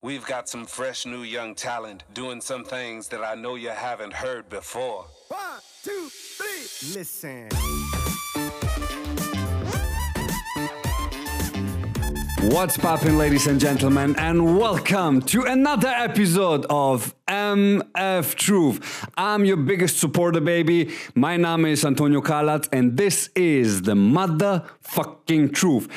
We've 0.00 0.24
got 0.24 0.48
some 0.48 0.64
fresh 0.64 1.06
new 1.06 1.22
young 1.22 1.56
talent 1.56 2.04
doing 2.14 2.40
some 2.40 2.62
things 2.62 3.08
that 3.08 3.24
I 3.24 3.34
know 3.34 3.56
you 3.56 3.70
haven't 3.70 4.12
heard 4.12 4.48
before. 4.48 5.06
One, 5.26 5.40
two, 5.82 6.08
three. 6.08 6.94
Listen. 6.94 7.48
What's 12.42 12.78
poppin', 12.78 13.18
ladies 13.18 13.48
and 13.48 13.58
gentlemen, 13.58 14.14
and 14.18 14.56
welcome 14.56 15.20
to 15.22 15.42
another 15.42 15.88
episode 15.88 16.64
of 16.70 17.12
MF 17.26 18.36
Truth. 18.36 19.04
I'm 19.16 19.44
your 19.44 19.56
biggest 19.56 19.98
supporter, 19.98 20.40
baby. 20.40 20.94
My 21.16 21.36
Name 21.36 21.66
is 21.66 21.84
Antonio 21.84 22.20
Kalat, 22.20 22.68
and 22.72 22.96
this 22.96 23.30
is 23.34 23.82
the 23.82 23.94
motherfucking 23.94 25.52
truth. 25.52 25.88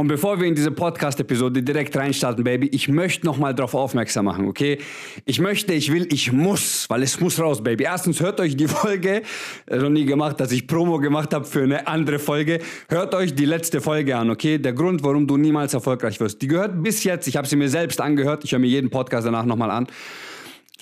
Und 0.00 0.08
bevor 0.08 0.40
wir 0.40 0.46
in 0.46 0.54
diese 0.54 0.70
Podcast-Episode 0.70 1.62
direkt 1.62 1.94
reinstarten, 1.94 2.42
Baby, 2.42 2.68
ich 2.68 2.88
möchte 2.88 3.26
nochmal 3.26 3.54
darauf 3.54 3.74
aufmerksam 3.74 4.24
machen, 4.24 4.48
okay? 4.48 4.78
Ich 5.26 5.40
möchte, 5.40 5.74
ich 5.74 5.92
will, 5.92 6.08
ich 6.10 6.32
muss, 6.32 6.88
weil 6.88 7.02
es 7.02 7.20
muss 7.20 7.38
raus, 7.38 7.62
Baby. 7.62 7.84
Erstens 7.84 8.18
hört 8.18 8.40
euch 8.40 8.56
die 8.56 8.66
Folge, 8.66 9.20
äh, 9.66 9.76
noch 9.76 9.90
nie 9.90 10.06
gemacht, 10.06 10.40
dass 10.40 10.52
ich 10.52 10.66
Promo 10.66 10.96
gemacht 11.00 11.34
habe 11.34 11.44
für 11.44 11.64
eine 11.64 11.86
andere 11.86 12.18
Folge. 12.18 12.60
Hört 12.88 13.14
euch 13.14 13.34
die 13.34 13.44
letzte 13.44 13.82
Folge 13.82 14.16
an, 14.16 14.30
okay? 14.30 14.56
Der 14.56 14.72
Grund, 14.72 15.04
warum 15.04 15.26
du 15.26 15.36
niemals 15.36 15.74
erfolgreich 15.74 16.18
wirst. 16.18 16.40
Die 16.40 16.46
gehört 16.46 16.82
bis 16.82 17.04
jetzt, 17.04 17.28
ich 17.28 17.36
habe 17.36 17.46
sie 17.46 17.56
mir 17.56 17.68
selbst 17.68 18.00
angehört, 18.00 18.42
ich 18.42 18.52
höre 18.52 18.58
mir 18.58 18.68
jeden 18.68 18.88
Podcast 18.88 19.26
danach 19.26 19.44
nochmal 19.44 19.70
an, 19.70 19.86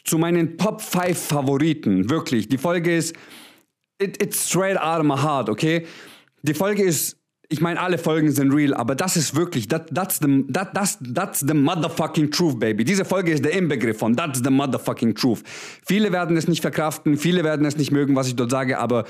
zu 0.05 0.19
meinen 0.19 0.57
Top 0.59 0.81
5 0.81 1.19
Favoriten, 1.19 2.09
wirklich. 2.09 2.47
Die 2.47 2.57
Folge 2.57 2.95
ist, 2.95 3.17
it, 4.01 4.23
it's 4.23 4.49
straight 4.49 4.81
out 4.81 5.01
of 5.01 5.07
my 5.07 5.17
heart, 5.21 5.49
okay? 5.49 5.87
Die 6.45 6.55
Folge 6.55 6.85
ist 6.85 7.19
ich 7.51 7.63
meine, 7.63 7.81
alle 7.81 7.97
Folgen 7.97 8.31
sind 8.31 8.53
real, 8.53 8.75
aber 8.75 8.95
das 8.95 9.17
ist 9.17 9.35
wirklich, 9.35 9.69
that, 9.69 9.89
that's, 9.95 10.19
the, 10.21 10.45
that, 10.53 10.75
that's, 10.75 10.99
that's 11.15 11.41
the 11.41 11.55
motherfucking 11.55 12.31
truth, 12.31 12.59
baby. 12.59 12.85
Diese 12.85 13.07
Folge 13.07 13.33
ist 13.33 13.43
der 13.43 13.53
Inbegriff 13.53 13.99
von 13.99 14.15
that's 14.15 14.43
the 14.45 14.51
motherfucking 14.51 15.15
truth. 15.15 15.43
Viele 15.87 16.13
werden 16.13 16.37
es 16.37 16.47
nicht 16.47 16.61
verkraften, 16.61 17.17
viele 17.17 17.45
werden 17.45 17.65
es 17.65 17.79
nicht 17.79 17.91
mögen, 17.91 18.15
was 18.17 18.29
ich 18.29 18.37
dort 18.37 18.51
sage, 18.51 18.79
aber 18.79 19.05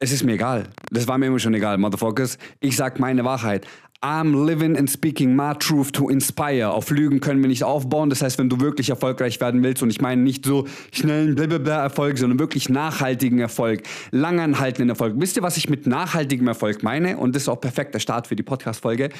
es 0.00 0.12
ist 0.12 0.24
mir 0.24 0.32
egal. 0.32 0.64
Das 0.90 1.06
war 1.06 1.18
mir 1.18 1.26
immer 1.26 1.38
schon 1.38 1.54
egal, 1.54 1.76
Motherfuckers. 1.76 2.38
Ich 2.58 2.74
sag 2.74 2.98
meine 2.98 3.22
Wahrheit. 3.24 3.66
I'm 4.02 4.46
living 4.46 4.78
and 4.78 4.90
speaking 4.90 5.36
my 5.36 5.52
truth 5.52 5.92
to 5.92 6.08
inspire. 6.08 6.70
Auf 6.70 6.88
Lügen 6.88 7.20
können 7.20 7.42
wir 7.42 7.48
nicht 7.48 7.64
aufbauen. 7.64 8.08
Das 8.08 8.22
heißt, 8.22 8.38
wenn 8.38 8.48
du 8.48 8.60
wirklich 8.60 8.88
erfolgreich 8.88 9.38
werden 9.42 9.62
willst, 9.62 9.82
und 9.82 9.90
ich 9.90 10.00
meine 10.00 10.22
nicht 10.22 10.46
so 10.46 10.66
schnellen 10.90 11.34
blablabla 11.34 11.82
Erfolg, 11.82 12.16
sondern 12.16 12.38
wirklich 12.38 12.70
nachhaltigen 12.70 13.40
Erfolg, 13.40 13.82
langanhaltenden 14.10 14.88
Erfolg. 14.88 15.16
Wisst 15.18 15.36
ihr, 15.36 15.42
was 15.42 15.58
ich 15.58 15.68
mit 15.68 15.86
nachhaltigem 15.86 16.48
Erfolg 16.48 16.82
meine? 16.82 17.18
Und 17.18 17.36
das 17.36 17.42
ist 17.42 17.48
auch 17.50 17.60
perfekter 17.60 18.00
Start 18.00 18.26
für 18.26 18.36
die 18.36 18.42
Podcast-Folge. 18.42 19.10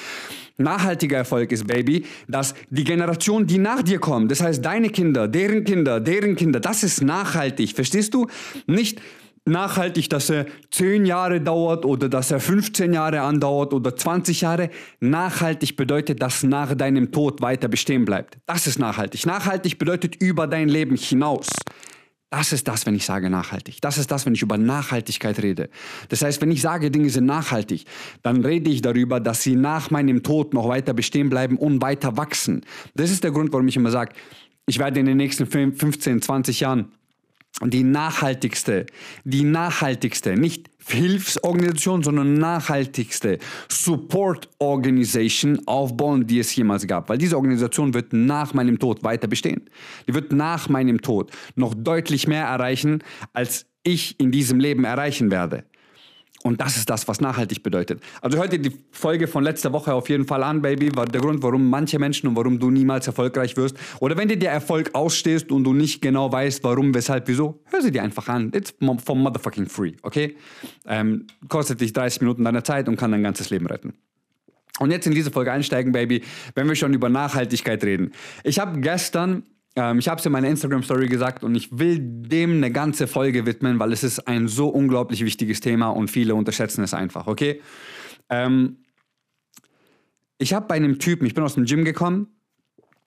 Nachhaltiger 0.56 1.18
Erfolg 1.18 1.52
ist, 1.52 1.66
Baby, 1.66 2.06
dass 2.26 2.54
die 2.70 2.84
Generation, 2.84 3.46
die 3.46 3.58
nach 3.58 3.82
dir 3.82 3.98
kommt, 3.98 4.30
das 4.30 4.40
heißt 4.40 4.64
deine 4.64 4.88
Kinder, 4.88 5.28
deren 5.28 5.64
Kinder, 5.64 6.00
deren 6.00 6.36
Kinder, 6.36 6.58
das 6.58 6.84
ist 6.84 7.02
nachhaltig. 7.02 7.74
Verstehst 7.74 8.14
du? 8.14 8.28
Nicht 8.66 9.02
nachhaltig, 9.50 10.08
dass 10.08 10.30
er 10.30 10.46
10 10.70 11.04
Jahre 11.04 11.40
dauert 11.40 11.84
oder 11.84 12.08
dass 12.08 12.30
er 12.30 12.40
15 12.40 12.92
Jahre 12.92 13.20
andauert 13.20 13.74
oder 13.74 13.94
20 13.94 14.40
Jahre. 14.40 14.70
Nachhaltig 15.00 15.76
bedeutet, 15.76 16.22
dass 16.22 16.42
nach 16.42 16.74
deinem 16.74 17.12
Tod 17.12 17.42
weiter 17.42 17.68
bestehen 17.68 18.04
bleibt. 18.04 18.38
Das 18.46 18.66
ist 18.66 18.78
nachhaltig. 18.78 19.26
Nachhaltig 19.26 19.78
bedeutet 19.78 20.16
über 20.16 20.46
dein 20.46 20.68
Leben 20.68 20.96
hinaus. 20.96 21.48
Das 22.30 22.52
ist 22.52 22.68
das, 22.68 22.86
wenn 22.86 22.94
ich 22.94 23.04
sage 23.04 23.28
nachhaltig. 23.28 23.80
Das 23.80 23.98
ist 23.98 24.10
das, 24.10 24.24
wenn 24.24 24.34
ich 24.34 24.42
über 24.42 24.56
Nachhaltigkeit 24.56 25.42
rede. 25.42 25.68
Das 26.08 26.22
heißt, 26.22 26.40
wenn 26.40 26.52
ich 26.52 26.62
sage, 26.62 26.92
Dinge 26.92 27.10
sind 27.10 27.26
nachhaltig, 27.26 27.84
dann 28.22 28.44
rede 28.44 28.70
ich 28.70 28.82
darüber, 28.82 29.18
dass 29.18 29.42
sie 29.42 29.56
nach 29.56 29.90
meinem 29.90 30.22
Tod 30.22 30.54
noch 30.54 30.68
weiter 30.68 30.94
bestehen 30.94 31.28
bleiben 31.28 31.56
und 31.56 31.82
weiter 31.82 32.16
wachsen. 32.16 32.64
Das 32.94 33.10
ist 33.10 33.24
der 33.24 33.32
Grund, 33.32 33.52
warum 33.52 33.66
ich 33.66 33.76
immer 33.76 33.90
sage, 33.90 34.14
ich 34.66 34.78
werde 34.78 35.00
in 35.00 35.06
den 35.06 35.16
nächsten 35.16 35.46
15, 35.46 36.22
20 36.22 36.60
Jahren 36.60 36.92
die 37.62 37.82
nachhaltigste, 37.82 38.86
die 39.24 39.42
nachhaltigste, 39.42 40.34
nicht 40.34 40.70
Hilfsorganisation, 40.86 42.02
sondern 42.02 42.34
nachhaltigste 42.34 43.38
Support 43.68 44.48
Organization 44.58 45.60
aufbauen, 45.66 46.26
die 46.26 46.38
es 46.38 46.54
jemals 46.56 46.86
gab. 46.86 47.08
Weil 47.08 47.18
diese 47.18 47.36
Organisation 47.36 47.94
wird 47.94 48.12
nach 48.12 48.54
meinem 48.54 48.78
Tod 48.78 49.04
weiter 49.04 49.28
bestehen. 49.28 49.68
Die 50.08 50.14
wird 50.14 50.32
nach 50.32 50.68
meinem 50.68 51.00
Tod 51.00 51.30
noch 51.54 51.74
deutlich 51.74 52.26
mehr 52.26 52.44
erreichen, 52.44 53.04
als 53.32 53.66
ich 53.82 54.18
in 54.18 54.30
diesem 54.32 54.58
Leben 54.58 54.84
erreichen 54.84 55.30
werde. 55.30 55.64
Und 56.42 56.60
das 56.60 56.76
ist 56.76 56.88
das, 56.88 57.06
was 57.06 57.20
nachhaltig 57.20 57.62
bedeutet. 57.62 58.02
Also 58.22 58.38
hört 58.38 58.52
dir 58.52 58.58
die 58.58 58.72
Folge 58.92 59.28
von 59.28 59.44
letzter 59.44 59.72
Woche 59.72 59.92
auf 59.92 60.08
jeden 60.08 60.26
Fall 60.26 60.42
an, 60.42 60.62
Baby. 60.62 60.94
War 60.96 61.04
der 61.04 61.20
Grund, 61.20 61.42
warum 61.42 61.68
manche 61.68 61.98
Menschen 61.98 62.28
und 62.28 62.36
warum 62.36 62.58
du 62.58 62.70
niemals 62.70 63.06
erfolgreich 63.06 63.56
wirst. 63.58 63.76
Oder 64.00 64.16
wenn 64.16 64.28
dir 64.28 64.38
der 64.38 64.50
Erfolg 64.50 64.94
ausstehst 64.94 65.52
und 65.52 65.64
du 65.64 65.74
nicht 65.74 66.00
genau 66.00 66.32
weißt, 66.32 66.64
warum, 66.64 66.94
weshalb, 66.94 67.28
wieso, 67.28 67.62
hör 67.66 67.82
sie 67.82 67.90
dir 67.90 68.02
einfach 68.02 68.28
an. 68.28 68.52
It's 68.54 68.74
from 69.04 69.22
motherfucking 69.22 69.66
free, 69.66 69.92
okay? 70.02 70.36
Ähm, 70.86 71.26
kostet 71.48 71.80
dich 71.82 71.92
30 71.92 72.22
Minuten 72.22 72.44
deiner 72.44 72.64
Zeit 72.64 72.88
und 72.88 72.96
kann 72.96 73.12
dein 73.12 73.22
ganzes 73.22 73.50
Leben 73.50 73.66
retten. 73.66 73.92
Und 74.78 74.90
jetzt 74.90 75.06
in 75.06 75.14
diese 75.14 75.30
Folge 75.30 75.52
einsteigen, 75.52 75.92
Baby, 75.92 76.22
wenn 76.54 76.66
wir 76.66 76.74
schon 76.74 76.94
über 76.94 77.10
Nachhaltigkeit 77.10 77.84
reden. 77.84 78.12
Ich 78.44 78.58
habe 78.58 78.80
gestern 78.80 79.42
ähm, 79.76 79.98
ich 79.98 80.08
habe 80.08 80.18
es 80.18 80.26
in 80.26 80.32
meiner 80.32 80.48
Instagram-Story 80.48 81.08
gesagt 81.08 81.44
und 81.44 81.54
ich 81.54 81.78
will 81.78 81.98
dem 82.00 82.54
eine 82.54 82.72
ganze 82.72 83.06
Folge 83.06 83.46
widmen, 83.46 83.78
weil 83.78 83.92
es 83.92 84.02
ist 84.02 84.26
ein 84.26 84.48
so 84.48 84.68
unglaublich 84.68 85.24
wichtiges 85.24 85.60
Thema 85.60 85.88
und 85.88 86.10
viele 86.10 86.34
unterschätzen 86.34 86.82
es 86.82 86.94
einfach, 86.94 87.26
okay? 87.26 87.60
Ähm, 88.28 88.78
ich 90.38 90.54
habe 90.54 90.66
bei 90.66 90.76
einem 90.76 90.98
Typen, 90.98 91.26
ich 91.26 91.34
bin 91.34 91.44
aus 91.44 91.54
dem 91.54 91.66
Gym 91.66 91.84
gekommen 91.84 92.28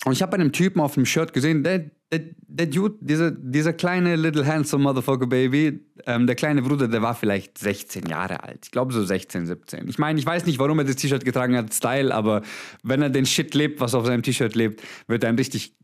und 0.06 0.14
ich 0.14 0.22
habe 0.22 0.32
bei 0.32 0.38
einem 0.38 0.52
Typen 0.52 0.80
auf 0.80 0.94
dem 0.94 1.06
Shirt 1.06 1.34
gesehen, 1.34 1.64
der, 1.64 1.90
der, 2.12 2.22
der 2.48 2.68
Dude, 2.68 2.96
dieser, 3.02 3.32
dieser 3.32 3.74
kleine 3.74 4.16
little 4.16 4.46
handsome 4.46 4.84
motherfucker 4.84 5.28
baby, 5.28 5.80
ähm, 6.06 6.28
der 6.28 6.36
kleine 6.36 6.62
Bruder, 6.62 6.88
der 6.88 7.02
war 7.02 7.16
vielleicht 7.16 7.58
16 7.58 8.06
Jahre 8.06 8.44
alt. 8.44 8.60
Ich 8.66 8.72
glaube 8.72 8.94
so 8.94 9.04
16, 9.04 9.48
17. 9.48 9.88
Ich 9.90 9.98
meine, 9.98 10.20
ich 10.20 10.26
weiß 10.26 10.46
nicht, 10.46 10.60
warum 10.60 10.80
er 10.80 10.86
das 10.86 10.96
T-Shirt 10.96 11.26
getragen 11.26 11.58
hat, 11.58 11.74
Style, 11.74 12.14
aber 12.14 12.42
wenn 12.84 13.02
er 13.02 13.10
den 13.10 13.26
Shit 13.26 13.54
lebt, 13.54 13.82
was 13.82 13.96
auf 13.96 14.06
seinem 14.06 14.24
T-Shirt 14.24 14.56
lebt, 14.56 14.82
wird 15.08 15.24
er 15.24 15.30
ein 15.30 15.36
richtig 15.36 15.76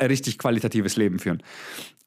richtig 0.00 0.38
qualitatives 0.38 0.96
Leben 0.96 1.18
führen. 1.18 1.42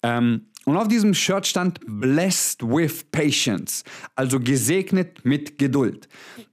Ähm, 0.04 0.48
und 0.66 0.76
auf 0.76 0.90
diesem 0.90 1.14
Shirt 1.14 1.48
stand 1.48 1.80
Blessed 1.88 2.62
with 2.62 3.06
Patience, 3.12 3.84
also 4.16 4.40
gesegnet 4.40 5.24
mit 5.24 5.58
Geduld. 5.58 6.10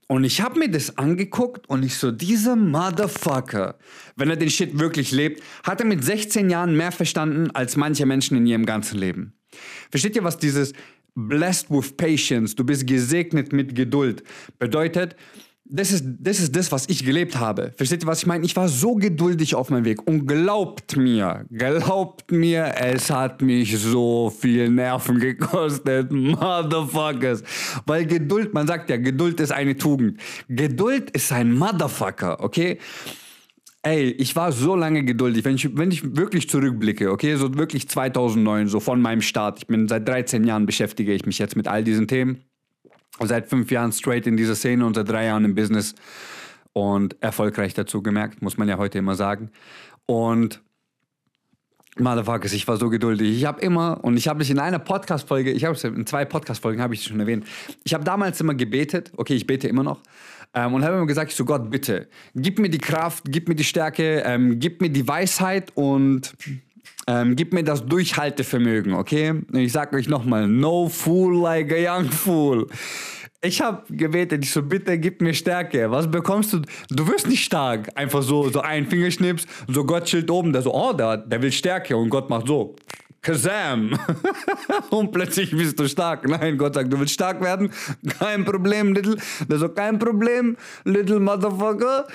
Und 0.07 0.23
ich 0.23 0.39
habe 0.39 0.59
mir 0.59 0.69
das 0.69 0.97
angeguckt 0.97 1.67
und 1.67 1.83
ich 1.83 1.97
so, 1.97 2.11
dieser 2.11 2.55
Motherfucker, 2.55 3.77
wenn 4.15 4.29
er 4.29 4.37
den 4.37 4.49
Shit 4.49 4.79
wirklich 4.79 5.11
lebt, 5.11 5.43
hat 5.63 5.81
er 5.81 5.85
mit 5.85 6.03
16 6.03 6.49
Jahren 6.49 6.77
mehr 6.77 6.91
verstanden 6.93 7.51
als 7.51 7.75
manche 7.75 8.05
Menschen 8.05 8.37
in 8.37 8.45
ihrem 8.45 8.65
ganzen 8.65 8.99
Leben. 8.99 9.33
Versteht 9.91 10.15
ihr, 10.15 10.23
was 10.23 10.37
dieses 10.37 10.73
Blessed 11.15 11.69
with 11.69 11.97
Patience, 11.97 12.55
du 12.55 12.63
bist 12.63 12.87
gesegnet 12.87 13.51
mit 13.51 13.75
Geduld 13.75 14.23
bedeutet? 14.59 15.15
Das 15.67 15.91
ist, 15.91 16.05
das 16.19 16.39
ist 16.39 16.55
das, 16.55 16.71
was 16.71 16.87
ich 16.89 17.03
gelebt 17.03 17.37
habe. 17.37 17.73
Versteht 17.75 18.03
ihr, 18.03 18.07
was 18.07 18.19
ich 18.19 18.27
meine? 18.27 18.45
Ich 18.45 18.55
war 18.55 18.67
so 18.67 18.95
geduldig 18.95 19.55
auf 19.55 19.71
meinem 19.71 19.85
Weg. 19.85 20.07
Und 20.07 20.27
glaubt 20.27 20.95
mir, 20.95 21.45
glaubt 21.51 22.31
mir, 22.31 22.75
es 22.79 23.09
hat 23.09 23.41
mich 23.41 23.75
so 23.77 24.29
viel 24.29 24.69
Nerven 24.69 25.19
gekostet. 25.19 26.11
Motherfuckers. 26.11 27.43
Weil 27.87 28.05
Geduld, 28.05 28.53
man 28.53 28.67
sagt 28.67 28.91
ja, 28.91 28.97
Geduld 28.97 29.39
ist 29.39 29.51
eine 29.51 29.75
Tugend. 29.75 30.19
Geduld 30.47 31.09
ist 31.11 31.31
ein 31.31 31.51
Motherfucker, 31.51 32.43
okay? 32.43 32.77
Ey, 33.81 34.11
ich 34.11 34.35
war 34.35 34.51
so 34.51 34.75
lange 34.75 35.03
geduldig, 35.03 35.45
wenn 35.45 35.55
ich, 35.55 35.75
wenn 35.77 35.91
ich 35.91 36.15
wirklich 36.15 36.49
zurückblicke, 36.49 37.11
okay, 37.11 37.35
so 37.35 37.55
wirklich 37.55 37.87
2009, 37.87 38.67
so 38.67 38.79
von 38.79 39.01
meinem 39.01 39.21
Start. 39.21 39.59
Ich 39.59 39.67
bin 39.67 39.87
seit 39.87 40.07
13 40.07 40.43
Jahren 40.43 40.65
beschäftige 40.65 41.13
ich 41.13 41.25
mich 41.25 41.37
jetzt 41.39 41.55
mit 41.55 41.67
all 41.67 41.83
diesen 41.83 42.07
Themen 42.07 42.43
seit 43.21 43.47
fünf 43.47 43.71
Jahren 43.71 43.91
straight 43.91 44.27
in 44.27 44.37
dieser 44.37 44.55
Szene 44.55 44.85
und 44.85 44.95
seit 44.95 45.09
drei 45.09 45.25
Jahren 45.25 45.45
im 45.45 45.55
Business 45.55 45.95
und 46.73 47.21
erfolgreich 47.21 47.73
dazu 47.73 48.03
gemerkt, 48.03 48.41
muss 48.41 48.57
man 48.57 48.67
ja 48.67 48.77
heute 48.77 48.97
immer 48.97 49.15
sagen. 49.15 49.51
Und 50.05 50.61
Motherfuckers, 51.97 52.51
ich 52.51 52.67
war 52.67 52.75
so 52.75 52.89
geduldig. 52.89 53.37
Ich 53.37 53.45
habe 53.45 53.61
immer, 53.61 54.03
und 54.03 54.17
ich 54.17 54.27
habe 54.27 54.41
es 54.41 54.49
in 54.49 54.59
einer 54.59 54.79
Podcast-Folge, 54.79 55.51
ich 55.51 55.63
habe 55.63 55.75
es 55.75 55.83
in 55.85 56.05
zwei 56.05 56.25
Podcast-Folgen, 56.25 56.81
habe 56.81 56.93
ich 56.93 57.03
schon 57.03 57.19
erwähnt. 57.21 57.47
Ich 57.85 57.93
habe 57.93 58.03
damals 58.03 58.41
immer 58.41 58.53
gebetet, 58.53 59.13
okay, 59.15 59.33
ich 59.33 59.47
bete 59.47 59.69
immer 59.69 59.83
noch, 59.83 60.01
ähm, 60.53 60.73
und 60.73 60.83
habe 60.83 60.97
immer 60.97 61.05
gesagt, 61.05 61.31
ich 61.31 61.37
so 61.37 61.45
Gott, 61.45 61.69
bitte, 61.69 62.09
gib 62.35 62.59
mir 62.59 62.69
die 62.69 62.79
Kraft, 62.79 63.23
gib 63.29 63.47
mir 63.47 63.55
die 63.55 63.63
Stärke, 63.63 64.23
ähm, 64.25 64.59
gib 64.59 64.81
mir 64.81 64.89
die 64.89 65.07
Weisheit 65.07 65.71
und 65.75 66.35
ähm, 67.07 67.35
gib 67.35 67.53
mir 67.53 67.63
das 67.63 67.85
Durchhaltevermögen, 67.85 68.93
okay? 68.93 69.41
Ich 69.53 69.71
sag 69.71 69.93
euch 69.93 70.07
nochmal, 70.07 70.47
no 70.47 70.89
fool 70.89 71.41
like 71.41 71.71
a 71.71 71.97
young 71.97 72.11
fool. 72.11 72.67
Ich 73.41 73.61
habe 73.61 73.83
gebetet, 73.89 74.43
ich 74.43 74.51
so, 74.51 74.63
bitte 74.63 74.97
gib 74.97 75.21
mir 75.21 75.33
Stärke. 75.35 75.91
Was 75.91 76.09
bekommst 76.09 76.53
du? 76.53 76.61
Du 76.89 77.07
wirst 77.07 77.27
nicht 77.27 77.43
stark. 77.43 77.91
Einfach 77.93 78.23
so, 78.23 78.49
so 78.49 78.61
ein 78.61 78.87
Fingerschnips, 78.87 79.45
so 79.67 79.85
Gott 79.85 80.05
chillt 80.05 80.31
oben, 80.31 80.51
der 80.51 80.63
so, 80.63 80.73
oh, 80.73 80.93
der, 80.93 81.17
der 81.17 81.41
will 81.43 81.51
Stärke 81.51 81.95
und 81.95 82.09
Gott 82.09 82.27
macht 82.27 82.47
so. 82.47 82.75
Kazam! 83.25 83.89
und 84.91 85.11
plötzlich 85.11 85.49
bist 85.49 85.79
du 85.79 85.87
stark. 85.87 86.29
Nein, 86.29 86.59
Gott 86.59 86.75
sagt, 86.75 86.93
du 86.93 86.99
willst 86.99 87.15
stark 87.15 87.41
werden? 87.41 87.71
Kein 88.19 88.45
Problem, 88.45 88.93
Little. 88.93 89.17
Das 89.47 89.63
ist 89.63 89.75
kein 89.75 89.97
Problem, 89.97 90.55
Little 90.83 91.19
Motherfucker. 91.19 92.05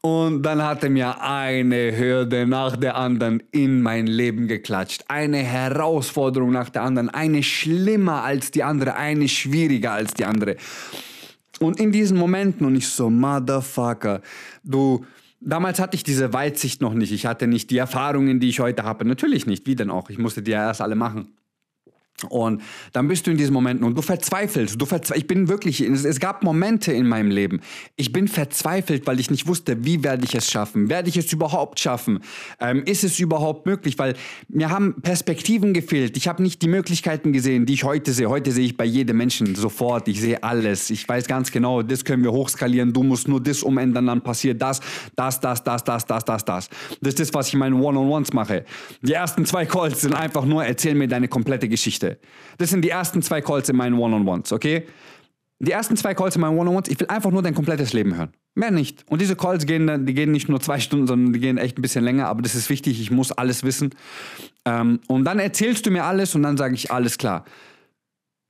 Und 0.00 0.42
dann 0.42 0.62
hat 0.62 0.82
er 0.82 0.88
mir 0.88 1.20
eine 1.20 1.94
Hürde 1.94 2.46
nach 2.46 2.78
der 2.78 2.96
anderen 2.96 3.42
in 3.50 3.82
mein 3.82 4.06
Leben 4.06 4.48
geklatscht. 4.48 5.04
Eine 5.08 5.38
Herausforderung 5.38 6.52
nach 6.52 6.70
der 6.70 6.80
anderen. 6.80 7.10
Eine 7.10 7.42
schlimmer 7.42 8.22
als 8.22 8.50
die 8.50 8.62
andere, 8.62 8.96
eine 8.96 9.28
schwieriger 9.28 9.92
als 9.92 10.14
die 10.14 10.24
andere. 10.24 10.56
Und 11.60 11.78
in 11.78 11.92
diesen 11.92 12.16
Momenten, 12.16 12.66
und 12.66 12.74
ich 12.74 12.88
so, 12.88 13.10
Motherfucker, 13.10 14.22
du 14.62 15.04
Damals 15.46 15.78
hatte 15.78 15.94
ich 15.94 16.04
diese 16.04 16.32
Weitsicht 16.32 16.80
noch 16.80 16.94
nicht. 16.94 17.12
Ich 17.12 17.26
hatte 17.26 17.46
nicht 17.46 17.70
die 17.70 17.76
Erfahrungen, 17.76 18.40
die 18.40 18.48
ich 18.48 18.60
heute 18.60 18.84
habe. 18.84 19.04
Natürlich 19.04 19.46
nicht. 19.46 19.66
Wie 19.66 19.76
denn 19.76 19.90
auch? 19.90 20.08
Ich 20.08 20.16
musste 20.16 20.42
die 20.42 20.52
ja 20.52 20.66
erst 20.66 20.80
alle 20.80 20.94
machen. 20.94 21.28
Und 22.26 22.62
dann 22.92 23.08
bist 23.08 23.26
du 23.26 23.30
in 23.30 23.36
diesen 23.36 23.52
Momenten 23.52 23.86
und 23.86 23.96
du 23.96 24.02
verzweifelst. 24.02 24.80
Du 24.80 24.86
verzwe 24.86 25.16
ich 25.16 25.26
bin 25.26 25.48
wirklich, 25.48 25.80
es, 25.80 26.04
es, 26.04 26.20
gab 26.20 26.42
Momente 26.42 26.92
in 26.92 27.06
meinem 27.06 27.30
Leben. 27.30 27.60
Ich 27.96 28.12
bin 28.12 28.28
verzweifelt, 28.28 29.06
weil 29.06 29.20
ich 29.20 29.30
nicht 29.30 29.46
wusste, 29.46 29.84
wie 29.84 30.02
werde 30.02 30.24
ich 30.24 30.34
es 30.34 30.50
schaffen? 30.50 30.88
Werde 30.88 31.08
ich 31.08 31.16
es 31.16 31.32
überhaupt 31.32 31.80
schaffen? 31.80 32.20
Ähm, 32.60 32.82
ist 32.84 33.04
es 33.04 33.18
überhaupt 33.18 33.66
möglich? 33.66 33.98
Weil 33.98 34.14
mir 34.48 34.70
haben 34.70 35.00
Perspektiven 35.02 35.74
gefehlt. 35.74 36.16
Ich 36.16 36.28
habe 36.28 36.42
nicht 36.42 36.62
die 36.62 36.68
Möglichkeiten 36.68 37.32
gesehen, 37.32 37.66
die 37.66 37.74
ich 37.74 37.84
heute 37.84 38.12
sehe. 38.12 38.28
Heute 38.28 38.52
sehe 38.52 38.64
ich 38.64 38.76
bei 38.76 38.84
jedem 38.84 39.16
Menschen 39.16 39.54
sofort. 39.54 40.08
Ich 40.08 40.20
sehe 40.20 40.42
alles. 40.42 40.90
Ich 40.90 41.08
weiß 41.08 41.26
ganz 41.26 41.50
genau, 41.50 41.82
das 41.82 42.04
können 42.04 42.22
wir 42.22 42.32
hochskalieren. 42.32 42.92
Du 42.92 43.02
musst 43.02 43.28
nur 43.28 43.40
das 43.40 43.62
umändern, 43.62 44.06
dann 44.06 44.20
passiert 44.22 44.60
das, 44.60 44.80
das, 45.16 45.40
das, 45.40 45.62
das, 45.62 45.84
das, 45.84 46.06
das, 46.06 46.24
das, 46.24 46.44
das. 46.44 46.68
Das 47.00 47.14
ist 47.14 47.20
das, 47.20 47.34
was 47.34 47.48
ich 47.48 47.54
in 47.54 47.60
meinen 47.60 47.80
One-on-Ones 47.80 48.32
mache. 48.32 48.64
Die 49.02 49.12
ersten 49.12 49.44
zwei 49.46 49.66
Calls 49.66 50.00
sind 50.00 50.14
einfach 50.14 50.44
nur, 50.44 50.64
erzähl 50.64 50.94
mir 50.94 51.08
deine 51.08 51.28
komplette 51.28 51.68
Geschichte. 51.68 52.13
Das 52.58 52.70
sind 52.70 52.82
die 52.82 52.90
ersten 52.90 53.22
zwei 53.22 53.40
Calls 53.40 53.68
in 53.68 53.76
meinen 53.76 53.98
One-on-Ones, 53.98 54.52
okay? 54.52 54.86
Die 55.60 55.72
ersten 55.72 55.96
zwei 55.96 56.14
Calls 56.14 56.34
in 56.34 56.40
meinen 56.40 56.58
One-on-Ones, 56.58 56.88
ich 56.88 56.98
will 57.00 57.06
einfach 57.08 57.30
nur 57.30 57.42
dein 57.42 57.54
komplettes 57.54 57.92
Leben 57.92 58.16
hören. 58.16 58.32
Mehr 58.54 58.70
nicht. 58.70 59.04
Und 59.08 59.20
diese 59.20 59.34
Calls 59.34 59.66
gehen, 59.66 60.06
die 60.06 60.14
gehen 60.14 60.30
nicht 60.30 60.48
nur 60.48 60.60
zwei 60.60 60.78
Stunden, 60.78 61.06
sondern 61.06 61.32
die 61.32 61.40
gehen 61.40 61.58
echt 61.58 61.78
ein 61.78 61.82
bisschen 61.82 62.04
länger, 62.04 62.26
aber 62.26 62.42
das 62.42 62.54
ist 62.54 62.70
wichtig, 62.70 63.00
ich 63.00 63.10
muss 63.10 63.32
alles 63.32 63.64
wissen. 63.64 63.90
Ähm, 64.64 65.00
und 65.08 65.24
dann 65.24 65.38
erzählst 65.38 65.86
du 65.86 65.90
mir 65.90 66.04
alles 66.04 66.34
und 66.34 66.42
dann 66.42 66.56
sage 66.56 66.74
ich, 66.74 66.90
alles 66.90 67.18
klar 67.18 67.44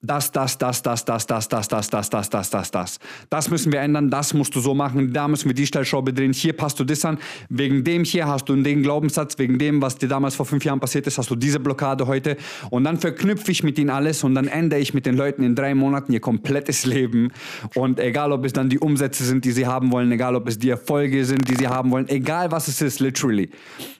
das, 0.06 0.30
das, 0.30 0.58
das, 0.58 0.82
das, 0.82 1.04
das, 1.04 1.26
das, 1.26 1.48
das, 1.48 1.68
das, 1.68 1.88
das, 1.88 2.10
das, 2.10 2.30
das, 2.30 2.50
das, 2.50 2.70
das. 2.70 2.98
Das 3.30 3.50
müssen 3.50 3.72
wir 3.72 3.80
ändern, 3.80 4.10
das 4.10 4.34
musst 4.34 4.54
du 4.54 4.60
so 4.60 4.74
machen, 4.74 5.12
da 5.12 5.28
müssen 5.28 5.48
wir 5.48 5.54
die 5.54 5.66
Stellschraube 5.66 6.12
drehen, 6.12 6.32
hier 6.32 6.52
passt 6.52 6.78
du 6.78 6.84
das 6.84 7.04
an. 7.04 7.18
Wegen 7.48 7.84
dem 7.84 8.04
hier 8.04 8.26
hast 8.26 8.48
du 8.48 8.56
den 8.56 8.82
Glaubenssatz, 8.82 9.38
wegen 9.38 9.58
dem, 9.58 9.80
was 9.80 9.96
dir 9.96 10.08
damals 10.08 10.34
vor 10.34 10.46
fünf 10.46 10.64
Jahren 10.64 10.80
passiert 10.80 11.06
ist, 11.06 11.18
hast 11.18 11.30
du 11.30 11.36
diese 11.36 11.58
Blockade 11.58 12.06
heute. 12.06 12.36
Und 12.70 12.84
dann 12.84 12.98
verknüpfe 12.98 13.50
ich 13.50 13.62
mit 13.62 13.78
ihnen 13.78 13.90
alles 13.90 14.24
und 14.24 14.34
dann 14.34 14.46
ändere 14.46 14.80
ich 14.80 14.92
mit 14.92 15.06
den 15.06 15.16
Leuten 15.16 15.42
in 15.42 15.54
drei 15.54 15.74
Monaten 15.74 16.12
ihr 16.12 16.20
komplettes 16.20 16.84
Leben. 16.84 17.32
Und 17.74 17.98
egal, 17.98 18.32
ob 18.32 18.44
es 18.44 18.52
dann 18.52 18.68
die 18.68 18.78
Umsätze 18.78 19.24
sind, 19.24 19.44
die 19.44 19.52
sie 19.52 19.66
haben 19.66 19.90
wollen, 19.90 20.12
egal, 20.12 20.34
ob 20.36 20.48
es 20.48 20.58
die 20.58 20.70
Erfolge 20.70 21.24
sind, 21.24 21.48
die 21.48 21.56
sie 21.56 21.68
haben 21.68 21.90
wollen, 21.90 22.08
egal 22.08 22.52
was 22.52 22.68
es 22.68 22.82
ist, 22.82 23.00
literally. 23.00 23.50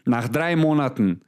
Nach 0.05 0.29
drei 0.29 0.55
Monaten 0.55 1.23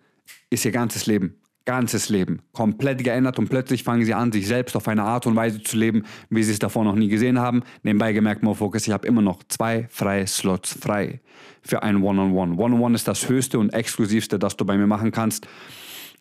ist 0.51 0.65
ihr 0.65 0.73
ganzes 0.73 1.07
Leben 1.07 1.35
ganzes 1.67 2.09
Leben 2.09 2.41
komplett 2.53 3.05
geändert 3.05 3.39
und 3.39 3.51
plötzlich 3.51 3.83
fangen 3.83 4.05
sie 4.05 4.15
an, 4.15 4.33
sich 4.33 4.47
selbst 4.47 4.77
auf 4.77 4.89
eine 4.89 5.03
Art 5.03 5.27
und 5.27 5.37
Weise 5.37 5.63
zu 5.63 5.77
leben, 5.77 6.05
wie 6.31 6.43
sie 6.43 6.53
es 6.53 6.59
davor 6.59 6.85
noch 6.85 6.95
nie 6.95 7.09
gesehen 7.09 7.39
haben. 7.39 7.63
Nebenbei 7.83 8.13
gemerkt, 8.13 8.43
Mofocus, 8.43 8.87
ich 8.87 8.93
habe 8.93 9.07
immer 9.07 9.23
noch 9.23 9.43
zwei 9.49 9.87
freie 9.91 10.27
Slots 10.27 10.79
frei 10.81 11.21
für 11.63 11.83
ein 11.83 12.03
One-on-One. 12.03 12.55
One-on-One 12.55 12.95
ist 12.95 13.09
das 13.09 13.29
höchste 13.29 13.59
und 13.59 13.75
exklusivste, 13.75 14.39
das 14.39 14.57
du 14.57 14.65
bei 14.65 14.79
mir 14.79 14.87
machen 14.87 15.11
kannst, 15.11 15.47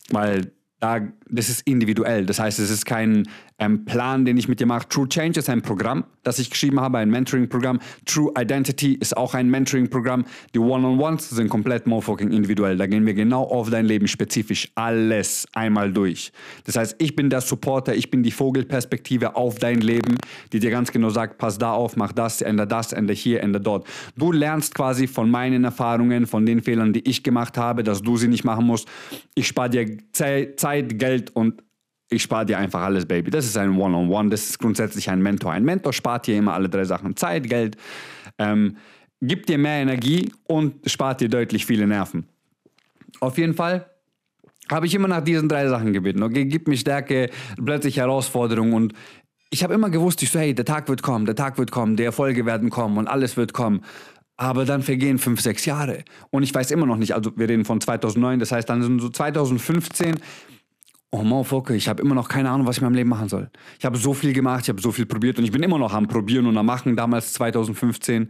weil 0.09 0.51
da, 0.80 1.00
das 1.30 1.50
ist 1.50 1.62
individuell. 1.68 2.25
Das 2.25 2.39
heißt, 2.39 2.60
es 2.60 2.69
ist 2.69 2.86
kein 2.86 3.27
ähm, 3.57 3.86
Plan, 3.86 4.25
den 4.25 4.38
ich 4.38 4.48
mit 4.48 4.60
dir 4.60 4.66
mache. 4.66 4.88
True 4.89 5.07
Change 5.07 5.39
ist 5.39 5.50
ein 5.50 5.62
Programm, 5.62 6.04
das 6.24 6.39
ich 6.39 6.50
geschrieben 6.50 6.80
habe, 6.81 6.98
ein 6.98 7.10
Mentoring-Programm. 7.10 7.80
True 8.06 8.31
Identity 8.38 8.94
ist 8.94 9.16
auch 9.16 9.33
ein 9.33 9.50
Mentoring-Programm. 9.50 10.25
Die 10.54 10.60
One-on-Ones 10.60 11.30
sind 11.30 11.50
komplett 11.50 11.88
motherfucking 11.88 12.31
individuell. 12.31 12.75
Da 12.75 12.88
gehen 12.88 13.06
wir 13.06 13.13
genau 13.13 13.44
auf 13.44 13.69
dein 13.69 13.86
Leben 13.86 14.07
spezifisch 14.07 14.69
alles 14.75 15.48
einmal 15.54 15.94
durch. 15.94 16.33
Das 16.66 16.75
heißt, 16.75 16.95
ich 17.00 17.16
bin 17.16 17.30
der 17.30 17.42
Supporter, 17.42 17.95
ich 17.95 18.12
bin 18.12 18.24
die 18.24 18.31
Vogelperspektive 18.31 19.36
auf 19.38 19.57
dein 19.57 19.80
Leben, 19.80 20.18
die 20.51 20.60
dir 20.60 20.72
ganz 20.72 20.92
genau 20.92 21.10
sagt, 21.10 21.38
pass 21.38 21.57
da 21.57 21.72
auf, 21.72 21.95
mach 21.95 22.12
das, 22.12 22.42
ändere 22.42 22.68
das, 22.68 22.92
ändere 22.92 23.16
hier, 23.16 23.42
ändere 23.42 23.63
dort. 23.63 23.88
Du 24.18 24.33
lernst 24.33 24.75
quasi 24.75 25.07
von 25.07 25.31
meinen 25.31 25.63
Erfahrungen, 25.63 26.27
von 26.27 26.45
den 26.45 26.62
Fehlern, 26.62 26.92
die 26.92 27.07
ich 27.07 27.24
gemacht 27.24 27.57
habe, 27.57 27.83
dass 27.83 28.01
du 28.01 28.18
sie 28.18 28.27
nicht 28.27 28.44
machen 28.44 28.66
musst. 28.66 28.89
Ich 29.33 29.48
spare 29.48 29.69
dir 29.69 29.98
Zeit, 30.12 30.60
Geld 30.65 31.35
und 31.35 31.63
ich 32.09 32.21
spare 32.23 32.45
dir 32.45 32.57
einfach 32.57 32.81
alles, 32.81 33.06
Baby. 33.06 33.31
Das 33.31 33.45
ist 33.45 33.57
ein 33.57 33.71
One-on-One, 33.71 34.07
-on 34.07 34.25
-One. 34.25 34.29
das 34.29 34.50
ist 34.50 34.59
grundsätzlich 34.59 35.09
ein 35.09 35.21
Mentor. 35.21 35.51
Ein 35.51 35.63
Mentor 35.63 35.94
spart 35.94 36.27
dir 36.27 36.38
immer 36.38 36.53
alle 36.53 36.69
drei 36.69 36.85
Sachen. 36.85 37.15
Zeit, 37.15 37.50
Geld, 37.50 37.77
ähm, 38.38 38.77
gibt 39.21 39.50
dir 39.50 39.57
mehr 39.57 39.81
Energie 39.81 40.31
und 40.44 40.89
spart 40.89 41.21
dir 41.21 41.29
deutlich 41.29 41.65
viele 41.65 41.88
Nerven. 41.88 42.27
Auf 43.19 43.38
jeden 43.38 43.53
Fall 43.53 43.89
habe 44.69 44.85
ich 44.85 44.95
immer 44.95 45.07
nach 45.07 45.21
diesen 45.21 45.47
drei 45.50 45.67
Sachen 45.67 45.94
gebeten. 45.94 46.23
Okay, 46.23 46.45
gib 46.45 46.67
mir 46.67 46.77
Stärke, 46.77 47.29
plötzlich 47.63 47.97
Herausforderungen 47.97 48.73
und 48.73 48.94
ich 49.51 49.63
habe 49.63 49.73
immer 49.73 49.89
gewusst, 49.89 50.21
ich 50.23 50.31
so, 50.31 50.39
hey, 50.39 50.53
der 50.53 50.65
Tag 50.65 50.89
wird 50.89 51.01
kommen, 51.01 51.25
der 51.25 51.35
Tag 51.35 51.57
wird 51.57 51.71
kommen, 51.71 51.95
die 51.95 52.03
Erfolge 52.03 52.45
werden 52.45 52.69
kommen 52.69 52.97
und 52.97 53.07
alles 53.07 53.38
wird 53.38 53.53
kommen. 53.53 53.81
Aber 54.38 54.65
dann 54.65 54.81
vergehen 54.81 55.17
fünf, 55.17 55.39
sechs 55.39 55.65
Jahre. 55.65 56.03
Und 56.29 56.44
ich 56.44 56.53
weiß 56.53 56.71
immer 56.71 56.85
noch 56.85 56.97
nicht, 56.97 57.15
also 57.15 57.31
wir 57.38 57.47
reden 57.47 57.63
von 57.63 57.79
2009, 57.79 58.39
das 58.39 58.51
heißt 58.51 58.69
dann 58.69 58.81
sind 58.81 59.00
so 59.00 59.07
2015 59.07 60.15
oh 61.15 61.23
Motherfucker, 61.23 61.73
ich 61.73 61.88
habe 61.88 62.01
immer 62.01 62.15
noch 62.15 62.27
keine 62.27 62.50
Ahnung, 62.50 62.67
was 62.67 62.77
ich 62.77 62.81
in 62.81 62.85
meinem 62.88 62.95
Leben 62.95 63.09
machen 63.09 63.29
soll. 63.29 63.50
Ich 63.79 63.85
habe 63.85 63.97
so 63.97 64.13
viel 64.13 64.33
gemacht, 64.33 64.63
ich 64.63 64.69
habe 64.69 64.81
so 64.81 64.91
viel 64.91 65.06
probiert 65.06 65.38
und 65.38 65.45
ich 65.45 65.51
bin 65.51 65.63
immer 65.63 65.79
noch 65.79 65.94
am 65.94 66.07
Probieren 66.07 66.45
und 66.45 66.57
am 66.57 66.65
Machen, 66.65 66.95
damals 66.95 67.33
2015. 67.33 68.29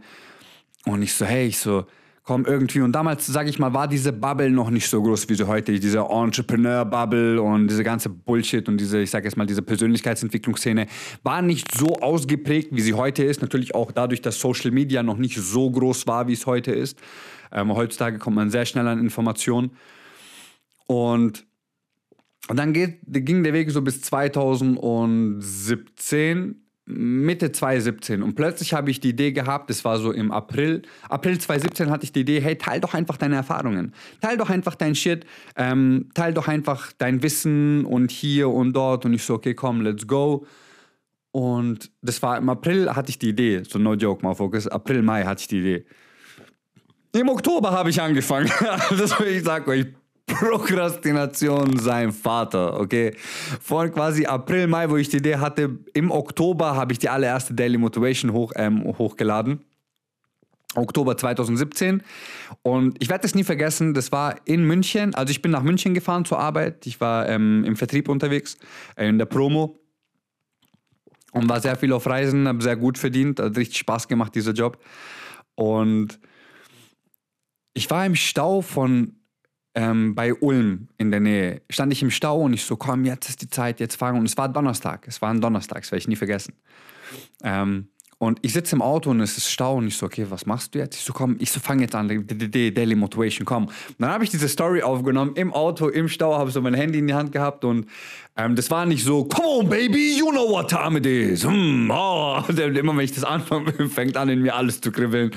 Und 0.86 1.02
ich 1.02 1.12
so, 1.12 1.24
hey, 1.24 1.48
ich 1.48 1.58
so, 1.58 1.86
komm 2.22 2.44
irgendwie. 2.44 2.80
Und 2.80 2.92
damals, 2.92 3.26
sage 3.26 3.50
ich 3.50 3.58
mal, 3.58 3.74
war 3.74 3.88
diese 3.88 4.12
Bubble 4.12 4.50
noch 4.50 4.70
nicht 4.70 4.88
so 4.88 5.02
groß 5.02 5.28
wie 5.28 5.34
sie 5.34 5.46
heute. 5.46 5.78
Diese 5.78 5.98
Entrepreneur-Bubble 5.98 7.42
und 7.42 7.66
diese 7.68 7.82
ganze 7.82 8.08
Bullshit 8.08 8.68
und 8.68 8.78
diese, 8.78 9.00
ich 9.00 9.10
sage 9.10 9.26
jetzt 9.26 9.36
mal, 9.36 9.46
diese 9.46 9.62
Persönlichkeitsentwicklungsszene 9.62 10.86
war 11.24 11.42
nicht 11.42 11.74
so 11.76 11.96
ausgeprägt, 11.96 12.68
wie 12.70 12.82
sie 12.82 12.94
heute 12.94 13.24
ist. 13.24 13.42
Natürlich 13.42 13.74
auch 13.74 13.90
dadurch, 13.90 14.22
dass 14.22 14.38
Social 14.38 14.70
Media 14.70 15.02
noch 15.02 15.16
nicht 15.16 15.36
so 15.36 15.70
groß 15.70 16.06
war, 16.06 16.28
wie 16.28 16.34
es 16.34 16.46
heute 16.46 16.70
ist. 16.70 16.98
Ähm, 17.50 17.74
heutzutage 17.74 18.18
kommt 18.18 18.36
man 18.36 18.50
sehr 18.50 18.64
schnell 18.64 18.86
an 18.86 19.00
Informationen. 19.00 19.72
Und 20.86 21.46
und 22.48 22.58
dann 22.58 22.72
geht, 22.72 23.00
ging 23.06 23.42
der 23.42 23.52
Weg 23.52 23.70
so 23.70 23.82
bis 23.82 24.00
2017, 24.02 26.62
Mitte 26.88 27.50
2017. 27.50 28.22
Und 28.22 28.36
plötzlich 28.36 28.72
habe 28.72 28.90
ich 28.90 29.00
die 29.00 29.08
Idee 29.08 29.32
gehabt, 29.32 29.68
das 29.68 29.84
war 29.84 29.98
so 29.98 30.12
im 30.12 30.30
April, 30.30 30.82
April 31.08 31.38
2017 31.38 31.90
hatte 31.90 32.04
ich 32.04 32.12
die 32.12 32.20
Idee, 32.20 32.40
hey, 32.40 32.56
teil 32.56 32.80
doch 32.80 32.94
einfach 32.94 33.16
deine 33.16 33.34
Erfahrungen. 33.34 33.92
Teil 34.20 34.36
doch 34.36 34.50
einfach 34.50 34.76
dein 34.76 34.94
Shit, 34.94 35.26
ähm, 35.56 36.10
teil 36.14 36.32
doch 36.32 36.46
einfach 36.46 36.92
dein 36.96 37.24
Wissen 37.24 37.84
und 37.84 38.12
hier 38.12 38.50
und 38.50 38.72
dort. 38.72 39.04
Und 39.04 39.14
ich 39.14 39.24
so, 39.24 39.34
okay, 39.34 39.54
komm, 39.54 39.80
let's 39.80 40.06
go. 40.06 40.46
Und 41.32 41.90
das 42.02 42.22
war 42.22 42.38
im 42.38 42.48
April 42.48 42.94
hatte 42.94 43.10
ich 43.10 43.18
die 43.18 43.30
Idee, 43.30 43.64
so 43.68 43.80
no 43.80 43.94
joke, 43.94 44.24
mal 44.24 44.34
Focus. 44.34 44.68
April, 44.68 45.02
Mai 45.02 45.24
hatte 45.24 45.40
ich 45.40 45.48
die 45.48 45.58
Idee. 45.58 45.86
Im 47.12 47.28
Oktober 47.28 47.72
habe 47.72 47.90
ich 47.90 48.00
angefangen. 48.00 48.50
das 48.96 49.18
will 49.18 49.28
ich 49.28 49.42
sagen 49.42 49.68
euch. 49.68 49.86
Prokrastination 50.26 51.78
sein 51.78 52.12
Vater, 52.12 52.78
okay? 52.80 53.14
Von 53.60 53.92
quasi 53.92 54.26
April, 54.26 54.66
Mai, 54.66 54.90
wo 54.90 54.96
ich 54.96 55.08
die 55.08 55.18
Idee 55.18 55.36
hatte, 55.36 55.78
im 55.94 56.10
Oktober 56.10 56.74
habe 56.74 56.92
ich 56.92 56.98
die 56.98 57.08
allererste 57.08 57.54
Daily 57.54 57.78
Motivation 57.78 58.32
hoch, 58.32 58.52
ähm, 58.56 58.84
hochgeladen. 58.98 59.64
Oktober 60.74 61.16
2017. 61.16 62.02
Und 62.62 62.96
ich 63.02 63.08
werde 63.08 63.22
das 63.22 63.34
nie 63.34 63.44
vergessen, 63.44 63.94
das 63.94 64.12
war 64.12 64.36
in 64.44 64.64
München. 64.64 65.14
Also 65.14 65.30
ich 65.30 65.42
bin 65.42 65.52
nach 65.52 65.62
München 65.62 65.94
gefahren 65.94 66.24
zur 66.24 66.38
Arbeit. 66.38 66.86
Ich 66.86 67.00
war 67.00 67.28
ähm, 67.28 67.64
im 67.64 67.76
Vertrieb 67.76 68.08
unterwegs, 68.08 68.58
äh, 68.96 69.08
in 69.08 69.18
der 69.18 69.26
Promo. 69.26 69.78
Und 71.32 71.48
war 71.48 71.60
sehr 71.60 71.76
viel 71.76 71.92
auf 71.92 72.06
Reisen, 72.06 72.48
habe 72.48 72.62
sehr 72.62 72.76
gut 72.76 72.96
verdient, 72.98 73.40
hat 73.40 73.56
richtig 73.56 73.78
Spaß 73.78 74.08
gemacht, 74.08 74.34
dieser 74.34 74.52
Job. 74.52 74.82
Und 75.54 76.18
ich 77.74 77.90
war 77.90 78.06
im 78.06 78.14
Stau 78.14 78.62
von 78.62 79.16
ähm, 79.76 80.14
bei 80.14 80.34
Ulm 80.34 80.88
in 80.96 81.10
der 81.10 81.20
Nähe. 81.20 81.60
Stand 81.70 81.92
ich 81.92 82.02
im 82.02 82.10
Stau 82.10 82.40
und 82.40 82.54
ich 82.54 82.64
so, 82.64 82.76
komm, 82.76 83.04
jetzt 83.04 83.28
ist 83.28 83.42
die 83.42 83.50
Zeit, 83.50 83.78
jetzt 83.78 83.96
fahren. 83.96 84.18
Und 84.18 84.24
es 84.24 84.36
war 84.36 84.48
Donnerstag. 84.48 85.06
Es 85.06 85.20
war 85.22 85.30
ein 85.30 85.40
Donnerstag, 85.40 85.82
das 85.82 85.92
werde 85.92 86.00
ich 86.00 86.08
nie 86.08 86.16
vergessen. 86.16 86.54
Ähm, 87.44 87.88
und 88.18 88.38
ich 88.40 88.54
sitze 88.54 88.74
im 88.74 88.80
Auto 88.80 89.10
und 89.10 89.20
es 89.20 89.36
ist 89.36 89.50
Stau 89.50 89.76
und 89.76 89.88
ich 89.88 89.96
so, 89.98 90.06
okay, 90.06 90.24
was 90.30 90.46
machst 90.46 90.74
du 90.74 90.78
jetzt? 90.78 90.96
Ich 90.96 91.04
so, 91.04 91.12
komm, 91.12 91.36
ich 91.38 91.52
so, 91.52 91.60
fang 91.60 91.80
jetzt 91.80 91.94
an, 91.94 92.08
Daily 92.08 92.94
Motivation, 92.94 93.44
komm. 93.44 93.66
Und 93.66 93.74
dann 93.98 94.10
habe 94.10 94.24
ich 94.24 94.30
diese 94.30 94.48
Story 94.48 94.82
aufgenommen, 94.82 95.32
im 95.34 95.52
Auto, 95.52 95.88
im 95.88 96.08
Stau, 96.08 96.34
habe 96.34 96.50
so 96.50 96.62
mein 96.62 96.72
Handy 96.72 96.98
in 97.00 97.08
die 97.08 97.12
Hand 97.12 97.30
gehabt 97.30 97.62
und 97.66 97.86
ähm, 98.38 98.56
das 98.56 98.70
war 98.70 98.86
nicht 98.86 99.04
so, 99.04 99.24
come 99.24 99.46
on, 99.46 99.68
baby, 99.68 100.16
you 100.16 100.30
know 100.30 100.48
what 100.48 100.70
time 100.70 100.98
it 100.98 101.04
is. 101.04 101.44
Hm, 101.44 101.90
oh. 101.90 102.42
Immer 102.48 102.96
wenn 102.96 103.04
ich 103.04 103.12
das 103.12 103.24
anfange, 103.24 103.72
fängt 103.90 104.16
an, 104.16 104.30
in 104.30 104.40
mir 104.40 104.54
alles 104.54 104.80
zu 104.80 104.90
kribbeln. 104.90 105.32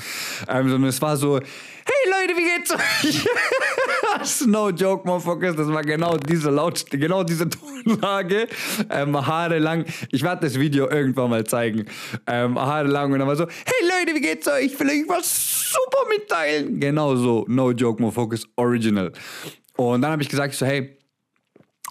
Ähm, 0.47 0.69
sondern 0.69 0.89
es 0.89 1.01
war 1.01 1.17
so, 1.17 1.37
hey 1.37 2.11
Leute, 2.11 2.37
wie 2.37 2.57
geht's 2.57 2.71
euch? 2.71 3.25
Was? 4.19 4.45
No 4.45 4.69
joke, 4.69 5.07
motherfuckers. 5.07 5.55
Das 5.55 5.67
war 5.71 5.81
genau 5.81 6.17
diese 6.17 6.49
Laut, 6.49 6.85
genau 6.91 7.23
diese 7.23 7.47
Tonlage. 7.85 8.47
Ähm, 8.89 9.25
Haare 9.25 9.59
lang. 9.59 9.85
Ich 10.11 10.23
werde 10.23 10.41
das 10.41 10.59
Video 10.59 10.89
irgendwann 10.89 11.29
mal 11.29 11.45
zeigen. 11.45 11.85
Ähm, 12.27 12.59
Haare 12.59 12.87
lang 12.87 13.13
und 13.13 13.19
dann 13.19 13.27
war 13.27 13.35
so, 13.35 13.47
hey 13.47 13.87
Leute, 13.87 14.15
wie 14.15 14.21
geht's 14.21 14.47
euch? 14.47 14.65
Ich 14.65 14.79
will 14.79 14.89
euch 14.89 15.07
was 15.07 15.71
super 15.71 16.07
mitteilen. 16.09 16.79
Genau 16.79 17.15
so. 17.15 17.45
No 17.47 17.71
joke, 17.71 18.01
motherfuckers. 18.01 18.45
Original. 18.57 19.11
Und 19.77 20.01
dann 20.01 20.11
habe 20.11 20.21
ich 20.21 20.29
gesagt, 20.29 20.53
so, 20.53 20.65
hey, 20.65 20.98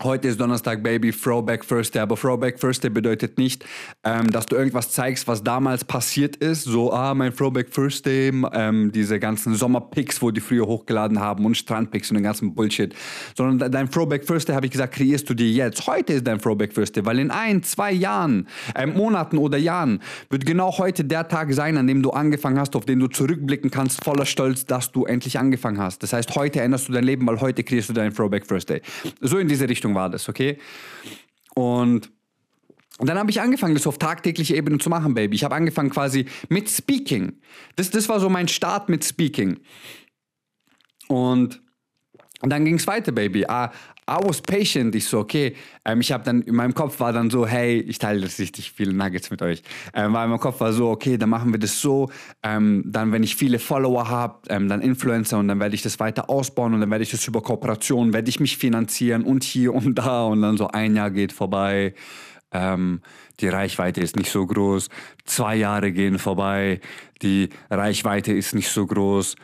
Heute 0.04 0.28
ist 0.28 0.40
Donnerstag, 0.40 0.84
Baby, 0.84 1.10
Throwback 1.10 1.66
Thursday. 1.66 1.98
Aber 1.98 2.14
Throwback 2.14 2.60
Thursday 2.60 2.88
bedeutet 2.88 3.36
nicht, 3.36 3.64
ähm, 4.04 4.30
dass 4.30 4.46
du 4.46 4.54
irgendwas 4.54 4.92
zeigst, 4.92 5.26
was 5.26 5.42
damals 5.42 5.84
passiert 5.84 6.36
ist. 6.36 6.62
So, 6.62 6.92
ah, 6.92 7.14
mein 7.14 7.34
Throwback 7.34 7.72
Thursday, 7.72 8.32
ähm, 8.52 8.92
diese 8.92 9.18
ganzen 9.18 9.56
Sommerpics, 9.56 10.22
wo 10.22 10.30
die 10.30 10.40
früher 10.40 10.66
hochgeladen 10.66 11.18
haben 11.18 11.44
und 11.44 11.56
Strandpics 11.56 12.12
und 12.12 12.14
den 12.14 12.22
ganzen 12.22 12.54
Bullshit. 12.54 12.94
Sondern 13.36 13.72
dein 13.72 13.90
Throwback 13.90 14.24
Thursday, 14.24 14.54
habe 14.54 14.66
ich 14.66 14.72
gesagt, 14.72 14.94
kreierst 14.94 15.28
du 15.28 15.34
dir 15.34 15.50
jetzt. 15.50 15.84
Heute 15.88 16.12
ist 16.12 16.26
dein 16.28 16.40
Throwback 16.40 16.74
Thursday, 16.74 17.04
weil 17.04 17.18
in 17.18 17.32
ein, 17.32 17.64
zwei 17.64 17.90
Jahren, 17.90 18.46
äh, 18.76 18.86
Monaten 18.86 19.36
oder 19.36 19.58
Jahren 19.58 20.00
wird 20.30 20.46
genau 20.46 20.78
heute 20.78 21.04
der 21.04 21.26
Tag 21.26 21.52
sein, 21.52 21.76
an 21.76 21.88
dem 21.88 22.02
du 22.02 22.10
angefangen 22.10 22.60
hast, 22.60 22.76
auf 22.76 22.84
den 22.84 23.00
du 23.00 23.08
zurückblicken 23.08 23.72
kannst, 23.72 24.04
voller 24.04 24.26
Stolz, 24.26 24.64
dass 24.64 24.92
du 24.92 25.06
endlich 25.06 25.40
angefangen 25.40 25.78
hast. 25.78 26.04
Das 26.04 26.12
heißt, 26.12 26.36
heute 26.36 26.60
änderst 26.60 26.88
du 26.88 26.92
dein 26.92 27.02
Leben, 27.02 27.26
weil 27.26 27.40
heute 27.40 27.64
kreierst 27.64 27.88
du 27.88 27.94
dein 27.94 28.14
Throwback 28.14 28.46
Thursday. 28.46 28.80
So 29.20 29.38
in 29.38 29.48
diese 29.48 29.68
Richtung 29.68 29.87
Richtung 29.88 29.94
war 29.94 30.10
das, 30.10 30.28
okay? 30.28 30.58
Und 31.54 32.10
dann 32.98 33.18
habe 33.18 33.30
ich 33.30 33.40
angefangen, 33.40 33.74
das 33.74 33.86
auf 33.86 33.98
tagtäglicher 33.98 34.56
Ebene 34.56 34.78
zu 34.78 34.90
machen, 34.90 35.14
Baby. 35.14 35.36
Ich 35.36 35.44
habe 35.44 35.54
angefangen 35.54 35.90
quasi 35.90 36.26
mit 36.48 36.68
Speaking. 36.68 37.40
Das, 37.76 37.90
das 37.90 38.08
war 38.08 38.20
so 38.20 38.28
mein 38.28 38.48
Start 38.48 38.88
mit 38.88 39.04
Speaking. 39.04 39.60
Und 41.08 41.62
und 42.40 42.50
dann 42.50 42.64
ging 42.64 42.76
es 42.76 42.86
weiter, 42.86 43.10
Baby. 43.10 43.46
I, 43.50 43.68
I 44.08 44.18
was 44.22 44.40
patient. 44.40 44.94
Ich 44.94 45.04
so, 45.04 45.18
okay. 45.18 45.54
Ähm, 45.84 46.00
ich 46.00 46.12
habe 46.12 46.24
dann, 46.24 46.42
in 46.42 46.54
meinem 46.54 46.74
Kopf 46.74 46.98
war 46.98 47.12
dann 47.12 47.28
so, 47.28 47.46
hey, 47.46 47.80
ich 47.80 47.98
teile 47.98 48.20
das 48.20 48.38
richtig 48.38 48.72
viele 48.72 48.94
Nuggets 48.94 49.30
mit 49.30 49.42
euch. 49.42 49.62
Ähm, 49.92 50.14
weil 50.14 50.24
in 50.24 50.30
meinem 50.30 50.40
Kopf 50.40 50.60
war 50.60 50.72
so, 50.72 50.88
okay, 50.88 51.18
dann 51.18 51.28
machen 51.28 51.52
wir 51.52 51.58
das 51.58 51.80
so. 51.80 52.08
Ähm, 52.42 52.82
dann, 52.86 53.12
wenn 53.12 53.22
ich 53.22 53.36
viele 53.36 53.58
Follower 53.58 54.08
habe, 54.08 54.40
ähm, 54.48 54.68
dann 54.68 54.80
Influencer 54.80 55.38
und 55.38 55.48
dann 55.48 55.60
werde 55.60 55.74
ich 55.74 55.82
das 55.82 56.00
weiter 56.00 56.30
ausbauen 56.30 56.74
und 56.74 56.80
dann 56.80 56.90
werde 56.90 57.02
ich 57.04 57.10
das 57.10 57.26
über 57.26 57.42
Kooperationen, 57.42 58.14
werde 58.14 58.30
ich 58.30 58.40
mich 58.40 58.56
finanzieren 58.56 59.24
und 59.24 59.44
hier 59.44 59.74
und 59.74 59.96
da. 59.96 60.24
Und 60.24 60.40
dann 60.40 60.56
so 60.56 60.68
ein 60.68 60.96
Jahr 60.96 61.10
geht 61.10 61.32
vorbei. 61.32 61.94
Ähm, 62.50 63.02
die 63.40 63.48
Reichweite 63.48 64.00
ist 64.00 64.16
nicht 64.16 64.30
so 64.30 64.46
groß. 64.46 64.88
Zwei 65.26 65.56
Jahre 65.56 65.92
gehen 65.92 66.18
vorbei. 66.18 66.80
Die 67.20 67.50
Reichweite 67.70 68.32
ist 68.32 68.54
nicht 68.54 68.70
so 68.70 68.86
groß. 68.86 69.36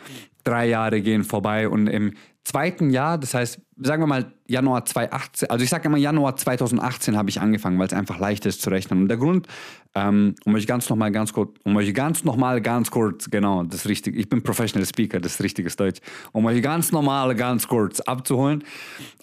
Drei 0.42 0.68
Jahre 0.68 1.00
gehen 1.00 1.24
vorbei 1.24 1.68
und 1.68 1.86
im 1.86 2.14
zweiten 2.44 2.90
Jahr, 2.90 3.18
das 3.18 3.34
heißt, 3.34 3.60
sagen 3.76 4.02
wir 4.02 4.06
mal 4.06 4.32
Januar 4.46 4.84
2018, 4.84 5.50
also 5.50 5.64
ich 5.64 5.70
sage 5.70 5.88
immer 5.88 5.96
Januar 5.96 6.36
2018 6.36 7.16
habe 7.16 7.30
ich 7.30 7.40
angefangen, 7.40 7.78
weil 7.78 7.86
es 7.86 7.92
einfach 7.92 8.18
leicht 8.18 8.46
ist 8.46 8.62
zu 8.62 8.70
rechnen. 8.70 9.02
Und 9.02 9.08
der 9.08 9.16
Grund, 9.16 9.46
ähm, 9.94 10.34
um 10.44 10.54
euch 10.54 10.66
ganz 10.66 10.88
nochmal 10.88 11.10
ganz 11.10 11.32
kurz, 11.32 11.56
um 11.64 11.76
euch 11.76 11.92
ganz 11.94 12.24
nochmal 12.24 12.60
ganz 12.60 12.90
kurz, 12.90 13.30
genau, 13.30 13.62
das 13.64 13.86
richtige, 13.86 14.18
ich 14.18 14.28
bin 14.28 14.42
Professional 14.42 14.86
Speaker, 14.86 15.20
das 15.20 15.34
ist 15.34 15.42
richtiges 15.42 15.76
Deutsch, 15.76 16.00
um 16.32 16.44
euch 16.46 16.62
ganz 16.62 16.92
normal 16.92 17.34
ganz 17.34 17.66
kurz 17.66 18.00
abzuholen. 18.00 18.62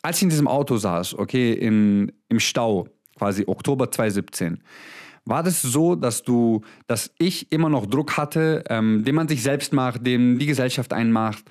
Als 0.01 0.17
ich 0.17 0.23
in 0.23 0.29
diesem 0.29 0.47
Auto 0.47 0.77
saß, 0.77 1.17
okay, 1.17 1.53
in, 1.53 2.11
im 2.29 2.39
Stau, 2.39 2.87
quasi 3.17 3.43
Oktober 3.47 3.91
2017, 3.91 4.61
war 5.25 5.43
das 5.43 5.61
so, 5.61 5.95
dass 5.95 6.23
du, 6.23 6.61
dass 6.87 7.11
ich 7.19 7.51
immer 7.51 7.69
noch 7.69 7.85
Druck 7.85 8.17
hatte, 8.17 8.63
ähm, 8.69 9.03
den 9.03 9.15
man 9.15 9.27
sich 9.27 9.43
selbst 9.43 9.71
macht, 9.71 10.05
den 10.05 10.39
die 10.39 10.47
Gesellschaft 10.47 10.93
einmacht, 10.93 11.45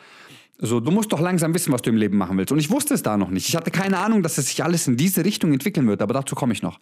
so, 0.63 0.79
du 0.79 0.91
musst 0.91 1.11
doch 1.13 1.21
langsam 1.21 1.55
wissen, 1.55 1.73
was 1.73 1.83
du 1.83 1.91
im 1.91 1.97
Leben 1.97 2.19
machen 2.19 2.37
willst. 2.37 2.53
Und 2.53 2.59
ich 2.59 2.71
wusste 2.71 2.93
es 2.93 3.03
da 3.03 3.17
noch 3.17 3.31
nicht. 3.31 3.49
Ich 3.49 3.57
hatte 3.57 3.71
keine 3.71 3.99
Ahnung, 3.99 4.23
dass 4.23 4.37
es 4.37 4.49
sich 4.49 4.63
alles 4.63 4.87
in 4.87 4.97
diese 4.97 5.25
Richtung 5.25 5.53
entwickeln 5.53 5.89
wird, 5.89 6.03
aber 6.03 6.13
dazu 6.13 6.35
komme 6.35 6.53
ich 6.53 6.63
noch. 6.63 6.79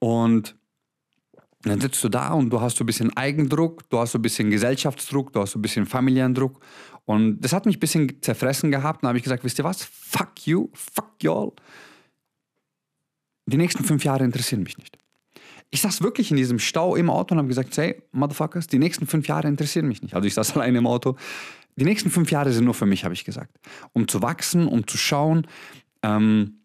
Und 0.00 0.56
dann 1.62 1.80
sitzt 1.80 2.02
du 2.02 2.08
da 2.08 2.32
und 2.32 2.50
du 2.50 2.60
hast 2.60 2.76
so 2.76 2.82
ein 2.82 2.86
bisschen 2.86 3.16
Eigendruck, 3.16 3.88
du 3.88 3.98
hast 3.98 4.12
so 4.12 4.18
ein 4.18 4.22
bisschen 4.22 4.50
Gesellschaftsdruck, 4.50 5.32
du 5.32 5.40
hast 5.40 5.52
so 5.52 5.60
ein 5.60 5.62
bisschen 5.62 5.86
familiären 5.86 6.34
Druck. 6.34 6.60
Und 7.04 7.40
das 7.40 7.52
hat 7.52 7.66
mich 7.66 7.76
ein 7.76 7.80
bisschen 7.80 8.20
zerfressen 8.20 8.72
gehabt. 8.72 9.04
Dann 9.04 9.08
habe 9.08 9.18
ich 9.18 9.24
gesagt, 9.24 9.44
wisst 9.44 9.58
ihr 9.58 9.64
was? 9.64 9.84
Fuck 9.84 10.46
you, 10.46 10.68
fuck 10.72 11.12
y'all. 11.22 11.52
Die 13.46 13.56
nächsten 13.56 13.84
fünf 13.84 14.04
Jahre 14.04 14.24
interessieren 14.24 14.64
mich 14.64 14.78
nicht. 14.78 14.98
Ich 15.70 15.80
saß 15.80 16.02
wirklich 16.02 16.30
in 16.30 16.36
diesem 16.36 16.58
Stau 16.58 16.96
im 16.96 17.08
Auto 17.08 17.34
und 17.34 17.38
habe 17.38 17.48
gesagt, 17.48 17.76
hey, 17.76 18.02
Motherfuckers, 18.10 18.66
die 18.66 18.78
nächsten 18.78 19.06
fünf 19.06 19.28
Jahre 19.28 19.48
interessieren 19.48 19.86
mich 19.86 20.02
nicht. 20.02 20.14
Also 20.14 20.26
ich 20.26 20.34
saß 20.34 20.52
alleine 20.56 20.78
im 20.78 20.86
Auto 20.86 21.16
die 21.76 21.84
nächsten 21.84 22.10
fünf 22.10 22.30
Jahre 22.30 22.52
sind 22.52 22.64
nur 22.64 22.74
für 22.74 22.86
mich, 22.86 23.04
habe 23.04 23.14
ich 23.14 23.24
gesagt. 23.24 23.58
Um 23.92 24.08
zu 24.08 24.22
wachsen, 24.22 24.66
um 24.66 24.86
zu 24.86 24.98
schauen, 24.98 25.46
ähm, 26.02 26.58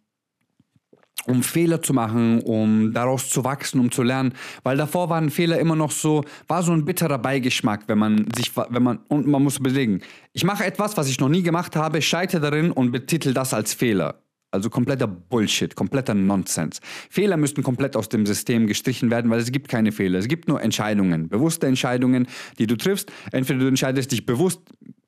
um 1.28 1.44
Fehler 1.44 1.82
zu 1.82 1.94
machen, 1.94 2.42
um 2.42 2.94
daraus 2.94 3.30
zu 3.30 3.44
wachsen, 3.44 3.80
um 3.80 3.92
zu 3.92 4.02
lernen. 4.04 4.34
Weil 4.64 4.78
davor 4.78 5.10
waren 5.10 5.30
Fehler 5.30 5.60
immer 5.60 5.76
noch 5.76 5.92
so, 5.92 6.24
war 6.48 6.64
so 6.64 6.72
ein 6.72 6.86
bitterer 6.86 7.18
Beigeschmack, 7.18 7.84
wenn 7.88 7.98
man 7.98 8.26
sich, 8.34 8.56
wenn 8.56 8.84
man, 8.84 9.00
und 9.10 9.28
man 9.28 9.44
muss 9.44 9.58
überlegen, 9.58 10.02
ich 10.34 10.44
mache 10.44 10.66
etwas, 10.66 10.96
was 10.98 11.10
ich 11.10 11.20
noch 11.20 11.30
nie 11.30 11.44
gemacht 11.44 11.76
habe, 11.76 12.02
scheitere 12.02 12.42
darin 12.42 12.72
und 12.72 12.92
betitel 12.92 13.34
das 13.34 13.54
als 13.54 13.74
Fehler. 13.74 14.22
Also 14.50 14.70
kompletter 14.70 15.08
Bullshit, 15.08 15.76
kompletter 15.76 16.14
Nonsens. 16.14 16.80
Fehler 17.10 17.36
müssten 17.36 17.64
komplett 17.64 17.98
aus 17.98 18.08
dem 18.08 18.26
System 18.26 18.66
gestrichen 18.66 19.12
werden, 19.12 19.30
weil 19.30 19.42
es 19.42 19.52
gibt 19.52 19.68
keine 19.68 19.92
Fehler. 19.92 20.20
Es 20.20 20.30
gibt 20.30 20.48
nur 20.48 20.62
Entscheidungen, 20.62 21.28
bewusste 21.28 21.68
Entscheidungen, 21.68 22.28
die 22.58 22.66
du 22.66 22.78
triffst. 22.78 23.12
Entweder 23.34 23.60
du 23.60 23.68
entscheidest 23.68 24.14
dich 24.14 24.26
bewusst 24.26 24.62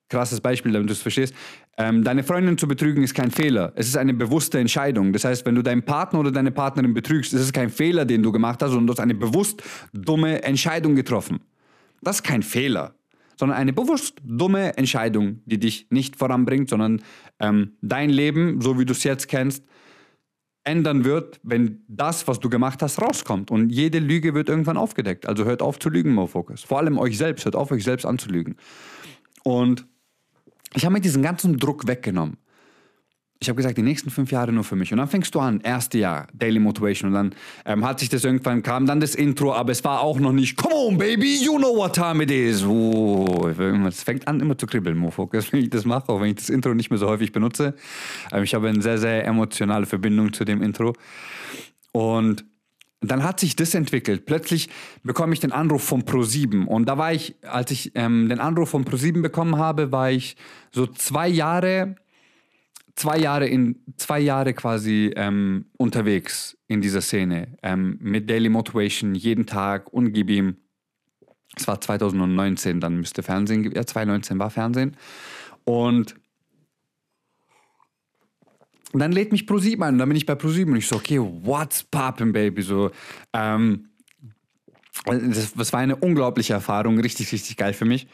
krasses 0.10 0.42
Beispiel, 0.42 0.72
damit 0.72 0.89
du 0.89 0.94
es 0.94 1.01
verstehst. 1.01 1.34
Ähm, 1.78 2.04
deine 2.04 2.24
Freundin 2.24 2.58
zu 2.58 2.68
betrügen 2.68 3.04
ist 3.04 3.13
kein 3.13 3.32
Fehler. 3.32 3.72
Es 3.75 3.88
ist 3.88 3.96
eine 3.96 4.13
bewusste 4.13 4.60
Entscheidung. 4.60 5.13
Das 5.13 5.24
heißt, 5.24 5.46
wenn 5.46 5.56
du 5.56 5.62
deinen 5.62 5.84
Partner 5.84 6.20
oder 6.20 6.32
deine 6.32 6.51
Partnerin 6.51 6.94
betrügst, 6.94 7.34
ist 7.34 7.42
es 7.42 7.54
kein 7.54 7.70
Fehler, 7.70 8.06
den 8.06 8.22
du 8.22 8.32
gemacht 8.32 8.62
hast, 8.62 8.72
sondern 8.72 8.88
du 8.88 8.94
hast 8.94 9.00
eine 9.00 9.16
bewusst 9.16 9.63
dumme 9.94 10.44
Entscheidung 10.44 10.96
getroffen. 10.96 11.39
Das 12.01 12.18
ist 12.18 12.24
kein 12.24 12.44
Fehler, 12.44 12.96
sondern 13.38 13.58
eine 13.58 13.74
bewusst 13.74 14.18
dumme 14.24 14.78
Entscheidung, 14.78 15.42
die 15.46 15.60
dich 15.60 15.88
nicht 15.89 16.16
voranbringt, 16.16 16.70
sondern 16.70 17.01
ähm, 17.39 17.74
dein 17.82 18.10
Leben, 18.10 18.62
so 18.62 18.80
wie 18.80 18.86
du 18.86 18.94
es 18.94 19.04
jetzt 19.04 19.28
kennst, 19.28 19.63
ändern 20.63 21.06
wird, 21.06 21.39
wenn 21.44 21.84
das, 21.88 22.28
was 22.28 22.39
du 22.39 22.50
gemacht 22.50 22.82
hast, 22.82 23.01
rauskommt. 23.01 23.50
Und 23.51 23.70
jede 23.70 24.00
Lüge 24.00 24.34
wird 24.34 24.50
irgendwann 24.50 24.78
aufgedeckt. 24.78 25.28
Also 25.28 25.46
hört 25.46 25.62
auf 25.62 25.80
zu 25.80 25.89
lügen, 25.89 26.13
Mofocus. 26.13 26.63
Vor 26.63 26.78
allem 26.78 26.98
euch 26.98 27.18
selbst. 27.18 27.46
Hört 27.46 27.56
auf, 27.56 27.72
euch 27.72 27.84
selbst 27.84 28.06
anzulügen. 28.06 28.56
Und 29.44 29.88
ich 30.74 30.86
habe 30.86 30.94
mir 30.94 31.02
diesen 31.02 31.24
ganzen 31.24 31.58
Druck 31.58 31.88
weggenommen. 31.88 32.38
Ich 33.42 33.48
habe 33.48 33.56
gesagt, 33.56 33.78
die 33.78 33.84
nächsten 33.84 34.10
fünf 34.10 34.32
Jahre 34.32 34.52
nur 34.52 34.66
für 34.66 34.76
mich. 34.76 34.92
Und 34.92 34.98
dann 34.98 35.08
fängst 35.08 35.34
du 35.34 35.40
an, 35.40 35.62
erste 35.62 35.98
Jahr, 35.98 36.28
Daily 36.34 36.60
Motivation. 36.60 37.08
Und 37.08 37.14
dann 37.14 37.36
ähm, 37.66 37.86
hat 37.86 38.02
sich 38.02 38.10
das 38.10 38.26
irgendwann, 38.26 38.64
kam 38.64 38.86
dann 38.86 39.00
das 39.00 39.16
Intro, 39.16 39.54
aber 39.54 39.72
es 39.72 39.82
war 39.86 40.02
auch 40.02 40.20
noch 40.20 40.34
nicht, 40.34 40.58
come 40.58 40.76
on, 40.76 40.98
baby, 40.98 41.42
you 41.42 41.58
know 41.58 41.74
what 41.74 41.96
time 41.96 42.22
it 42.22 42.30
is. 42.30 42.66
Oh, 42.66 43.48
es 43.88 44.04
fängt 44.04 44.28
an 44.28 44.42
immer 44.42 44.58
zu 44.58 44.68
kribbeln, 44.68 44.98
Mofocus, 44.98 45.54
wenn 45.54 45.62
ich 45.62 45.70
das 45.70 45.86
mache, 45.86 46.10
auch 46.10 46.20
wenn 46.20 46.32
ich 46.32 46.36
das 46.36 46.50
Intro 46.50 46.74
nicht 46.74 46.90
mehr 46.90 47.00
so 47.00 47.08
häufig 47.08 47.32
benutze. 47.32 47.76
Ähm, 48.34 48.44
ich 48.44 48.54
habe 48.54 48.68
eine 48.68 48.82
sehr, 48.82 48.98
sehr 48.98 49.26
emotionale 49.26 49.86
Verbindung 49.86 50.34
zu 50.34 50.44
dem 50.44 50.62
Intro. 50.62 50.94
Und 51.94 52.44
dann 53.01 53.24
hat 53.24 53.39
sich 53.39 53.56
das 53.56 53.74
entwickelt. 53.74 54.25
Plötzlich 54.25 54.70
bekomme 55.03 55.34
ich 55.34 55.39
den 55.39 55.51
Anruf 55.51 55.84
von 55.84 56.03
Pro7. 56.03 56.65
Und 56.65 56.88
da 56.88 56.98
war 56.98 57.13
ich, 57.13 57.36
als 57.44 57.72
ich 57.72 57.94
ähm, 57.96 58.27
den 58.27 58.39
Anruf 58.39 58.70
von 58.70 58.84
Pro7 58.84 59.22
bekommen 59.22 59.58
habe, 59.58 59.91
war 59.91 60.12
ich 60.12 60.36
so 60.72 60.86
zwei 60.86 61.27
Jahre, 61.27 61.96
zwei 62.96 63.18
Jahre 63.18 63.48
in, 63.48 63.84
zwei 63.96 64.20
Jahre 64.20 64.53
quasi 64.53 65.13
ähm, 65.15 65.65
unterwegs 65.77 66.58
in 66.68 66.82
dieser 66.82 67.01
Szene. 67.01 67.58
Ähm, 67.63 67.98
mit 68.01 68.29
Daily 68.29 68.50
Motivation 68.50 69.15
jeden 69.15 69.46
Tag 69.46 69.94
und 69.94 70.12
gib 70.12 70.29
ihm. 70.29 70.58
Es 71.56 71.68
war 71.68 71.82
2019, 71.82 72.79
dann 72.79 72.98
müsste 72.98 73.24
Fernsehen, 73.24 73.63
ja, 73.74 73.86
2019 73.86 74.39
war 74.39 74.50
Fernsehen. 74.50 74.96
Und 75.63 76.15
und 78.91 79.00
dann 79.00 79.12
lädt 79.12 79.31
mich 79.31 79.46
ProSieben 79.46 79.84
ein 79.84 79.93
und 79.93 80.00
dann 80.00 80.10
bin 80.10 80.17
ich 80.17 80.25
bei 80.25 80.36
ProSieben 80.36 80.74
und 80.74 80.79
ich 80.79 80.88
so, 80.88 80.96
okay, 80.96 81.19
what's 81.19 81.84
poppin', 81.84 82.31
baby? 82.31 82.62
So, 82.62 82.91
ähm, 83.34 83.89
das, 85.05 85.53
das 85.53 85.74
war 85.74 85.79
eine 85.79 85.96
unglaubliche 85.96 86.53
Erfahrung, 86.53 87.00
richtig, 87.00 87.31
richtig 87.31 87.58
geil 87.58 87.74
für 87.74 87.86
mich. 87.86 88.08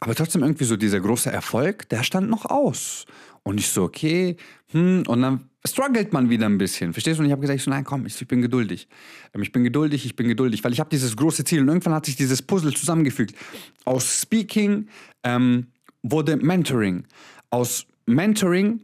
Aber 0.00 0.14
trotzdem 0.14 0.42
irgendwie 0.42 0.64
so 0.64 0.76
dieser 0.76 1.00
große 1.00 1.30
Erfolg, 1.30 1.88
der 1.88 2.02
stand 2.02 2.28
noch 2.28 2.46
aus. 2.46 3.06
Und 3.42 3.58
ich 3.58 3.68
so, 3.68 3.84
okay, 3.84 4.36
hm, 4.70 5.04
und 5.06 5.22
dann 5.22 5.48
struggelt 5.66 6.12
man 6.12 6.30
wieder 6.30 6.46
ein 6.46 6.58
bisschen. 6.58 6.92
Verstehst 6.92 7.18
du? 7.18 7.22
Und 7.22 7.26
ich 7.26 7.32
habe 7.32 7.40
gesagt, 7.40 7.58
ich 7.58 7.64
so, 7.64 7.70
nein, 7.70 7.84
komm, 7.84 8.06
ich, 8.06 8.20
ich 8.20 8.28
bin 8.28 8.42
geduldig. 8.42 8.88
Ähm, 9.34 9.42
ich 9.42 9.52
bin 9.52 9.64
geduldig, 9.64 10.04
ich 10.04 10.16
bin 10.16 10.28
geduldig, 10.28 10.64
weil 10.64 10.72
ich 10.72 10.80
habe 10.80 10.90
dieses 10.90 11.16
große 11.16 11.44
Ziel. 11.44 11.60
Und 11.60 11.68
irgendwann 11.68 11.94
hat 11.94 12.06
sich 12.06 12.16
dieses 12.16 12.42
Puzzle 12.42 12.74
zusammengefügt. 12.74 13.34
Aus 13.84 14.20
Speaking 14.22 14.88
ähm, 15.22 15.68
wurde 16.02 16.36
Mentoring. 16.36 17.04
Aus 17.50 17.86
Mentoring 18.06 18.80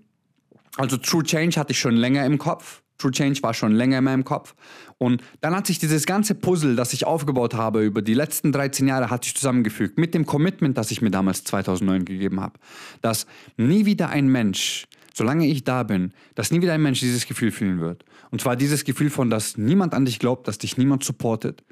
also 0.77 0.97
True 0.97 1.23
Change 1.23 1.59
hatte 1.59 1.73
ich 1.73 1.79
schon 1.79 1.97
länger 1.97 2.25
im 2.25 2.39
Kopf. 2.39 2.83
True 2.99 3.11
Change 3.11 3.43
war 3.43 3.55
schon 3.55 3.73
länger 3.73 3.99
in 3.99 4.05
meinem 4.05 4.25
Kopf. 4.25 4.55
Und 4.99 5.23
dann 5.41 5.55
hat 5.57 5.67
sich 5.67 5.79
dieses 5.79 6.05
ganze 6.05 6.35
Puzzle, 6.35 6.77
das 6.77 6.93
ich 6.93 7.07
aufgebaut 7.07 7.55
habe 7.55 7.83
über 7.83 8.03
die 8.03 8.15
letzten 8.15 8.53
13 8.53 8.87
Jahre, 8.87 9.09
hat 9.09 9.25
sich 9.25 9.35
zusammengefügt 9.35 9.99
mit 9.99 10.13
dem 10.13 10.27
Commitment, 10.27 10.77
das 10.77 10.91
ich 10.91 11.01
mir 11.01 11.11
damals 11.11 11.45
2009 11.45 12.05
gegeben 12.05 12.41
habe. 12.41 12.59
Dass 13.01 13.27
nie 13.57 13.87
wieder 13.87 14.11
ein 14.11 14.29
Mensch, 14.29 14.87
solange 15.15 15.47
ich 15.47 15.65
da 15.65 15.83
bin, 15.83 16.13
dass 16.35 16.51
nie 16.51 16.61
wieder 16.61 16.75
ein 16.75 16.83
Mensch 16.83 17.01
dieses 17.01 17.27
Gefühl 17.27 17.51
fühlen 17.51 17.81
wird. 17.81 18.05
Und 18.31 18.43
zwar 18.43 18.57
dieses 18.57 18.85
Gefühl 18.85 19.09
von, 19.09 19.31
dass 19.31 19.57
niemand 19.57 19.95
an 19.95 20.05
dich 20.05 20.19
glaubt, 20.19 20.47
dass 20.47 20.59
dich 20.59 20.77
niemand 20.77 21.03
supportet, 21.03 21.65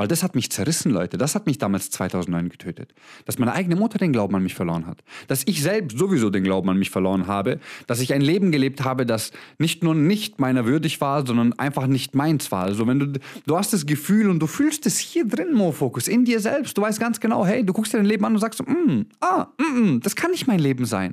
weil 0.00 0.08
das 0.08 0.22
hat 0.22 0.34
mich 0.34 0.50
zerrissen, 0.50 0.92
Leute. 0.92 1.18
Das 1.18 1.34
hat 1.34 1.44
mich 1.44 1.58
damals 1.58 1.90
2009 1.90 2.48
getötet. 2.48 2.94
Dass 3.26 3.38
meine 3.38 3.52
eigene 3.52 3.76
Mutter 3.76 3.98
den 3.98 4.14
Glauben 4.14 4.34
an 4.34 4.42
mich 4.42 4.54
verloren 4.54 4.86
hat. 4.86 5.04
Dass 5.28 5.42
ich 5.46 5.62
selbst 5.62 5.98
sowieso 5.98 6.30
den 6.30 6.42
Glauben 6.42 6.70
an 6.70 6.78
mich 6.78 6.88
verloren 6.88 7.26
habe. 7.26 7.60
Dass 7.86 8.00
ich 8.00 8.14
ein 8.14 8.22
Leben 8.22 8.50
gelebt 8.50 8.82
habe, 8.82 9.04
das 9.04 9.30
nicht 9.58 9.84
nur 9.84 9.94
nicht 9.94 10.40
meiner 10.40 10.64
würdig 10.64 11.02
war, 11.02 11.26
sondern 11.26 11.52
einfach 11.58 11.86
nicht 11.86 12.14
meins 12.14 12.50
war. 12.50 12.64
Also 12.64 12.86
wenn 12.86 12.98
du, 12.98 13.20
du 13.44 13.58
hast 13.58 13.74
das 13.74 13.84
Gefühl 13.84 14.30
und 14.30 14.38
du 14.38 14.46
fühlst 14.46 14.86
es 14.86 14.98
hier 14.98 15.28
drin, 15.28 15.52
Mofokus, 15.52 16.08
in 16.08 16.24
dir 16.24 16.40
selbst. 16.40 16.78
Du 16.78 16.80
weißt 16.80 16.98
ganz 16.98 17.20
genau, 17.20 17.44
hey, 17.44 17.62
du 17.62 17.74
guckst 17.74 17.92
dir 17.92 17.98
dein 17.98 18.06
Leben 18.06 18.24
an 18.24 18.32
und 18.32 18.40
sagst, 18.40 18.66
mm, 18.66 19.02
ah, 19.20 19.48
mm, 19.58 19.80
mm, 19.80 20.00
das 20.00 20.16
kann 20.16 20.30
nicht 20.30 20.46
mein 20.46 20.60
Leben 20.60 20.86
sein. 20.86 21.12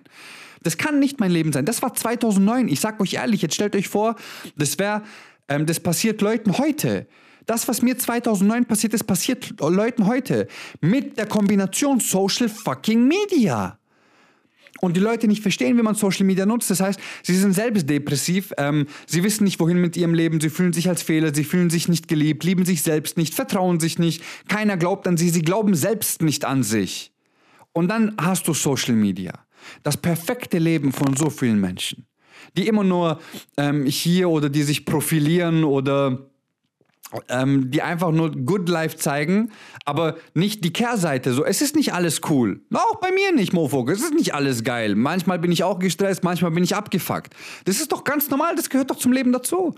Das 0.63 0.77
kann 0.77 0.99
nicht 0.99 1.19
mein 1.19 1.31
Leben 1.31 1.51
sein. 1.51 1.65
Das 1.65 1.81
war 1.81 1.93
2009. 1.93 2.69
Ich 2.69 2.79
sag 2.79 3.01
euch 3.01 3.15
ehrlich, 3.15 3.41
jetzt 3.41 3.55
stellt 3.55 3.75
euch 3.75 3.89
vor, 3.89 4.15
das 4.55 4.79
wäre, 4.79 5.03
ähm, 5.49 5.65
das 5.65 5.81
passiert 5.81 6.21
Leuten 6.21 6.57
heute. 6.57 7.05
Das, 7.47 7.67
was 7.67 7.81
mir 7.81 7.97
2009 7.97 8.65
passiert 8.65 8.93
ist, 8.93 9.05
passiert 9.05 9.55
Leuten 9.59 10.05
heute. 10.05 10.47
Mit 10.81 11.17
der 11.17 11.25
Kombination 11.25 12.01
Social 12.01 12.49
fucking 12.49 13.07
Media. 13.07 13.79
Und 14.81 14.95
die 14.95 15.01
Leute 15.01 15.27
nicht 15.27 15.41
verstehen, 15.41 15.77
wie 15.77 15.81
man 15.81 15.95
Social 15.95 16.25
Media 16.25 16.45
nutzt. 16.45 16.69
Das 16.69 16.81
heißt, 16.81 16.99
sie 17.23 17.35
sind 17.35 17.53
selbst 17.53 17.89
depressiv, 17.89 18.53
ähm, 18.57 18.85
sie 19.07 19.23
wissen 19.23 19.45
nicht, 19.45 19.59
wohin 19.59 19.79
mit 19.79 19.97
ihrem 19.97 20.13
Leben, 20.13 20.39
sie 20.39 20.49
fühlen 20.49 20.73
sich 20.73 20.87
als 20.87 21.01
Fehler, 21.01 21.33
sie 21.33 21.45
fühlen 21.45 21.69
sich 21.69 21.87
nicht 21.87 22.07
geliebt, 22.07 22.43
lieben 22.43 22.65
sich 22.65 22.83
selbst 22.83 23.17
nicht, 23.17 23.33
vertrauen 23.33 23.79
sich 23.79 23.97
nicht, 23.97 24.21
keiner 24.47 24.77
glaubt 24.77 25.07
an 25.07 25.17
sie, 25.17 25.29
sie 25.29 25.41
glauben 25.41 25.73
selbst 25.73 26.21
nicht 26.21 26.45
an 26.45 26.61
sich. 26.61 27.11
Und 27.73 27.87
dann 27.87 28.15
hast 28.21 28.47
du 28.47 28.53
Social 28.53 28.93
Media. 28.93 29.33
Das 29.83 29.97
perfekte 29.97 30.59
Leben 30.59 30.91
von 30.91 31.15
so 31.15 31.29
vielen 31.29 31.59
Menschen, 31.59 32.05
die 32.55 32.67
immer 32.67 32.83
nur 32.83 33.19
ähm, 33.57 33.85
hier 33.85 34.29
oder 34.29 34.49
die 34.49 34.63
sich 34.63 34.85
profilieren 34.85 35.63
oder 35.63 36.29
ähm, 37.29 37.71
die 37.71 37.81
einfach 37.81 38.11
nur 38.11 38.31
Good 38.31 38.67
Life 38.69 38.97
zeigen, 38.97 39.51
aber 39.85 40.17
nicht 40.33 40.63
die 40.63 40.73
Kehrseite. 40.73 41.33
So, 41.33 41.45
es 41.45 41.61
ist 41.61 41.75
nicht 41.75 41.93
alles 41.93 42.21
cool. 42.29 42.61
Auch 42.73 42.95
bei 42.95 43.11
mir 43.11 43.31
nicht, 43.31 43.53
Mofok. 43.53 43.89
Es 43.89 44.01
ist 44.01 44.13
nicht 44.13 44.33
alles 44.33 44.63
geil. 44.63 44.95
Manchmal 44.95 45.39
bin 45.39 45.51
ich 45.51 45.63
auch 45.63 45.79
gestresst, 45.79 46.23
manchmal 46.23 46.51
bin 46.51 46.63
ich 46.63 46.75
abgefuckt. 46.75 47.33
Das 47.65 47.79
ist 47.79 47.91
doch 47.91 48.03
ganz 48.03 48.29
normal, 48.29 48.55
das 48.55 48.69
gehört 48.69 48.91
doch 48.91 48.97
zum 48.97 49.11
Leben 49.13 49.31
dazu. 49.31 49.75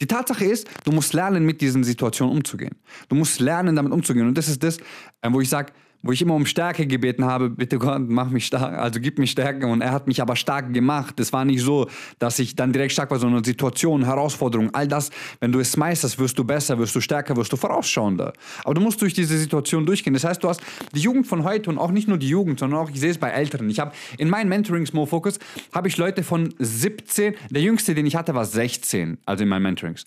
Die 0.00 0.06
Tatsache 0.06 0.44
ist, 0.44 0.68
du 0.84 0.92
musst 0.92 1.12
lernen, 1.12 1.44
mit 1.44 1.60
diesen 1.60 1.82
Situationen 1.82 2.36
umzugehen. 2.36 2.76
Du 3.08 3.16
musst 3.16 3.40
lernen, 3.40 3.74
damit 3.74 3.92
umzugehen. 3.92 4.28
Und 4.28 4.38
das 4.38 4.48
ist 4.48 4.62
das, 4.62 4.78
äh, 5.22 5.30
wo 5.30 5.40
ich 5.40 5.48
sage, 5.48 5.72
wo 6.02 6.12
ich 6.12 6.22
immer 6.22 6.34
um 6.34 6.46
Stärke 6.46 6.86
gebeten 6.86 7.24
habe, 7.24 7.50
bitte 7.50 7.78
Gott, 7.78 8.02
mach 8.06 8.30
mich 8.30 8.46
stark, 8.46 8.78
also 8.78 9.00
gib 9.00 9.18
mir 9.18 9.26
Stärke. 9.26 9.66
Und 9.66 9.80
er 9.80 9.90
hat 9.90 10.06
mich 10.06 10.22
aber 10.22 10.36
stark 10.36 10.72
gemacht. 10.72 11.18
Es 11.18 11.32
war 11.32 11.44
nicht 11.44 11.62
so, 11.62 11.88
dass 12.18 12.38
ich 12.38 12.54
dann 12.54 12.72
direkt 12.72 12.92
stark 12.92 13.10
war, 13.10 13.18
sondern 13.18 13.42
Situation, 13.42 14.04
Herausforderung, 14.04 14.72
all 14.74 14.86
das, 14.86 15.10
wenn 15.40 15.50
du 15.50 15.58
es 15.58 15.76
meisterst, 15.76 16.18
wirst 16.18 16.38
du 16.38 16.44
besser, 16.44 16.78
wirst 16.78 16.94
du 16.94 17.00
stärker, 17.00 17.36
wirst 17.36 17.52
du 17.52 17.56
vorausschauender. 17.56 18.32
Aber 18.64 18.74
du 18.74 18.80
musst 18.80 19.02
durch 19.02 19.12
diese 19.12 19.36
Situation 19.36 19.84
durchgehen. 19.86 20.14
Das 20.14 20.24
heißt, 20.24 20.42
du 20.42 20.48
hast 20.48 20.60
die 20.94 21.00
Jugend 21.00 21.26
von 21.26 21.42
heute 21.42 21.68
und 21.68 21.78
auch 21.78 21.90
nicht 21.90 22.06
nur 22.06 22.18
die 22.18 22.28
Jugend, 22.28 22.60
sondern 22.60 22.78
auch, 22.78 22.90
ich 22.90 23.00
sehe 23.00 23.10
es 23.10 23.18
bei 23.18 23.30
Älteren. 23.30 23.68
Ich 23.68 23.80
habe 23.80 23.92
in 24.18 24.30
meinen 24.30 24.48
Mentorings, 24.48 24.92
Mo 24.92 25.04
Focus, 25.04 25.38
habe 25.74 25.88
ich 25.88 25.96
Leute 25.96 26.22
von 26.22 26.54
17, 26.58 27.34
der 27.50 27.62
jüngste, 27.62 27.94
den 27.94 28.06
ich 28.06 28.14
hatte, 28.14 28.34
war 28.34 28.44
16, 28.44 29.18
also 29.26 29.42
in 29.42 29.48
meinen 29.48 29.62
Mentorings. 29.64 30.06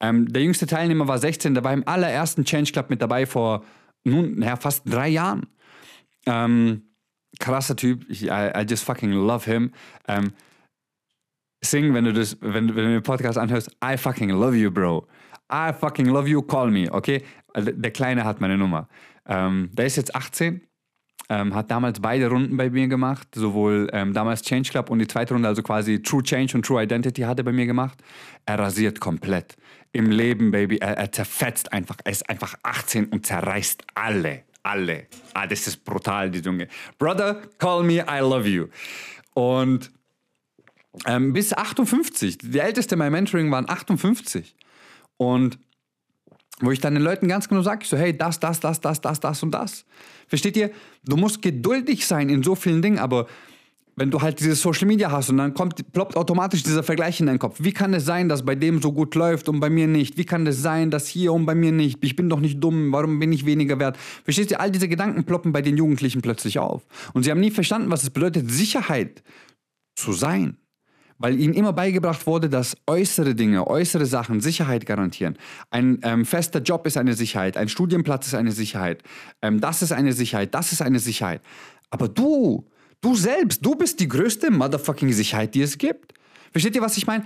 Ähm, 0.00 0.32
der 0.32 0.42
jüngste 0.42 0.66
Teilnehmer 0.66 1.08
war 1.08 1.18
16, 1.18 1.54
der 1.54 1.64
war 1.64 1.72
im 1.72 1.86
allerersten 1.86 2.44
Change 2.44 2.72
Club 2.72 2.90
mit 2.90 3.00
dabei 3.02 3.26
vor 3.26 3.62
nun, 4.04 4.42
ja, 4.42 4.56
fast 4.56 4.82
drei 4.84 5.08
Jahren. 5.08 5.46
Ähm, 6.26 6.82
krasser 7.38 7.76
Typ, 7.76 8.04
ich, 8.08 8.24
I, 8.24 8.50
I, 8.54 8.64
just 8.68 8.84
fucking 8.84 9.12
love 9.12 9.50
him. 9.50 9.72
Ähm, 10.08 10.32
sing, 11.64 11.94
wenn 11.94 12.04
du 12.04 12.12
das, 12.12 12.36
wenn, 12.40 12.68
wenn 12.68 12.84
du 12.84 12.92
den 12.92 13.02
Podcast 13.02 13.38
anhörst, 13.38 13.70
I 13.84 13.96
fucking 13.96 14.30
love 14.30 14.56
you, 14.56 14.70
bro. 14.70 15.06
I 15.52 15.72
fucking 15.72 16.06
love 16.06 16.28
you, 16.28 16.42
call 16.42 16.70
me, 16.70 16.90
okay? 16.90 17.22
Also, 17.52 17.70
der 17.72 17.90
Kleine 17.90 18.24
hat 18.24 18.40
meine 18.40 18.56
Nummer. 18.56 18.88
Ähm, 19.26 19.70
der 19.72 19.86
ist 19.86 19.96
jetzt 19.96 20.14
18, 20.14 20.62
ähm, 21.28 21.54
hat 21.54 21.70
damals 21.70 22.00
beide 22.00 22.28
Runden 22.28 22.56
bei 22.56 22.70
mir 22.70 22.88
gemacht, 22.88 23.28
sowohl 23.34 23.88
ähm, 23.92 24.12
damals 24.12 24.42
Change 24.42 24.70
Club 24.70 24.90
und 24.90 24.98
die 24.98 25.06
zweite 25.06 25.34
Runde, 25.34 25.48
also 25.48 25.62
quasi 25.62 26.00
True 26.02 26.22
Change 26.22 26.56
und 26.56 26.64
True 26.64 26.82
Identity 26.82 27.22
hat 27.22 27.38
er 27.38 27.44
bei 27.44 27.52
mir 27.52 27.66
gemacht. 27.66 28.02
Er 28.46 28.58
rasiert 28.58 29.00
komplett 29.00 29.56
im 29.92 30.10
Leben, 30.10 30.50
Baby. 30.50 30.78
Er, 30.78 30.96
er 30.96 31.12
zerfetzt 31.12 31.72
einfach. 31.72 31.96
Er 32.04 32.12
ist 32.12 32.28
einfach 32.28 32.54
18 32.62 33.06
und 33.06 33.26
zerreißt 33.26 33.84
alle. 33.94 34.42
Alle. 34.62 35.06
Ah, 35.34 35.46
das 35.46 35.66
ist 35.66 35.84
brutal, 35.84 36.30
die 36.30 36.38
Junge. 36.38 36.68
Brother, 36.98 37.42
call 37.58 37.82
me, 37.82 38.04
I 38.08 38.20
love 38.20 38.48
you. 38.48 38.68
Und 39.34 39.90
ähm, 41.06 41.32
bis 41.32 41.52
58. 41.52 42.38
Die 42.38 42.58
älteste 42.58 42.94
in 42.94 43.00
meinem 43.00 43.12
Mentoring 43.12 43.50
waren 43.50 43.68
58. 43.68 44.54
Und 45.16 45.58
wo 46.60 46.70
ich 46.70 46.80
dann 46.80 46.94
den 46.94 47.02
Leuten 47.02 47.28
ganz 47.28 47.48
genau 47.48 47.62
sage, 47.62 47.84
so, 47.84 47.96
hey, 47.96 48.16
das, 48.16 48.38
das, 48.38 48.60
das, 48.60 48.80
das, 48.80 49.00
das, 49.00 49.18
das 49.18 49.42
und 49.42 49.50
das. 49.50 49.84
Versteht 50.28 50.56
ihr? 50.56 50.70
Du 51.04 51.16
musst 51.16 51.42
geduldig 51.42 52.06
sein 52.06 52.28
in 52.28 52.42
so 52.42 52.54
vielen 52.54 52.82
Dingen, 52.82 52.98
aber 52.98 53.26
wenn 53.94 54.10
du 54.10 54.22
halt 54.22 54.40
dieses 54.40 54.62
Social 54.62 54.86
Media 54.86 55.10
hast 55.10 55.28
und 55.28 55.36
dann 55.36 55.52
kommt, 55.52 55.92
ploppt 55.92 56.16
automatisch 56.16 56.62
dieser 56.62 56.82
Vergleich 56.82 57.20
in 57.20 57.26
deinen 57.26 57.38
Kopf. 57.38 57.58
Wie 57.60 57.72
kann 57.72 57.92
es 57.92 58.04
sein, 58.04 58.28
dass 58.28 58.44
bei 58.44 58.54
dem 58.54 58.80
so 58.80 58.92
gut 58.92 59.14
läuft 59.14 59.48
und 59.48 59.60
bei 59.60 59.68
mir 59.68 59.86
nicht? 59.86 60.16
Wie 60.16 60.24
kann 60.24 60.46
es 60.46 60.62
sein, 60.62 60.90
dass 60.90 61.06
hier 61.06 61.32
und 61.32 61.44
bei 61.44 61.54
mir 61.54 61.72
nicht? 61.72 62.02
Ich 62.02 62.16
bin 62.16 62.28
doch 62.28 62.40
nicht 62.40 62.60
dumm, 62.60 62.92
warum 62.92 63.18
bin 63.18 63.32
ich 63.32 63.44
weniger 63.44 63.78
wert? 63.78 63.98
Verstehst 64.24 64.50
du, 64.50 64.58
all 64.58 64.70
diese 64.70 64.88
Gedanken 64.88 65.24
ploppen 65.24 65.52
bei 65.52 65.60
den 65.60 65.76
Jugendlichen 65.76 66.22
plötzlich 66.22 66.58
auf. 66.58 66.82
Und 67.12 67.24
sie 67.24 67.30
haben 67.30 67.40
nie 67.40 67.50
verstanden, 67.50 67.90
was 67.90 68.02
es 68.02 68.10
bedeutet, 68.10 68.50
Sicherheit 68.50 69.22
zu 69.94 70.12
sein. 70.12 70.56
Weil 71.18 71.38
ihnen 71.38 71.54
immer 71.54 71.72
beigebracht 71.72 72.26
wurde, 72.26 72.48
dass 72.48 72.76
äußere 72.86 73.34
Dinge, 73.34 73.66
äußere 73.66 74.06
Sachen 74.06 74.40
Sicherheit 74.40 74.86
garantieren. 74.86 75.36
Ein 75.70 76.00
ähm, 76.02 76.24
fester 76.24 76.60
Job 76.60 76.86
ist 76.86 76.96
eine 76.96 77.14
Sicherheit, 77.14 77.56
ein 77.56 77.68
Studienplatz 77.68 78.26
ist 78.26 78.34
eine 78.34 78.50
Sicherheit, 78.50 79.04
ähm, 79.40 79.60
das 79.60 79.82
ist 79.82 79.92
eine 79.92 80.14
Sicherheit, 80.14 80.52
das 80.54 80.72
ist 80.72 80.82
eine 80.82 80.98
Sicherheit. 80.98 81.42
Aber 81.90 82.08
du 82.08 82.66
Du 83.02 83.16
selbst, 83.16 83.66
du 83.66 83.74
bist 83.74 83.98
die 83.98 84.06
größte 84.08 84.52
motherfucking 84.52 85.12
Sicherheit, 85.12 85.56
die 85.56 85.62
es 85.62 85.76
gibt. 85.76 86.14
Versteht 86.52 86.76
ihr, 86.76 86.82
was 86.82 86.96
ich 86.96 87.06
meine? 87.06 87.24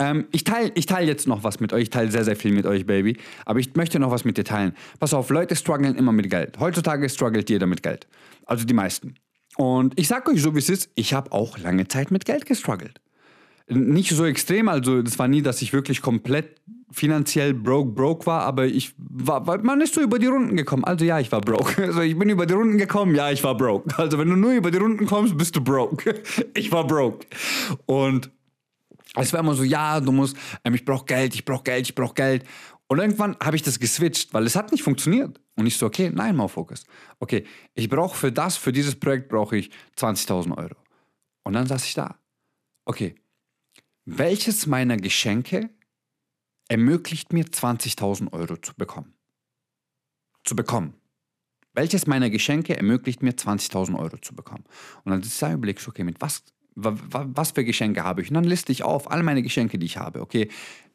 Ähm, 0.00 0.26
ich 0.32 0.42
teile 0.42 0.72
ich 0.74 0.86
teil 0.86 1.06
jetzt 1.06 1.28
noch 1.28 1.44
was 1.44 1.60
mit 1.60 1.72
euch. 1.72 1.84
Ich 1.84 1.90
teile 1.90 2.10
sehr, 2.10 2.24
sehr 2.24 2.34
viel 2.34 2.52
mit 2.52 2.66
euch, 2.66 2.86
Baby. 2.86 3.16
Aber 3.46 3.60
ich 3.60 3.74
möchte 3.76 4.00
noch 4.00 4.10
was 4.10 4.24
mit 4.24 4.36
dir 4.36 4.44
teilen. 4.44 4.74
Pass 4.98 5.14
auf, 5.14 5.30
Leute 5.30 5.54
strugglen 5.54 5.94
immer 5.94 6.10
mit 6.10 6.28
Geld. 6.28 6.58
Heutzutage 6.58 7.08
struggelt 7.08 7.48
jeder 7.50 7.66
mit 7.66 7.84
Geld. 7.84 8.08
Also 8.46 8.64
die 8.64 8.74
meisten. 8.74 9.14
Und 9.56 9.96
ich 9.96 10.08
sag 10.08 10.28
euch 10.28 10.42
so, 10.42 10.54
wie 10.54 10.58
es 10.58 10.68
ist, 10.68 10.90
ich 10.96 11.14
habe 11.14 11.30
auch 11.30 11.56
lange 11.58 11.86
Zeit 11.86 12.10
mit 12.10 12.24
Geld 12.24 12.44
gestruggelt. 12.44 13.00
Nicht 13.68 14.10
so 14.10 14.24
extrem, 14.24 14.68
also 14.68 15.02
das 15.02 15.18
war 15.18 15.28
nie, 15.28 15.42
dass 15.42 15.62
ich 15.62 15.72
wirklich 15.72 16.02
komplett 16.02 16.60
finanziell 16.90 17.54
broke, 17.54 17.90
broke 17.92 18.26
war, 18.26 18.42
aber 18.42 18.66
ich 18.66 18.94
war, 18.98 19.62
man 19.62 19.80
ist 19.80 19.94
so 19.94 20.00
über 20.00 20.18
die 20.18 20.26
Runden 20.26 20.56
gekommen. 20.56 20.84
Also 20.84 21.04
ja, 21.04 21.18
ich 21.18 21.32
war 21.32 21.40
broke. 21.40 21.82
Also 21.92 22.00
ich 22.00 22.18
bin 22.18 22.28
über 22.28 22.46
die 22.46 22.54
Runden 22.54 22.78
gekommen, 22.78 23.14
ja, 23.14 23.30
ich 23.30 23.42
war 23.42 23.56
broke. 23.56 23.96
Also 23.98 24.18
wenn 24.18 24.28
du 24.28 24.36
nur 24.36 24.52
über 24.52 24.70
die 24.70 24.78
Runden 24.78 25.06
kommst, 25.06 25.36
bist 25.36 25.56
du 25.56 25.62
broke. 25.62 26.22
Ich 26.54 26.70
war 26.70 26.86
broke. 26.86 27.26
Und 27.86 28.30
es 29.14 29.32
war 29.32 29.40
immer 29.40 29.54
so, 29.54 29.64
ja, 29.64 30.00
du 30.00 30.12
musst, 30.12 30.36
ähm, 30.64 30.74
ich 30.74 30.84
brauche 30.84 31.04
Geld, 31.04 31.34
ich 31.34 31.44
brauche 31.44 31.64
Geld, 31.64 31.86
ich 31.86 31.94
brauche 31.94 32.14
Geld. 32.14 32.44
Und 32.86 32.98
irgendwann 32.98 33.36
habe 33.42 33.56
ich 33.56 33.62
das 33.62 33.78
geswitcht, 33.78 34.32
weil 34.34 34.44
es 34.44 34.54
hat 34.54 34.70
nicht 34.70 34.82
funktioniert. 34.82 35.40
Und 35.56 35.66
ich 35.66 35.76
so, 35.76 35.86
okay, 35.86 36.10
nein, 36.12 36.36
mal 36.36 36.48
Focus. 36.48 36.84
Okay, 37.20 37.44
ich 37.74 37.88
brauche 37.88 38.16
für 38.16 38.32
das, 38.32 38.56
für 38.56 38.72
dieses 38.72 38.98
Projekt 38.98 39.28
brauche 39.28 39.56
ich 39.56 39.70
20.000 39.98 40.56
Euro. 40.56 40.76
Und 41.44 41.54
dann 41.54 41.66
saß 41.66 41.84
ich 41.84 41.94
da. 41.94 42.18
Okay, 42.84 43.14
welches 44.04 44.66
meiner 44.66 44.96
Geschenke 44.96 45.70
ermöglicht 46.68 47.32
mir 47.32 47.44
20.000 47.44 48.32
Euro 48.32 48.56
zu 48.56 48.74
bekommen. 48.74 49.14
Zu 50.44 50.56
bekommen. 50.56 50.94
Welches 51.74 52.06
meiner 52.06 52.28
Geschenke 52.28 52.76
ermöglicht 52.76 53.22
mir 53.22 53.32
20.000 53.32 53.98
Euro 53.98 54.18
zu 54.18 54.34
bekommen? 54.34 54.64
Und 55.04 55.12
dann 55.12 55.20
ist 55.20 55.40
da 55.40 55.52
überlegst, 55.52 55.88
okay, 55.88 56.04
mit 56.04 56.20
was, 56.20 56.42
was 56.74 57.52
für 57.52 57.64
Geschenke 57.64 58.02
habe 58.04 58.22
ich? 58.22 58.28
Und 58.28 58.34
dann 58.34 58.44
liste 58.44 58.72
ich 58.72 58.82
auf 58.82 59.10
all 59.10 59.22
meine 59.22 59.42
Geschenke, 59.42 59.78
die 59.78 59.86
ich 59.86 59.96
habe. 59.96 60.20
Okay, 60.20 60.48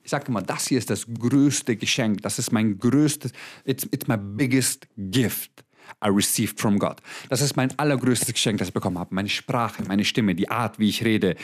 ich 0.03 0.11
sage 0.11 0.27
immer, 0.27 0.41
das 0.41 0.67
hier 0.67 0.77
ist 0.77 0.89
das 0.89 1.05
größte 1.07 1.75
Geschenk. 1.75 2.21
Das 2.21 2.39
ist 2.39 2.51
mein 2.51 2.77
größtes, 2.77 3.31
it's, 3.65 3.87
it's 3.91 4.07
my 4.07 4.17
biggest 4.17 4.87
gift. 4.97 5.63
I 6.03 6.09
received 6.09 6.59
from 6.59 6.79
God. 6.79 7.01
Das 7.29 7.41
ist 7.41 7.55
mein 7.55 7.77
allergrößtes 7.77 8.33
Geschenk, 8.33 8.59
das 8.59 8.69
ich 8.69 8.73
bekommen 8.73 8.99
habe. 8.99 9.13
Meine 9.13 9.29
Sprache, 9.29 9.83
meine 9.87 10.05
Stimme, 10.05 10.35
die 10.35 10.49
Art, 10.49 10.79
wie 10.79 10.89
ich 10.89 11.03
rede, 11.03 11.35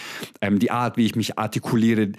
ähm, 0.42 0.60
die 0.60 0.72
Art, 0.72 0.98
wie 0.98 1.06
ich 1.06 1.16
mich 1.16 1.38
artikuliere, 1.38 2.12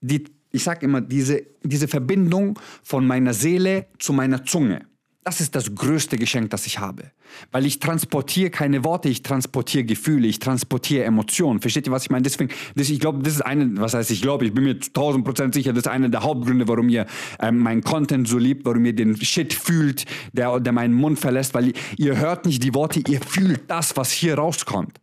die, 0.00 0.24
ich 0.52 0.64
sage 0.64 0.84
immer, 0.84 1.00
diese, 1.00 1.42
diese 1.62 1.88
Verbindung 1.88 2.58
von 2.82 3.06
meiner 3.06 3.34
Seele 3.34 3.86
zu 3.98 4.12
meiner 4.12 4.44
Zunge. 4.44 4.86
Das 5.30 5.40
ist 5.40 5.54
das 5.54 5.76
größte 5.76 6.18
Geschenk, 6.18 6.50
das 6.50 6.66
ich 6.66 6.80
habe. 6.80 7.12
Weil 7.52 7.64
ich 7.64 7.78
transportiere 7.78 8.50
keine 8.50 8.82
Worte, 8.82 9.08
ich 9.08 9.22
transportiere 9.22 9.84
Gefühle, 9.84 10.26
ich 10.26 10.40
transportiere 10.40 11.04
Emotionen. 11.04 11.60
Versteht 11.60 11.86
ihr, 11.86 11.92
was 11.92 12.02
ich 12.02 12.10
meine? 12.10 12.22
Deswegen, 12.22 12.50
das, 12.74 12.90
ich 12.90 12.98
glaube, 12.98 13.22
das 13.22 13.34
ist 13.34 13.42
eine, 13.42 13.80
was 13.80 13.94
heißt 13.94 14.10
ich 14.10 14.22
glaube, 14.22 14.44
ich 14.44 14.52
bin 14.52 14.64
mir 14.64 14.74
1000 14.74 15.24
Prozent 15.24 15.54
sicher, 15.54 15.72
das 15.72 15.84
ist 15.84 15.88
einer 15.88 16.08
der 16.08 16.24
Hauptgründe, 16.24 16.66
warum 16.66 16.88
ihr 16.88 17.06
ähm, 17.38 17.58
meinen 17.58 17.84
Content 17.84 18.26
so 18.26 18.38
liebt, 18.38 18.64
warum 18.64 18.84
ihr 18.84 18.92
den 18.92 19.16
Shit 19.22 19.54
fühlt, 19.54 20.04
der, 20.32 20.58
der 20.58 20.72
meinen 20.72 20.94
Mund 20.94 21.20
verlässt, 21.20 21.54
weil 21.54 21.68
ihr, 21.68 21.74
ihr 21.96 22.16
hört 22.16 22.44
nicht 22.44 22.64
die 22.64 22.74
Worte, 22.74 23.00
ihr 23.08 23.20
fühlt 23.20 23.70
das, 23.70 23.96
was 23.96 24.10
hier 24.10 24.34
rauskommt. 24.34 25.00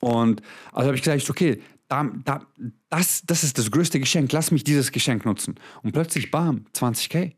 Und 0.00 0.42
also 0.72 0.88
habe 0.88 0.96
ich 0.96 1.02
gesagt, 1.02 1.30
okay, 1.30 1.62
da, 1.86 2.10
da, 2.24 2.44
das, 2.88 3.22
das 3.24 3.44
ist 3.44 3.58
das 3.58 3.70
größte 3.70 4.00
Geschenk, 4.00 4.32
lass 4.32 4.50
mich 4.50 4.64
dieses 4.64 4.90
Geschenk 4.90 5.24
nutzen. 5.24 5.54
Und 5.84 5.92
plötzlich, 5.92 6.32
bam, 6.32 6.66
20k. 6.74 7.30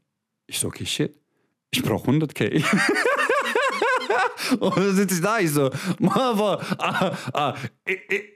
Ich 0.47 0.59
so, 0.59 0.69
okay, 0.69 0.87
shit, 0.87 1.22
ich 1.73 1.83
brauche 1.83 2.11
100k. 2.11 2.63
Und 4.61 4.77
dann 4.77 4.95
sitze 4.95 5.15
ich 5.15 5.21
da, 5.23 5.39
ich 5.39 5.51
so, 5.51 5.71
aber, 6.03 6.61
uh, 6.79 7.39
uh, 7.39 7.53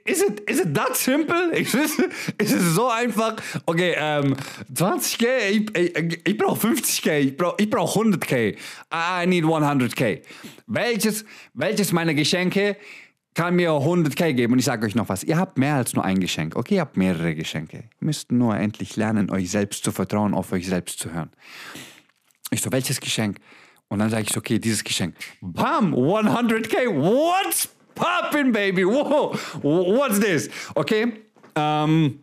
is, 0.05 0.21
it, 0.23 0.39
is 0.49 0.59
it 0.59 0.73
that 0.73 0.95
simple? 0.95 1.51
Ist 1.51 1.75
es, 1.75 1.99
ist 2.37 2.53
es 2.53 2.73
so 2.73 2.89
einfach? 2.89 3.35
Okay, 3.65 3.93
ähm, 3.95 4.35
20k, 4.73 5.25
ich, 5.49 5.77
ich, 5.77 6.21
ich 6.25 6.37
brauche 6.37 6.67
50k, 6.67 7.19
ich 7.19 7.37
brauche 7.37 7.55
ich 7.59 7.69
brauch 7.69 7.95
100k. 7.95 8.55
I 8.91 9.27
need 9.27 9.43
100k. 9.43 10.21
Welches, 10.65 11.25
welches 11.53 11.91
meiner 11.91 12.15
Geschenke 12.15 12.77
kann 13.35 13.55
mir 13.55 13.69
100k 13.69 14.33
geben? 14.33 14.53
Und 14.53 14.59
ich 14.59 14.65
sage 14.65 14.87
euch 14.87 14.95
noch 14.95 15.09
was, 15.09 15.23
ihr 15.23 15.37
habt 15.37 15.59
mehr 15.59 15.75
als 15.75 15.93
nur 15.93 16.03
ein 16.03 16.19
Geschenk, 16.19 16.55
okay? 16.55 16.75
Ihr 16.75 16.81
habt 16.81 16.97
mehrere 16.97 17.35
Geschenke. 17.35 17.77
Ihr 17.77 18.05
müsst 18.05 18.31
nur 18.31 18.57
endlich 18.57 18.95
lernen, 18.95 19.29
euch 19.29 19.51
selbst 19.51 19.83
zu 19.83 19.91
vertrauen, 19.91 20.33
auf 20.33 20.51
euch 20.51 20.65
selbst 20.67 20.97
zu 20.99 21.13
hören. 21.13 21.29
Ich 22.51 22.61
so, 22.61 22.71
welches 22.71 22.99
Geschenk? 22.99 23.37
Und 23.89 23.99
dann 23.99 24.09
sage 24.09 24.23
ich 24.23 24.29
so, 24.29 24.39
okay, 24.39 24.59
dieses 24.59 24.83
Geschenk. 24.83 25.15
Bam, 25.41 25.93
100k, 25.93 26.89
what's 26.93 27.69
poppin', 27.95 28.51
baby? 28.51 28.83
Whoa, 28.85 29.37
what's 29.61 30.19
this? 30.19 30.49
Okay, 30.75 31.13
ähm, 31.55 32.19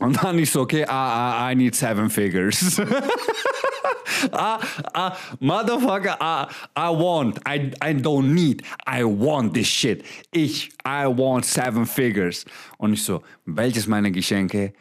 und 0.00 0.22
dann 0.22 0.38
ich 0.38 0.50
so, 0.50 0.62
okay, 0.62 0.82
I, 0.82 1.50
I, 1.50 1.52
I 1.52 1.54
need 1.54 1.74
seven 1.74 2.10
figures. 2.10 2.80
ah, 4.32 4.58
ah, 4.92 5.16
motherfucker, 5.40 6.16
I, 6.20 6.46
I 6.76 6.90
want, 6.90 7.38
I, 7.46 7.70
I 7.80 7.94
don't 7.94 8.34
need, 8.34 8.62
I 8.86 9.04
want 9.04 9.54
this 9.54 9.68
shit. 9.68 10.04
Ich, 10.32 10.70
I 10.84 11.06
want 11.06 11.44
seven 11.44 11.86
figures. 11.86 12.44
Und 12.78 12.94
ich 12.94 13.04
so, 13.04 13.22
welches 13.46 13.86
meiner 13.86 14.10
Geschenke 14.10 14.72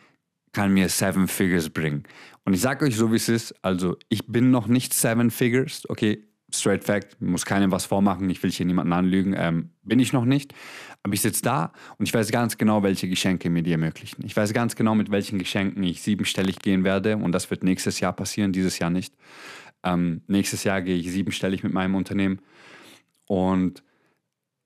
kann 0.52 0.74
mir 0.74 0.90
seven 0.90 1.28
figures 1.28 1.70
bringen? 1.70 2.04
Und 2.46 2.54
ich 2.54 2.62
sage 2.62 2.86
euch 2.86 2.96
so, 2.96 3.12
wie 3.12 3.18
es 3.18 3.30
ist. 3.30 3.56
Also, 3.64 3.98
ich 4.10 4.28
bin 4.28 4.52
noch 4.52 4.68
nicht 4.68 4.94
seven 4.94 5.32
figures. 5.32 5.90
Okay, 5.90 6.28
straight 6.52 6.84
fact, 6.84 7.20
muss 7.22 7.46
keinem 7.46 7.72
was 7.72 7.86
vormachen. 7.86 8.30
Ich 8.30 8.42
will 8.44 8.52
hier 8.52 8.66
niemanden 8.66 8.94
anlügen. 8.94 9.34
Ähm, 9.38 9.70
bin 9.82 10.00
ich 10.00 10.14
noch 10.14 10.26
nicht. 10.26 10.54
Aber 11.04 11.14
ich 11.14 11.22
sitze 11.22 11.42
da 11.42 11.74
und 11.98 12.08
ich 12.08 12.14
weiß 12.14 12.32
ganz 12.32 12.58
genau, 12.58 12.84
welche 12.84 13.10
Geschenke 13.10 13.50
mir 13.50 13.64
die 13.64 13.72
ermöglichen. 13.72 14.26
Ich 14.26 14.36
weiß 14.36 14.54
ganz 14.54 14.76
genau, 14.76 14.96
mit 14.96 15.12
welchen 15.12 15.40
Geschenken 15.40 15.84
ich 15.84 16.02
siebenstellig 16.02 16.60
gehen 16.60 16.84
werde. 16.84 17.18
Und 17.18 17.32
das 17.32 17.50
wird 17.50 17.64
nächstes 17.64 18.00
Jahr 18.00 18.14
passieren, 18.14 18.54
dieses 18.54 18.80
Jahr 18.80 18.90
nicht. 18.90 19.14
Ähm, 19.84 20.22
nächstes 20.28 20.64
Jahr 20.64 20.82
gehe 20.82 20.96
ich 20.96 21.12
siebenstellig 21.12 21.64
mit 21.64 21.74
meinem 21.74 21.96
Unternehmen. 21.96 22.40
Und 23.28 23.84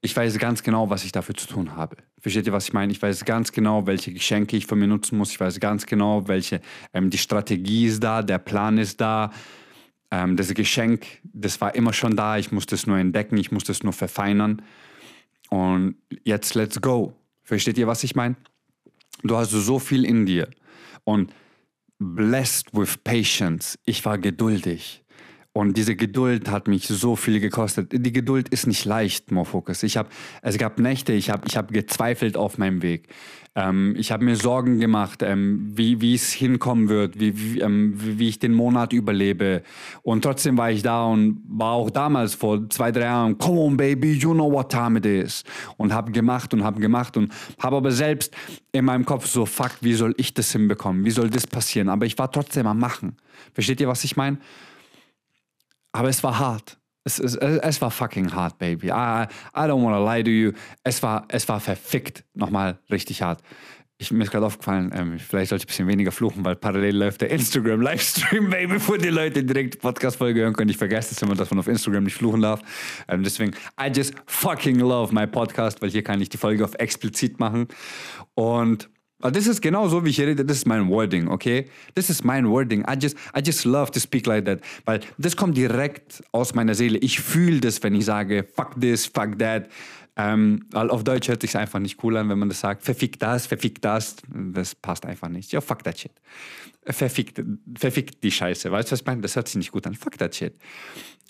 ich 0.07 0.15
weiß 0.15 0.37
ganz 0.39 0.63
genau, 0.63 0.89
was 0.89 1.03
ich 1.03 1.11
dafür 1.11 1.35
zu 1.35 1.47
tun 1.47 1.75
habe. 1.75 1.97
Versteht 2.21 2.47
ihr, 2.47 2.53
was 2.53 2.69
ich 2.69 2.73
meine? 2.73 2.93
Ich 2.93 3.01
weiß 3.01 3.25
ganz 3.25 3.51
genau, 3.51 3.85
welche 3.87 4.13
Geschenke 4.13 4.55
ich 4.55 4.65
von 4.65 4.79
mir 4.79 4.87
nutzen 4.87 5.17
muss. 5.17 5.31
Ich 5.31 5.39
weiß 5.39 5.59
ganz 5.59 5.85
genau, 5.85 6.29
welche, 6.29 6.61
ähm, 6.93 7.09
die 7.09 7.17
Strategie 7.17 7.87
ist 7.87 8.01
da, 8.01 8.23
der 8.23 8.37
Plan 8.37 8.77
ist 8.77 9.01
da. 9.01 9.33
Ähm, 10.09 10.37
das 10.37 10.53
Geschenk, 10.53 11.05
das 11.23 11.59
war 11.59 11.75
immer 11.75 11.91
schon 11.91 12.15
da. 12.15 12.37
Ich 12.37 12.53
musste 12.53 12.75
es 12.75 12.87
nur 12.87 12.97
entdecken, 12.97 13.35
ich 13.35 13.51
musste 13.51 13.73
es 13.73 13.83
nur 13.83 13.91
verfeinern. 13.91 14.61
Und 15.49 15.97
jetzt 16.23 16.55
let's 16.55 16.79
go. 16.79 17.13
Versteht 17.43 17.77
ihr, 17.77 17.87
was 17.87 18.05
ich 18.05 18.15
meine? 18.15 18.37
Du 19.23 19.35
hast 19.35 19.51
so 19.51 19.77
viel 19.77 20.05
in 20.05 20.25
dir. 20.25 20.49
Und 21.03 21.33
blessed 21.99 22.67
with 22.71 22.97
patience. 23.03 23.77
Ich 23.83 24.05
war 24.05 24.17
geduldig. 24.17 25.03
Und 25.57 25.75
diese 25.75 25.95
Geduld 25.95 26.51
hat 26.51 26.67
mich 26.67 26.87
so 26.87 27.15
viel 27.15 27.39
gekostet. 27.39 27.91
Die 27.91 28.13
Geduld 28.13 28.47
ist 28.49 28.67
nicht 28.67 28.85
leicht, 28.85 29.31
Morfocus. 29.31 29.81
Ich 29.81 29.97
habe, 29.97 30.07
es 30.43 30.59
gab 30.59 30.77
Nächte, 30.77 31.13
ich 31.13 31.31
habe 31.31 31.47
ich 31.47 31.57
hab 31.57 31.73
gezweifelt 31.73 32.37
auf 32.37 32.59
meinem 32.59 32.83
Weg. 32.83 33.07
Ähm, 33.55 33.95
ich 33.97 34.11
habe 34.11 34.23
mir 34.23 34.35
Sorgen 34.35 34.79
gemacht, 34.79 35.23
ähm, 35.23 35.71
wie, 35.73 35.99
wie 35.99 36.13
es 36.13 36.31
hinkommen 36.31 36.89
wird, 36.89 37.19
wie, 37.19 37.55
wie, 37.55 37.59
ähm, 37.61 37.95
wie, 37.97 38.27
ich 38.27 38.37
den 38.37 38.53
Monat 38.53 38.93
überlebe. 38.93 39.63
Und 40.03 40.21
trotzdem 40.21 40.59
war 40.59 40.69
ich 40.69 40.83
da 40.83 41.07
und 41.07 41.41
war 41.47 41.71
auch 41.71 41.89
damals 41.89 42.35
vor 42.35 42.69
zwei, 42.69 42.91
drei 42.91 43.05
Jahren, 43.05 43.39
come 43.39 43.59
on 43.59 43.77
baby, 43.77 44.11
you 44.13 44.35
know 44.35 44.51
what 44.51 44.71
time 44.71 44.99
it 44.99 45.07
is. 45.07 45.43
Und 45.77 45.91
habe 45.91 46.11
gemacht 46.11 46.53
und 46.53 46.63
habe 46.63 46.79
gemacht 46.79 47.17
und 47.17 47.33
habe 47.57 47.77
aber 47.77 47.89
selbst 47.89 48.31
in 48.73 48.85
meinem 48.85 49.05
Kopf 49.05 49.25
so, 49.25 49.47
fuck, 49.47 49.71
wie 49.81 49.95
soll 49.95 50.13
ich 50.17 50.35
das 50.35 50.51
hinbekommen? 50.51 51.03
Wie 51.03 51.09
soll 51.09 51.31
das 51.31 51.47
passieren? 51.47 51.89
Aber 51.89 52.05
ich 52.05 52.15
war 52.19 52.31
trotzdem 52.31 52.67
am 52.67 52.77
Machen. 52.77 53.15
Versteht 53.55 53.81
ihr, 53.81 53.87
was 53.87 54.03
ich 54.03 54.15
meine? 54.15 54.37
Aber 55.97 56.09
es 56.09 56.23
war 56.23 56.37
hart. 56.37 56.77
Es, 57.05 57.17
es, 57.17 57.35
es 57.35 57.81
war 57.81 57.89
fucking 57.89 58.31
hart, 58.31 58.59
baby. 58.59 58.89
I, 58.89 59.25
I 59.55 59.61
don't 59.61 59.83
wanna 59.83 59.97
lie 59.97 60.23
to 60.23 60.29
you. 60.29 60.51
Es 60.83 61.01
war, 61.01 61.25
es 61.29 61.49
war 61.49 61.59
verfickt. 61.59 62.23
Nochmal 62.35 62.77
richtig 62.91 63.23
hart. 63.23 63.41
Ich, 63.97 64.11
mir 64.11 64.23
ist 64.23 64.29
gerade 64.29 64.45
aufgefallen, 64.45 64.91
ähm, 64.93 65.17
vielleicht 65.17 65.49
sollte 65.49 65.63
ich 65.63 65.65
ein 65.65 65.69
bisschen 65.69 65.87
weniger 65.87 66.11
fluchen, 66.11 66.45
weil 66.45 66.55
parallel 66.55 66.97
läuft 66.97 67.21
der 67.21 67.31
Instagram-Livestream, 67.31 68.49
baby, 68.51 68.73
bevor 68.73 68.99
die 68.99 69.07
Leute 69.07 69.43
direkt 69.43 69.73
die 69.73 69.77
Podcast-Folge 69.79 70.41
hören 70.41 70.53
können. 70.53 70.69
Ich 70.69 70.77
vergesse 70.77 71.15
es 71.15 71.21
immer, 71.23 71.33
dass 71.33 71.49
man 71.49 71.57
auf 71.57 71.67
Instagram 71.67 72.03
nicht 72.03 72.13
fluchen 72.13 72.41
darf. 72.41 72.61
Ähm, 73.07 73.23
deswegen, 73.23 73.53
I 73.81 73.87
just 73.87 74.13
fucking 74.27 74.77
love 74.77 75.11
my 75.15 75.25
podcast, 75.25 75.81
weil 75.81 75.89
hier 75.89 76.03
kann 76.03 76.21
ich 76.21 76.29
die 76.29 76.37
Folge 76.37 76.63
auf 76.63 76.75
explizit 76.75 77.39
machen. 77.39 77.67
Und 78.35 78.87
das 79.19 79.47
ist 79.47 79.61
genau 79.61 79.87
so, 79.87 80.05
wie 80.05 80.09
ich 80.09 80.19
rede. 80.19 80.45
Das 80.45 80.57
ist 80.57 80.67
mein 80.67 80.87
Wording, 80.89 81.27
okay? 81.27 81.65
Das 81.95 82.09
ist 82.09 82.23
mein 82.23 82.47
Wording. 82.47 82.81
I 82.81 82.93
just, 82.99 83.17
I 83.35 83.41
just 83.43 83.65
love 83.65 83.91
to 83.91 83.99
speak 83.99 84.27
like 84.27 84.45
that. 84.45 84.61
Weil 84.85 84.99
das 85.17 85.35
kommt 85.35 85.57
direkt 85.57 86.23
aus 86.31 86.53
meiner 86.53 86.75
Seele. 86.75 86.99
Ich 86.99 87.19
fühle 87.19 87.59
das, 87.59 87.81
wenn 87.81 87.95
ich 87.95 88.05
sage, 88.05 88.45
fuck 88.55 88.79
this, 88.79 89.07
fuck 89.07 89.39
that. 89.39 89.69
Ähm, 90.15 90.65
auf 90.73 91.03
Deutsch 91.03 91.27
hört 91.27 91.41
sich 91.41 91.55
einfach 91.57 91.79
nicht 91.79 92.03
cool 92.03 92.17
an, 92.17 92.29
wenn 92.29 92.39
man 92.39 92.49
das 92.49 92.59
sagt. 92.59 92.83
Verfick 92.83 93.19
das, 93.19 93.47
verfick 93.47 93.81
das. 93.81 94.17
Das 94.27 94.75
passt 94.75 95.05
einfach 95.05 95.29
nicht. 95.29 95.51
Ja, 95.51 95.61
fuck 95.61 95.83
that 95.83 95.99
shit. 95.99 96.11
Verfick, 96.83 97.33
verfick 97.75 98.21
die 98.21 98.31
Scheiße. 98.31 98.71
Weißt 98.71 98.89
du, 98.89 98.93
was 98.93 99.01
ich 99.01 99.05
meine? 99.05 99.21
Das 99.21 99.35
hört 99.35 99.47
sich 99.47 99.57
nicht 99.57 99.71
gut 99.71 99.85
an. 99.87 99.95
Fuck 99.95 100.17
that 100.17 100.35
shit. 100.35 100.55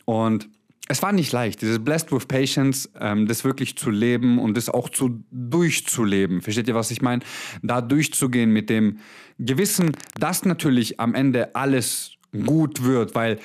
Und 0.05 0.49
es 0.87 1.01
war 1.01 1.11
nicht 1.11 1.31
leicht, 1.31 1.61
dieses 1.61 1.83
Blessed 1.83 2.11
with 2.11 2.25
Patience, 2.25 2.89
ähm, 2.99 3.27
das 3.27 3.43
wirklich 3.43 3.77
zu 3.77 3.89
leben 3.89 4.39
und 4.39 4.55
das 4.55 4.69
auch 4.69 4.89
zu 4.89 5.23
durchzuleben. 5.31 6.41
Versteht 6.41 6.67
ihr, 6.67 6.75
was 6.75 6.91
ich 6.91 7.01
meine? 7.01 7.23
Da 7.61 7.81
durchzugehen 7.81 8.51
mit 8.51 8.69
dem 8.69 8.99
Gewissen, 9.37 9.91
dass 10.17 10.45
natürlich 10.45 10.99
am 10.99 11.13
Ende 11.13 11.55
alles 11.55 12.11
gut 12.31 12.83
wird, 12.83 13.15
weil 13.15 13.39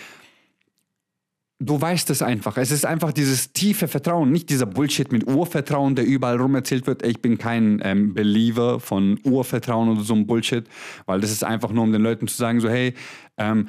du 1.59 1.81
weißt 1.81 2.11
es 2.11 2.23
einfach. 2.23 2.57
Es 2.57 2.71
ist 2.71 2.85
einfach 2.85 3.13
dieses 3.13 3.53
tiefe 3.53 3.89
Vertrauen, 3.89 4.31
nicht 4.31 4.51
dieser 4.51 4.67
Bullshit 4.67 5.11
mit 5.13 5.27
Urvertrauen, 5.27 5.95
der 5.95 6.05
überall 6.05 6.41
rum 6.41 6.55
erzählt 6.55 6.87
wird. 6.87 7.05
Ich 7.05 7.23
bin 7.23 7.39
kein 7.39 7.81
ähm, 7.85 8.15
Believer 8.15 8.81
von 8.81 9.19
Urvertrauen 9.25 9.89
oder 9.91 10.03
so 10.03 10.15
ein 10.15 10.27
Bullshit, 10.27 10.65
weil 11.07 11.21
das 11.21 11.31
ist 11.31 11.45
einfach 11.45 11.71
nur, 11.71 11.85
um 11.85 11.93
den 11.93 12.03
Leuten 12.03 12.27
zu 12.27 12.37
sagen, 12.37 12.61
so 12.61 12.69
hey, 12.69 12.95
ähm, 13.37 13.69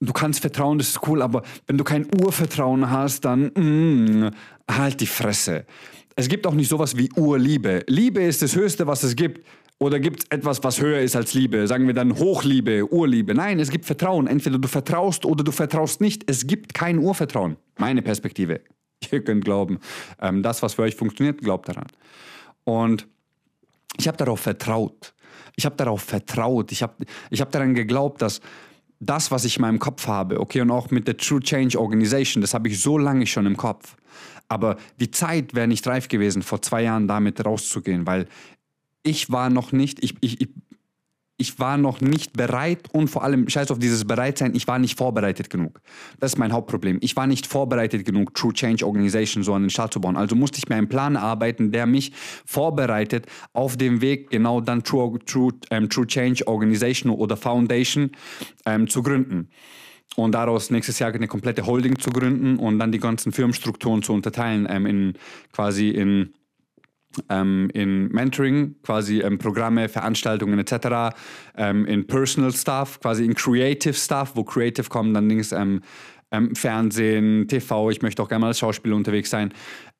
du 0.00 0.12
kannst 0.12 0.40
vertrauen, 0.40 0.78
das 0.78 0.88
ist 0.90 1.06
cool, 1.06 1.22
aber 1.22 1.42
wenn 1.66 1.78
du 1.78 1.84
kein 1.84 2.06
Urvertrauen 2.22 2.90
hast, 2.90 3.24
dann 3.24 3.46
mm, 3.54 4.30
halt 4.70 5.00
die 5.00 5.06
Fresse. 5.06 5.66
Es 6.16 6.28
gibt 6.28 6.46
auch 6.46 6.54
nicht 6.54 6.68
sowas 6.68 6.96
wie 6.96 7.10
Urliebe. 7.16 7.82
Liebe 7.88 8.22
ist 8.22 8.42
das 8.42 8.54
Höchste, 8.54 8.86
was 8.86 9.02
es 9.02 9.16
gibt. 9.16 9.44
Oder 9.80 9.98
gibt 9.98 10.22
es 10.22 10.30
etwas, 10.30 10.62
was 10.62 10.80
höher 10.80 11.00
ist 11.00 11.16
als 11.16 11.34
Liebe? 11.34 11.66
Sagen 11.66 11.86
wir 11.86 11.94
dann 11.94 12.16
Hochliebe, 12.16 12.90
Urliebe. 12.92 13.34
Nein, 13.34 13.58
es 13.58 13.70
gibt 13.70 13.84
Vertrauen. 13.84 14.28
Entweder 14.28 14.58
du 14.58 14.68
vertraust 14.68 15.26
oder 15.26 15.42
du 15.42 15.50
vertraust 15.50 16.00
nicht. 16.00 16.30
Es 16.30 16.46
gibt 16.46 16.74
kein 16.74 16.98
Urvertrauen. 16.98 17.56
Meine 17.78 18.00
Perspektive. 18.00 18.60
Ihr 19.12 19.24
könnt 19.24 19.44
glauben, 19.44 19.80
ähm, 20.20 20.42
das, 20.42 20.62
was 20.62 20.74
für 20.74 20.82
euch 20.82 20.94
funktioniert, 20.94 21.40
glaubt 21.40 21.68
daran. 21.68 21.86
Und 22.62 23.08
ich 23.98 24.06
habe 24.06 24.16
darauf 24.16 24.40
vertraut. 24.40 25.12
Ich 25.56 25.66
habe 25.66 25.76
darauf 25.76 26.02
vertraut. 26.02 26.70
Ich 26.70 26.82
habe 26.82 27.04
ich 27.30 27.40
hab 27.40 27.50
daran 27.50 27.74
geglaubt, 27.74 28.22
dass 28.22 28.40
das, 29.06 29.30
was 29.30 29.44
ich 29.44 29.56
in 29.56 29.62
meinem 29.62 29.78
Kopf 29.78 30.06
habe, 30.06 30.40
okay, 30.40 30.60
und 30.60 30.70
auch 30.70 30.90
mit 30.90 31.06
der 31.06 31.16
True 31.16 31.40
Change 31.40 31.78
Organization, 31.78 32.40
das 32.40 32.54
habe 32.54 32.68
ich 32.68 32.80
so 32.80 32.98
lange 32.98 33.26
schon 33.26 33.46
im 33.46 33.56
Kopf. 33.56 33.96
Aber 34.48 34.76
die 35.00 35.10
Zeit 35.10 35.54
wäre 35.54 35.66
nicht 35.66 35.86
reif 35.86 36.08
gewesen, 36.08 36.42
vor 36.42 36.62
zwei 36.62 36.82
Jahren 36.82 37.08
damit 37.08 37.44
rauszugehen, 37.44 38.06
weil 38.06 38.26
ich 39.02 39.30
war 39.30 39.50
noch 39.50 39.72
nicht, 39.72 40.02
ich, 40.02 40.14
ich, 40.20 40.40
ich 40.40 40.48
war 41.58 41.76
noch 41.76 42.00
nicht 42.00 42.32
bereit 42.34 42.88
und 42.92 43.08
vor 43.08 43.24
allem, 43.24 43.48
scheiß 43.48 43.70
auf 43.70 43.78
dieses 43.78 44.04
Bereitsein, 44.04 44.54
ich 44.54 44.68
war 44.68 44.78
nicht 44.78 44.96
vorbereitet 44.96 45.50
genug. 45.50 45.80
Das 46.20 46.32
ist 46.32 46.38
mein 46.38 46.52
Hauptproblem. 46.52 46.98
Ich 47.00 47.16
war 47.16 47.26
nicht 47.26 47.46
vorbereitet 47.46 48.04
genug, 48.04 48.34
True 48.34 48.52
Change 48.52 48.86
Organization 48.86 49.42
so 49.42 49.52
an 49.54 49.62
den 49.62 49.70
Start 49.70 49.92
zu 49.92 50.00
bauen. 50.00 50.16
Also 50.16 50.36
musste 50.36 50.58
ich 50.58 50.68
mir 50.68 50.76
einen 50.76 50.88
Plan 50.88 51.16
erarbeiten, 51.16 51.72
der 51.72 51.86
mich 51.86 52.12
vorbereitet 52.46 53.26
auf 53.52 53.76
dem 53.76 54.00
Weg, 54.00 54.30
genau 54.30 54.60
dann 54.60 54.84
True, 54.84 55.18
True, 55.26 55.52
ähm, 55.70 55.88
True 55.88 56.06
Change 56.06 56.46
Organization 56.46 57.12
oder 57.12 57.36
Foundation 57.36 58.12
ähm, 58.66 58.88
zu 58.88 59.02
gründen. 59.02 59.48
und 60.16 60.32
daraus 60.32 60.70
nächstes 60.70 61.00
Jahr 61.00 61.12
eine 61.12 61.26
komplette 61.26 61.66
Holding 61.66 61.98
zu 61.98 62.10
gründen 62.10 62.56
und 62.56 62.78
dann 62.78 62.92
die 62.92 63.00
ganzen 63.00 63.32
Firmenstrukturen 63.32 64.02
zu 64.02 64.12
unterteilen 64.12 64.66
ähm, 64.70 64.86
in 64.86 65.14
quasi 65.52 65.90
in 65.90 66.32
ähm, 67.28 67.70
in 67.72 68.08
Mentoring, 68.08 68.76
quasi 68.82 69.20
ähm, 69.20 69.38
Programme, 69.38 69.88
Veranstaltungen 69.88 70.58
etc., 70.58 71.16
ähm, 71.56 71.86
in 71.86 72.06
Personal 72.06 72.52
Stuff, 72.52 73.00
quasi 73.00 73.24
in 73.24 73.34
Creative 73.34 73.94
Stuff, 73.94 74.32
wo 74.34 74.44
Creative 74.44 74.88
kommen, 74.88 75.14
dann 75.14 75.28
Dings, 75.28 75.52
ähm, 75.52 75.80
ähm, 76.30 76.54
Fernsehen, 76.54 77.46
TV, 77.48 77.90
ich 77.90 78.02
möchte 78.02 78.22
auch 78.22 78.28
gerne 78.28 78.40
mal 78.40 78.48
als 78.48 78.58
Schauspieler 78.58 78.96
unterwegs 78.96 79.30
sein, 79.30 79.52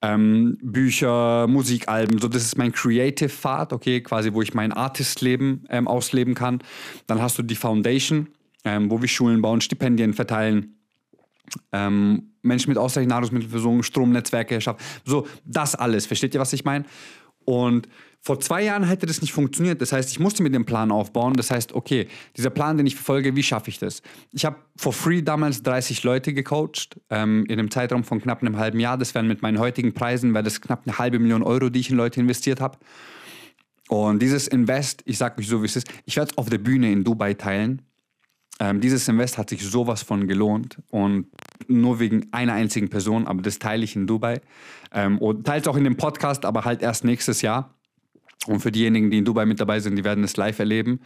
ähm, 0.02 0.58
Bücher, 0.62 1.46
Musikalben, 1.46 2.18
so 2.18 2.28
das 2.28 2.42
ist 2.42 2.58
mein 2.58 2.72
Creative 2.72 3.28
Pfad, 3.28 3.72
okay, 3.72 4.00
quasi 4.00 4.32
wo 4.32 4.42
ich 4.42 4.54
mein 4.54 4.72
Artist-Leben 4.72 5.66
ausleben 5.68 6.34
kann. 6.34 6.60
Dann 7.06 7.22
hast 7.22 7.38
du 7.38 7.42
die 7.42 7.54
Foundation, 7.54 8.28
wo 8.64 9.00
wir 9.00 9.08
Schulen 9.08 9.40
bauen, 9.40 9.60
Stipendien 9.60 10.12
verteilen, 10.12 10.76
ähm, 11.72 12.33
Menschen 12.44 12.70
mit 12.70 12.78
ausreichend 12.78 13.10
Nahrungsmittelversorgung, 13.10 13.82
Stromnetzwerke 13.82 14.60
schaffen. 14.60 14.82
So, 15.04 15.26
das 15.44 15.74
alles. 15.74 16.06
Versteht 16.06 16.34
ihr, 16.34 16.40
was 16.40 16.52
ich 16.52 16.64
meine? 16.64 16.84
Und 17.44 17.88
vor 18.20 18.40
zwei 18.40 18.62
Jahren 18.62 18.84
hätte 18.84 19.04
das 19.04 19.20
nicht 19.20 19.34
funktioniert. 19.34 19.82
Das 19.82 19.92
heißt, 19.92 20.10
ich 20.10 20.18
musste 20.18 20.42
mir 20.42 20.50
den 20.50 20.64
Plan 20.64 20.90
aufbauen. 20.90 21.34
Das 21.34 21.50
heißt, 21.50 21.74
okay, 21.74 22.08
dieser 22.36 22.48
Plan, 22.48 22.78
den 22.78 22.86
ich 22.86 22.94
verfolge, 22.94 23.36
wie 23.36 23.42
schaffe 23.42 23.68
ich 23.68 23.78
das? 23.78 24.00
Ich 24.32 24.46
habe 24.46 24.56
for 24.76 24.94
free 24.94 25.20
damals 25.20 25.62
30 25.62 26.02
Leute 26.04 26.32
gecoacht 26.32 26.98
ähm, 27.10 27.44
in 27.48 27.58
einem 27.58 27.70
Zeitraum 27.70 28.02
von 28.02 28.22
knapp 28.22 28.40
einem 28.40 28.56
halben 28.56 28.80
Jahr. 28.80 28.96
Das 28.96 29.14
wären 29.14 29.28
mit 29.28 29.42
meinen 29.42 29.58
heutigen 29.58 29.92
Preisen, 29.92 30.32
wäre 30.32 30.42
das 30.44 30.62
knapp 30.62 30.82
eine 30.86 30.98
halbe 30.98 31.18
Million 31.18 31.42
Euro, 31.42 31.68
die 31.68 31.80
ich 31.80 31.90
in 31.90 31.96
Leute 31.96 32.18
investiert 32.18 32.62
habe. 32.62 32.78
Und 33.88 34.22
dieses 34.22 34.48
Invest, 34.48 35.02
ich 35.04 35.18
sage 35.18 35.40
euch 35.40 35.48
so, 35.48 35.60
wie 35.60 35.66
es 35.66 35.76
ist, 35.76 35.88
ich 36.06 36.16
werde 36.16 36.30
es 36.32 36.38
auf 36.38 36.48
der 36.48 36.58
Bühne 36.58 36.90
in 36.90 37.04
Dubai 37.04 37.34
teilen. 37.34 37.82
Ähm, 38.60 38.80
dieses 38.80 39.08
Invest 39.08 39.36
hat 39.36 39.50
sich 39.50 39.64
sowas 39.64 40.02
von 40.02 40.28
gelohnt 40.28 40.78
und 40.90 41.26
nur 41.66 41.98
wegen 41.98 42.28
einer 42.32 42.52
einzigen 42.52 42.88
Person, 42.88 43.26
aber 43.26 43.42
das 43.42 43.58
teile 43.58 43.82
ich 43.82 43.96
in 43.96 44.06
Dubai 44.06 44.40
ähm, 44.92 45.18
und 45.18 45.44
teile 45.44 45.62
es 45.62 45.68
auch 45.68 45.76
in 45.76 45.84
dem 45.84 45.96
Podcast, 45.96 46.44
aber 46.44 46.64
halt 46.64 46.82
erst 46.82 47.04
nächstes 47.04 47.42
Jahr. 47.42 47.74
Und 48.46 48.60
für 48.60 48.70
diejenigen, 48.70 49.10
die 49.10 49.18
in 49.18 49.24
Dubai 49.24 49.46
mit 49.46 49.58
dabei 49.58 49.80
sind, 49.80 49.96
die 49.96 50.04
werden 50.04 50.22
es 50.22 50.36
live 50.36 50.58
erleben. 50.58 51.00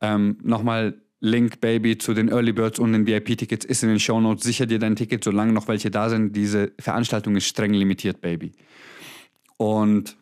Ähm, 0.00 0.38
Nochmal 0.42 1.00
Link, 1.20 1.60
Baby, 1.60 1.98
zu 1.98 2.14
den 2.14 2.28
Early 2.28 2.52
Birds 2.52 2.78
und 2.78 2.92
den 2.92 3.06
VIP-Tickets 3.06 3.64
ist 3.64 3.82
in 3.82 3.88
den 3.88 3.98
Show 3.98 4.20
Notes. 4.20 4.44
Sicher 4.44 4.66
dir 4.66 4.78
dein 4.78 4.96
Ticket, 4.96 5.24
solange 5.24 5.52
noch 5.52 5.66
welche 5.66 5.90
da 5.90 6.10
sind. 6.10 6.36
Diese 6.36 6.72
Veranstaltung 6.78 7.36
ist 7.36 7.46
streng 7.46 7.72
limitiert, 7.72 8.20
Baby. 8.20 8.52
Und 9.56 10.16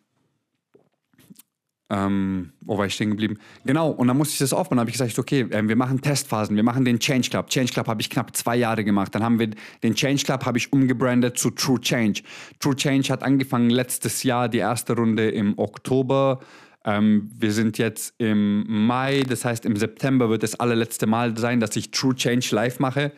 ähm, 1.91 2.53
wo 2.63 2.79
war 2.79 2.87
ich 2.87 2.95
stehen 2.95 3.11
geblieben? 3.11 3.39
Genau, 3.67 3.91
und 3.91 4.09
dann 4.09 4.17
musste 4.17 4.33
ich 4.33 4.39
das 4.39 4.55
aufbauen. 4.55 4.77
Dann 4.77 4.81
habe 4.81 4.91
ich 4.91 4.97
gesagt, 4.97 5.19
okay, 5.19 5.41
äh, 5.51 5.69
wir 5.69 5.77
machen 5.77 6.01
Testphasen, 6.01 6.57
wir 6.57 6.63
machen 6.63 6.85
den 6.85 6.99
Change 6.99 7.29
Club. 7.29 7.49
Change 7.49 7.73
Club 7.73 7.89
habe 7.89 8.01
ich 8.01 8.09
knapp 8.09 8.35
zwei 8.35 8.57
Jahre 8.57 8.85
gemacht. 8.85 9.15
Dann 9.15 9.23
haben 9.23 9.39
wir 9.39 9.51
den 9.83 9.95
Change 9.95 10.25
Club 10.25 10.47
habe 10.47 10.57
ich 10.57 10.73
umgebrandet 10.73 11.39
zu 11.39 11.51
True 11.51 11.81
Change. 11.81 12.23
True 12.59 12.75
Change 12.75 13.13
hat 13.13 13.23
angefangen 13.23 13.69
letztes 13.69 14.23
Jahr, 14.23 14.49
die 14.49 14.59
erste 14.59 14.97
Runde 14.97 15.29
im 15.29 15.59
Oktober. 15.59 16.41
Ähm, 16.87 17.31
wir 17.39 17.53
sind 17.53 17.77
jetzt 17.77 18.15
im 18.19 18.87
Mai, 18.87 19.23
das 19.29 19.45
heißt 19.45 19.67
im 19.67 19.77
September 19.77 20.31
wird 20.31 20.43
das 20.43 20.59
allerletzte 20.59 21.07
Mal 21.07 21.37
sein, 21.37 21.61
dass 21.61 21.77
ich 21.77 21.91
True 21.91 22.15
Change 22.15 22.55
live 22.55 22.81
mache. 22.81 23.13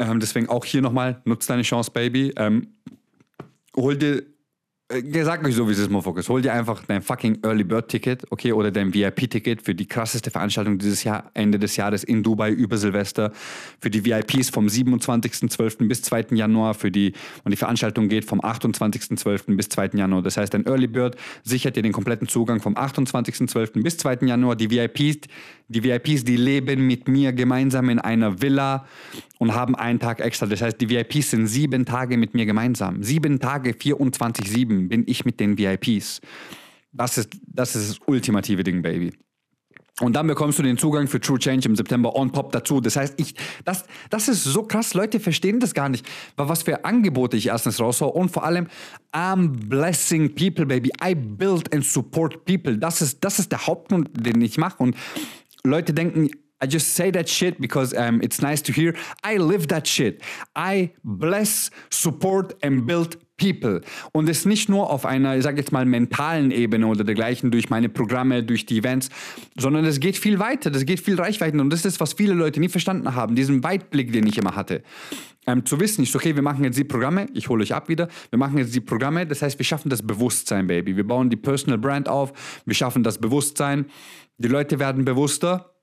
Ähm, 0.00 0.18
deswegen 0.18 0.48
auch 0.48 0.64
hier 0.64 0.82
nochmal, 0.82 1.22
nutzt 1.24 1.48
deine 1.48 1.62
Chance, 1.62 1.92
Baby. 1.92 2.32
Ähm, 2.36 2.74
hol 3.76 3.96
dir 3.96 4.33
sag 5.22 5.44
euch 5.46 5.54
so, 5.54 5.66
wie 5.66 5.72
es 5.72 5.78
ist, 5.78 5.90
Motherfuckers. 5.90 6.28
Hol 6.28 6.42
dir 6.42 6.52
einfach 6.52 6.84
dein 6.86 7.00
fucking 7.00 7.38
Early 7.42 7.64
Bird 7.64 7.88
Ticket, 7.88 8.30
okay, 8.30 8.52
oder 8.52 8.70
dein 8.70 8.92
VIP-Ticket 8.92 9.62
für 9.62 9.74
die 9.74 9.86
krasseste 9.86 10.30
Veranstaltung 10.30 10.76
dieses 10.76 11.04
Jahr, 11.04 11.30
Ende 11.32 11.58
des 11.58 11.76
Jahres 11.76 12.04
in 12.04 12.22
Dubai 12.22 12.50
über 12.50 12.76
Silvester. 12.76 13.32
Für 13.80 13.88
die 13.88 14.04
VIPs 14.04 14.50
vom 14.50 14.66
27.12. 14.66 15.88
bis 15.88 16.02
2. 16.02 16.26
Januar. 16.32 16.74
Für 16.74 16.90
die, 16.90 17.14
und 17.44 17.50
die 17.50 17.56
Veranstaltung 17.56 18.08
geht 18.08 18.26
vom 18.26 18.42
28.12. 18.42 19.56
bis 19.56 19.70
2. 19.70 19.90
Januar. 19.94 20.20
Das 20.20 20.36
heißt, 20.36 20.52
dein 20.52 20.66
Early 20.66 20.86
Bird 20.86 21.16
sichert 21.42 21.76
dir 21.76 21.82
den 21.82 21.92
kompletten 21.92 22.28
Zugang 22.28 22.60
vom 22.60 22.74
28.12. 22.74 23.82
bis 23.82 23.96
2. 23.96 24.18
Januar. 24.26 24.54
Die 24.54 24.70
VIPs, 24.70 25.28
die 25.68 25.82
VIPs, 25.82 26.24
die 26.24 26.36
leben 26.36 26.86
mit 26.86 27.08
mir 27.08 27.32
gemeinsam 27.32 27.88
in 27.88 27.98
einer 27.98 28.42
Villa 28.42 28.84
und 29.38 29.54
haben 29.54 29.74
einen 29.74 29.98
Tag 29.98 30.20
extra. 30.20 30.46
Das 30.46 30.60
heißt, 30.60 30.80
die 30.80 30.90
VIPs 30.90 31.30
sind 31.30 31.46
sieben 31.46 31.86
Tage 31.86 32.16
mit 32.16 32.34
mir 32.34 32.46
gemeinsam. 32.46 33.02
Sieben 33.02 33.40
Tage, 33.40 33.74
24-7 34.74 34.88
bin 34.88 35.04
ich 35.06 35.24
mit 35.24 35.40
den 35.40 35.58
VIPs. 35.58 36.20
Das 36.92 37.18
ist, 37.18 37.30
das 37.46 37.74
ist 37.74 37.90
das 37.90 37.98
ultimative 38.06 38.62
Ding, 38.62 38.82
Baby. 38.82 39.12
Und 40.00 40.16
dann 40.16 40.26
bekommst 40.26 40.58
du 40.58 40.64
den 40.64 40.76
Zugang 40.76 41.06
für 41.06 41.20
True 41.20 41.38
Change 41.38 41.68
im 41.68 41.76
September 41.76 42.16
on 42.16 42.32
top 42.32 42.50
dazu. 42.50 42.80
Das 42.80 42.96
heißt, 42.96 43.14
ich, 43.16 43.34
das, 43.64 43.84
das 44.10 44.26
ist 44.26 44.42
so 44.42 44.64
krass. 44.64 44.92
Leute 44.92 45.20
verstehen 45.20 45.60
das 45.60 45.72
gar 45.72 45.88
nicht. 45.88 46.04
Was 46.36 46.64
für 46.64 46.84
Angebote 46.84 47.36
ich 47.36 47.46
erstens 47.46 47.78
raushaue 47.78 48.12
und 48.12 48.30
vor 48.30 48.42
allem, 48.44 48.66
I'm 49.12 49.50
blessing 49.68 50.34
people, 50.34 50.66
baby. 50.66 50.90
I 51.04 51.14
build 51.14 51.72
and 51.72 51.84
support 51.84 52.44
people. 52.44 52.76
Das 52.76 53.02
ist, 53.02 53.22
das 53.22 53.38
ist 53.38 53.52
der 53.52 53.68
Hauptgrund, 53.68 54.10
den 54.14 54.40
ich 54.42 54.58
mache. 54.58 54.82
Und 54.82 54.96
Leute 55.62 55.94
denken, 55.94 56.28
I 56.60 56.66
just 56.66 56.94
say 56.94 57.12
that 57.12 57.28
shit 57.28 57.60
because 57.60 57.94
um, 57.94 58.20
it's 58.20 58.40
nice 58.40 58.62
to 58.62 58.72
hear. 58.72 58.94
I 59.22 59.36
live 59.36 59.68
that 59.68 59.86
shit. 59.86 60.20
I 60.56 60.92
bless, 61.04 61.70
support 61.90 62.56
and 62.64 62.84
build 62.86 63.18
people. 63.36 63.80
Und 64.12 64.28
es 64.28 64.44
nicht 64.44 64.68
nur 64.68 64.90
auf 64.90 65.06
einer, 65.06 65.36
ich 65.36 65.42
sage 65.42 65.58
jetzt 65.58 65.72
mal, 65.72 65.84
mentalen 65.84 66.50
Ebene 66.50 66.86
oder 66.86 67.04
dergleichen 67.04 67.50
durch 67.50 67.70
meine 67.70 67.88
Programme, 67.88 68.42
durch 68.42 68.66
die 68.66 68.78
Events, 68.78 69.08
sondern 69.56 69.84
es 69.84 70.00
geht 70.00 70.16
viel 70.16 70.38
weiter, 70.38 70.70
das 70.70 70.84
geht 70.86 71.00
viel 71.00 71.20
reichweiter. 71.20 71.58
Und 71.60 71.70
das 71.70 71.84
ist, 71.84 72.00
was 72.00 72.12
viele 72.12 72.34
Leute 72.34 72.60
nie 72.60 72.68
verstanden 72.68 73.14
haben, 73.14 73.34
diesen 73.34 73.64
Weitblick, 73.64 74.12
den 74.12 74.26
ich 74.26 74.38
immer 74.38 74.54
hatte. 74.54 74.82
Ähm, 75.46 75.66
zu 75.66 75.78
wissen, 75.78 76.02
ich 76.02 76.14
okay, 76.14 76.34
wir 76.34 76.42
machen 76.42 76.64
jetzt 76.64 76.78
die 76.78 76.84
Programme, 76.84 77.26
ich 77.34 77.48
hole 77.48 77.62
euch 77.62 77.74
ab 77.74 77.88
wieder, 77.88 78.08
wir 78.30 78.38
machen 78.38 78.56
jetzt 78.56 78.74
die 78.74 78.80
Programme, 78.80 79.26
das 79.26 79.42
heißt, 79.42 79.58
wir 79.58 79.64
schaffen 79.64 79.90
das 79.90 80.00
Bewusstsein, 80.02 80.66
Baby. 80.66 80.96
Wir 80.96 81.06
bauen 81.06 81.28
die 81.28 81.36
Personal 81.36 81.78
Brand 81.78 82.08
auf, 82.08 82.32
wir 82.64 82.74
schaffen 82.74 83.02
das 83.02 83.18
Bewusstsein, 83.18 83.86
die 84.38 84.48
Leute 84.48 84.78
werden 84.78 85.04
bewusster 85.04 85.73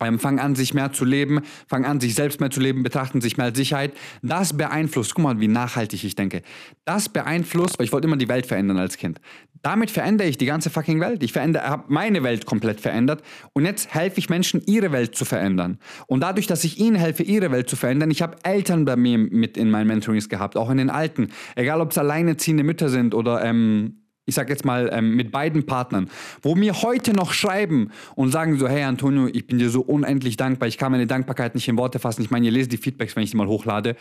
ähm, 0.00 0.18
fangen 0.18 0.38
an, 0.38 0.54
sich 0.54 0.72
mehr 0.72 0.92
zu 0.92 1.04
leben, 1.04 1.40
fangen 1.66 1.84
an, 1.84 2.00
sich 2.00 2.14
selbst 2.14 2.40
mehr 2.40 2.50
zu 2.50 2.60
leben, 2.60 2.82
betrachten 2.82 3.20
sich 3.20 3.36
mehr 3.36 3.46
als 3.46 3.56
Sicherheit. 3.56 3.92
Das 4.22 4.56
beeinflusst, 4.56 5.14
guck 5.14 5.24
mal, 5.24 5.40
wie 5.40 5.48
nachhaltig 5.48 6.04
ich 6.04 6.14
denke. 6.14 6.42
Das 6.84 7.08
beeinflusst, 7.08 7.78
weil 7.78 7.86
ich 7.86 7.92
wollte 7.92 8.06
immer 8.06 8.16
die 8.16 8.28
Welt 8.28 8.46
verändern 8.46 8.78
als 8.78 8.96
Kind. 8.96 9.20
Damit 9.62 9.90
verändere 9.90 10.28
ich 10.28 10.38
die 10.38 10.46
ganze 10.46 10.70
fucking 10.70 11.00
Welt. 11.00 11.22
Ich 11.22 11.32
verändere, 11.32 11.68
habe 11.68 11.84
meine 11.88 12.22
Welt 12.22 12.46
komplett 12.46 12.80
verändert 12.80 13.22
und 13.52 13.66
jetzt 13.66 13.92
helfe 13.92 14.18
ich 14.18 14.30
Menschen, 14.30 14.62
ihre 14.64 14.92
Welt 14.92 15.14
zu 15.14 15.24
verändern. 15.24 15.78
Und 16.06 16.20
dadurch, 16.20 16.46
dass 16.46 16.64
ich 16.64 16.78
ihnen 16.78 16.96
helfe, 16.96 17.22
ihre 17.24 17.50
Welt 17.50 17.68
zu 17.68 17.76
verändern, 17.76 18.10
ich 18.10 18.22
habe 18.22 18.38
Eltern 18.42 18.84
bei 18.84 18.96
mir 18.96 19.18
mit 19.18 19.56
in 19.56 19.70
meinen 19.70 19.88
Mentorings 19.88 20.28
gehabt, 20.28 20.56
auch 20.56 20.70
in 20.70 20.78
den 20.78 20.88
Alten. 20.88 21.28
Egal, 21.56 21.80
ob 21.80 21.90
es 21.90 21.98
alleinerziehende 21.98 22.64
Mütter 22.64 22.88
sind 22.88 23.14
oder 23.14 23.44
ähm, 23.44 23.99
ich 24.30 24.36
sag 24.36 24.48
jetzt 24.48 24.64
mal, 24.64 24.88
ähm, 24.92 25.16
mit 25.16 25.32
beiden 25.32 25.66
Partnern, 25.66 26.08
wo 26.40 26.54
mir 26.54 26.82
heute 26.82 27.12
noch 27.12 27.32
schreiben 27.32 27.90
und 28.14 28.30
sagen 28.30 28.58
so, 28.58 28.68
hey 28.68 28.84
Antonio, 28.84 29.26
ich 29.26 29.48
bin 29.48 29.58
dir 29.58 29.70
so 29.70 29.80
unendlich 29.80 30.36
dankbar, 30.36 30.68
ich 30.68 30.78
kann 30.78 30.92
meine 30.92 31.08
Dankbarkeit 31.08 31.56
nicht 31.56 31.66
in 31.66 31.76
Worte 31.76 31.98
fassen. 31.98 32.22
Ich 32.22 32.30
meine, 32.30 32.46
ihr 32.46 32.52
lest 32.52 32.70
die 32.70 32.76
Feedbacks, 32.76 33.16
wenn 33.16 33.24
ich 33.24 33.32
die 33.32 33.36
mal 33.36 33.48
hochlade. 33.48 33.96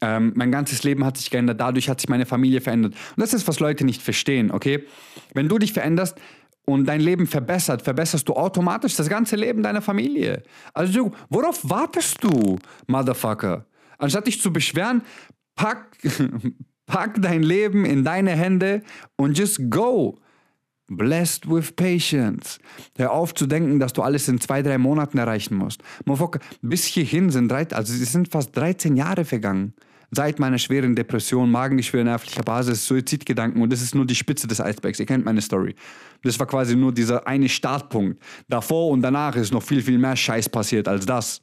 Ähm, 0.00 0.32
mein 0.36 0.52
ganzes 0.52 0.84
Leben 0.84 1.04
hat 1.04 1.16
sich 1.16 1.28
geändert, 1.30 1.60
dadurch 1.60 1.88
hat 1.88 2.00
sich 2.00 2.08
meine 2.08 2.24
Familie 2.24 2.60
verändert. 2.60 2.94
Und 3.16 3.20
das 3.20 3.34
ist, 3.34 3.48
was 3.48 3.58
Leute 3.58 3.84
nicht 3.84 4.00
verstehen, 4.00 4.52
okay? 4.52 4.84
Wenn 5.34 5.48
du 5.48 5.58
dich 5.58 5.72
veränderst 5.72 6.16
und 6.64 6.86
dein 6.86 7.00
Leben 7.00 7.26
verbessert, 7.26 7.82
verbesserst 7.82 8.28
du 8.28 8.34
automatisch 8.34 8.94
das 8.94 9.08
ganze 9.08 9.34
Leben 9.34 9.64
deiner 9.64 9.82
Familie. 9.82 10.44
Also, 10.72 11.10
worauf 11.30 11.68
wartest 11.68 12.22
du, 12.22 12.60
Motherfucker? 12.86 13.66
Anstatt 13.98 14.28
dich 14.28 14.40
zu 14.40 14.52
beschweren, 14.52 15.02
pack, 15.56 15.98
Pack 16.88 17.22
dein 17.22 17.42
Leben 17.42 17.84
in 17.84 18.02
deine 18.02 18.32
Hände 18.32 18.82
und 19.16 19.38
just 19.38 19.70
go. 19.70 20.18
Blessed 20.90 21.48
with 21.48 21.76
patience. 21.76 22.58
Hör 22.96 23.12
auf 23.12 23.34
zu 23.34 23.46
denken, 23.46 23.78
dass 23.78 23.92
du 23.92 24.00
alles 24.00 24.26
in 24.26 24.40
zwei, 24.40 24.62
drei 24.62 24.78
Monaten 24.78 25.18
erreichen 25.18 25.54
musst. 25.54 25.82
bis 26.62 26.84
hierhin 26.86 27.30
sind, 27.30 27.50
drei, 27.50 27.68
also 27.72 27.92
es 27.92 28.10
sind 28.10 28.32
fast 28.32 28.56
13 28.56 28.96
Jahre 28.96 29.26
vergangen. 29.26 29.74
Seit 30.10 30.38
meiner 30.38 30.56
schweren 30.56 30.96
Depression, 30.96 31.50
Magengeschwür, 31.50 32.02
nervlicher 32.02 32.42
Basis, 32.42 32.86
Suizidgedanken 32.86 33.60
und 33.60 33.70
das 33.70 33.82
ist 33.82 33.94
nur 33.94 34.06
die 34.06 34.14
Spitze 34.14 34.46
des 34.46 34.58
Eisbergs. 34.58 34.98
Ihr 34.98 35.04
kennt 35.04 35.26
meine 35.26 35.42
Story. 35.42 35.74
Das 36.22 36.38
war 36.40 36.46
quasi 36.46 36.74
nur 36.74 36.92
dieser 36.94 37.26
eine 37.26 37.50
Startpunkt. 37.50 38.22
Davor 38.48 38.88
und 38.88 39.02
danach 39.02 39.36
ist 39.36 39.52
noch 39.52 39.62
viel, 39.62 39.82
viel 39.82 39.98
mehr 39.98 40.16
Scheiß 40.16 40.48
passiert 40.48 40.88
als 40.88 41.04
das. 41.04 41.42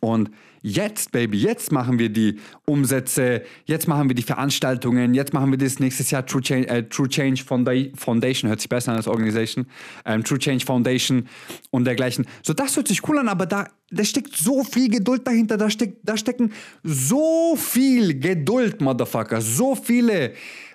Und 0.00 0.30
Jetzt, 0.62 1.12
Baby, 1.12 1.38
jetzt 1.38 1.72
machen 1.72 1.98
wir 1.98 2.10
die 2.10 2.38
Umsätze, 2.66 3.42
jetzt 3.64 3.88
machen 3.88 4.10
wir 4.10 4.14
die 4.14 4.22
Veranstaltungen, 4.22 5.14
jetzt 5.14 5.32
machen 5.32 5.50
wir 5.50 5.56
das 5.56 5.80
nächstes 5.80 6.10
Jahr 6.10 6.26
True 6.26 6.42
Change, 6.42 6.68
äh, 6.68 6.82
True 6.82 7.08
Change 7.08 7.42
Foundation, 7.42 8.48
hört 8.50 8.60
sich 8.60 8.68
besser 8.68 8.90
an 8.90 8.98
als 8.98 9.08
Organisation, 9.08 9.66
ähm, 10.04 10.22
True 10.22 10.38
Change 10.38 10.66
Foundation 10.66 11.28
und 11.70 11.86
dergleichen. 11.86 12.26
So, 12.42 12.52
das 12.52 12.76
hört 12.76 12.88
sich 12.88 13.08
cool 13.08 13.18
an, 13.18 13.28
aber 13.28 13.46
da, 13.46 13.68
da 13.90 14.04
steckt 14.04 14.36
so 14.36 14.62
viel 14.62 14.90
Geduld 14.90 15.26
dahinter, 15.26 15.56
da, 15.56 15.70
steckt, 15.70 15.96
da 16.02 16.18
stecken 16.18 16.52
so 16.82 17.56
viel 17.56 18.20
Geduld, 18.20 18.82
Motherfucker, 18.82 19.40
so 19.40 19.74
viele 19.74 20.34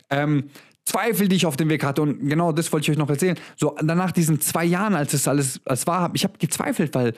ähm, 0.09 0.45
Zweifel, 0.85 1.27
die 1.27 1.35
ich 1.35 1.45
auf 1.45 1.57
dem 1.57 1.69
Weg 1.69 1.83
hatte. 1.83 2.01
Und 2.01 2.27
genau 2.27 2.51
das 2.51 2.71
wollte 2.73 2.85
ich 2.85 2.91
euch 2.91 2.97
noch 2.97 3.09
erzählen. 3.09 3.37
So, 3.55 3.75
danach 3.81 4.11
diesen 4.11 4.39
zwei 4.39 4.65
Jahren, 4.65 4.95
als 4.95 5.13
es 5.13 5.27
alles 5.27 5.59
als 5.65 5.85
war, 5.85 6.11
ich 6.13 6.23
habe 6.23 6.37
gezweifelt, 6.39 6.93
weil 6.95 7.13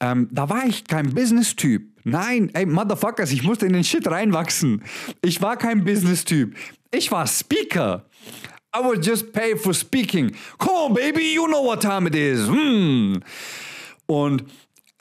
ähm, 0.00 0.28
da 0.30 0.48
war 0.48 0.66
ich 0.66 0.84
kein 0.84 1.14
Business-Typ. 1.14 1.82
Nein, 2.04 2.50
ey, 2.54 2.66
Motherfuckers, 2.66 3.32
ich 3.32 3.42
musste 3.42 3.66
in 3.66 3.72
den 3.72 3.84
Shit 3.84 4.10
reinwachsen. 4.10 4.82
Ich 5.22 5.42
war 5.42 5.56
kein 5.56 5.84
Business-Typ. 5.84 6.54
Ich 6.90 7.10
war 7.12 7.26
Speaker. 7.26 8.04
I 8.74 8.80
was 8.80 9.04
just 9.04 9.32
paid 9.32 9.58
for 9.58 9.74
speaking. 9.74 10.34
Come 10.58 10.76
on, 10.76 10.94
baby, 10.94 11.34
you 11.34 11.46
know 11.46 11.64
what 11.64 11.80
time 11.82 12.06
it 12.06 12.14
is. 12.14 12.46
Hm. 12.48 13.22
Und 14.06 14.42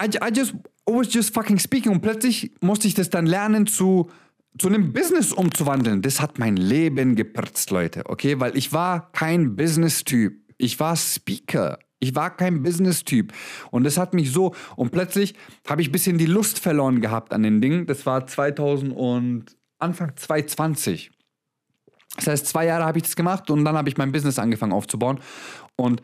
I, 0.02 0.10
I 0.22 0.30
just 0.34 0.54
I 0.88 0.94
was 0.94 1.14
just 1.14 1.34
fucking 1.34 1.60
speaking. 1.60 1.92
Und 1.92 2.02
plötzlich 2.02 2.52
musste 2.62 2.88
ich 2.88 2.94
das 2.94 3.10
dann 3.10 3.26
lernen 3.26 3.68
zu, 3.68 4.10
zu 4.58 4.68
einem 4.68 4.94
Business 4.94 5.34
umzuwandeln. 5.34 6.02
Das 6.02 6.22
hat 6.22 6.40
mein 6.40 6.56
Leben 6.56 7.16
gepritzt, 7.16 7.72
Leute. 7.72 8.04
Okay, 8.06 8.40
weil 8.40 8.56
ich 8.58 8.72
war 8.72 9.12
kein 9.12 9.56
Business-Typ. 9.56 10.34
Ich 10.58 10.80
war 10.80 10.96
Speaker. 10.96 11.78
Ich 12.00 12.16
war 12.16 12.36
kein 12.36 12.62
Business-Typ. 12.62 13.34
Und 13.72 13.84
das 13.84 13.98
hat 13.98 14.14
mich 14.14 14.32
so. 14.32 14.54
Und 14.76 14.92
plötzlich 14.92 15.34
habe 15.68 15.82
ich 15.82 15.90
ein 15.90 15.92
bisschen 15.92 16.18
die 16.18 16.26
Lust 16.26 16.60
verloren 16.60 17.02
gehabt 17.02 17.34
an 17.34 17.44
den 17.44 17.62
Dingen. 17.62 17.88
Das 17.88 18.06
war 18.06 18.28
2000 18.28 18.96
und 18.96 19.46
Anfang 19.80 20.16
2020. 20.16 21.12
Das 22.18 22.28
heißt, 22.28 22.48
zwei 22.48 22.66
Jahre 22.66 22.86
habe 22.86 22.98
ich 22.98 23.04
das 23.04 23.16
gemacht 23.16 23.50
und 23.50 23.64
dann 23.66 23.76
habe 23.76 23.90
ich 23.90 23.98
mein 23.98 24.12
Business 24.12 24.40
angefangen 24.40 24.74
aufzubauen. 24.74 25.20
Und 25.76 26.02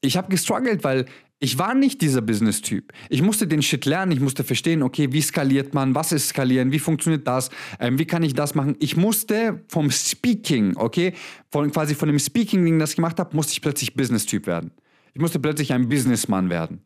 ich 0.00 0.16
habe 0.16 0.28
gestruggelt, 0.28 0.84
weil 0.84 1.06
ich 1.40 1.58
war 1.58 1.74
nicht 1.74 2.00
dieser 2.00 2.22
Business-Typ. 2.22 2.92
Ich 3.10 3.22
musste 3.22 3.46
den 3.46 3.60
Shit 3.60 3.84
lernen, 3.84 4.12
ich 4.12 4.20
musste 4.20 4.44
verstehen, 4.44 4.82
okay, 4.82 5.12
wie 5.12 5.20
skaliert 5.20 5.74
man, 5.74 5.94
was 5.94 6.12
ist 6.12 6.28
skalieren, 6.28 6.72
wie 6.72 6.78
funktioniert 6.78 7.26
das, 7.26 7.50
ähm, 7.80 7.98
wie 7.98 8.06
kann 8.06 8.22
ich 8.22 8.34
das 8.34 8.54
machen. 8.54 8.76
Ich 8.78 8.96
musste 8.96 9.62
vom 9.68 9.90
Speaking, 9.90 10.76
okay, 10.76 11.12
von, 11.50 11.70
quasi 11.70 11.94
von 11.94 12.08
dem 12.08 12.18
Speaking-Ding, 12.18 12.78
das 12.78 12.90
ich 12.90 12.96
gemacht 12.96 13.18
habe, 13.18 13.34
musste 13.36 13.52
ich 13.52 13.60
plötzlich 13.60 13.94
Business-Typ 13.94 14.46
werden. 14.46 14.70
Ich 15.14 15.20
musste 15.20 15.38
plötzlich 15.38 15.72
ein 15.72 15.88
Businessmann 15.88 16.50
werden. 16.50 16.82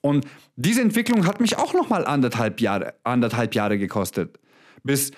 Und 0.00 0.26
diese 0.56 0.80
Entwicklung 0.80 1.26
hat 1.26 1.40
mich 1.40 1.58
auch 1.58 1.74
nochmal 1.74 2.06
anderthalb 2.06 2.60
Jahre, 2.60 2.94
anderthalb 3.04 3.54
Jahre 3.54 3.78
gekostet. 3.78 4.38
Bis, 4.84 5.10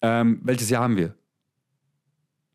ähm, 0.00 0.40
welches 0.42 0.70
Jahr 0.70 0.84
haben 0.84 0.96
wir? 0.96 1.14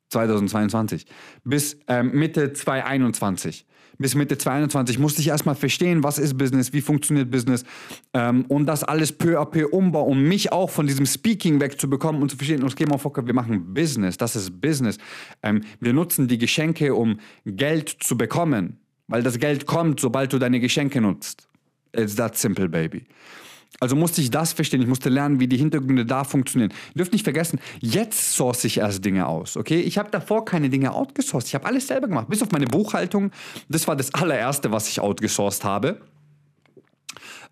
2022. 0.10 1.06
Bis 1.43 1.78
ähm, 1.88 2.12
Mitte 2.13 2.54
2021. 2.54 3.65
Bis 4.00 4.15
Mitte 4.15 4.38
2021 4.38 4.98
musste 4.98 5.22
ich 5.22 5.28
erstmal 5.28 5.56
verstehen, 5.56 6.04
was 6.04 6.17
ist 6.17 6.38
Business, 6.38 6.74
wie 6.74 6.82
funktioniert 6.82 7.30
Business 7.30 7.63
ähm, 8.13 8.46
und 8.48 8.65
das 8.65 8.84
alles 8.84 9.12
peu 9.12 9.39
à 9.39 9.46
peu 9.46 9.67
umbauen, 9.67 10.12
um 10.12 10.24
mich 10.24 10.52
auch 10.52 10.69
von 10.69 10.88
diesem 10.88 11.06
Speaking 11.06 11.60
wegzubekommen 11.60 12.22
und 12.22 12.30
zu 12.30 12.38
verstehen, 12.38 12.63
okay, 12.63 12.86
Motherfucker, 12.86 13.26
wir 13.28 13.34
machen 13.36 13.74
Business, 13.74 14.17
das 14.17 14.36
ist 14.36 14.60
Business. 14.60 14.98
Ähm, 15.43 15.62
wir 15.80 15.93
nutzen 15.93 16.28
die 16.28 16.39
Geschenke, 16.39 16.96
um 16.96 17.19
Geld 17.46 17.89
zu 18.00 18.17
bekommen. 18.17 18.83
Weil 19.08 19.24
das 19.24 19.38
Geld 19.39 19.66
kommt, 19.66 20.00
sobald 20.00 20.34
du 20.34 20.39
deine 20.39 20.60
Geschenke 20.60 21.02
nutzt. 21.02 21.48
It's 21.96 22.16
that 22.16 22.38
simple, 22.38 22.70
baby. 22.70 23.06
Also 23.80 23.96
musste 23.96 24.22
ich 24.22 24.32
das 24.32 24.54
verstehen. 24.54 24.82
Ich 24.82 24.88
musste 24.88 25.10
lernen, 25.10 25.39
wie 25.39 25.48
die 25.48 25.58
Hintergründe 25.58 26.06
da 26.06 26.24
funktionieren. 26.24 26.72
Ihr 26.94 27.00
dürft 27.00 27.12
nicht 27.12 27.24
vergessen, 27.24 27.60
jetzt 27.82 28.34
source 28.34 28.63
ich 28.66 28.78
erst 28.78 29.04
Dinge 29.04 29.28
aus. 29.28 29.58
Okay? 29.58 29.82
Ich 29.82 29.98
habe 29.98 30.10
davor 30.12 30.46
keine 30.46 30.70
Dinge 30.70 30.94
outgesourced. 30.94 31.48
Ich 31.50 31.56
habe 31.56 31.66
alles 31.66 31.88
selber 31.88 32.08
gemacht. 32.08 32.30
Bis 32.30 32.42
auf 32.42 32.52
meine 32.52 32.66
Buchhaltung. 32.66 33.32
Das 33.70 33.88
war 33.88 33.96
das 33.96 34.13
allererste, 34.13 34.72
was 34.72 34.88
ich 34.88 35.00
outgesourced 35.00 35.63
habe. 35.63 36.00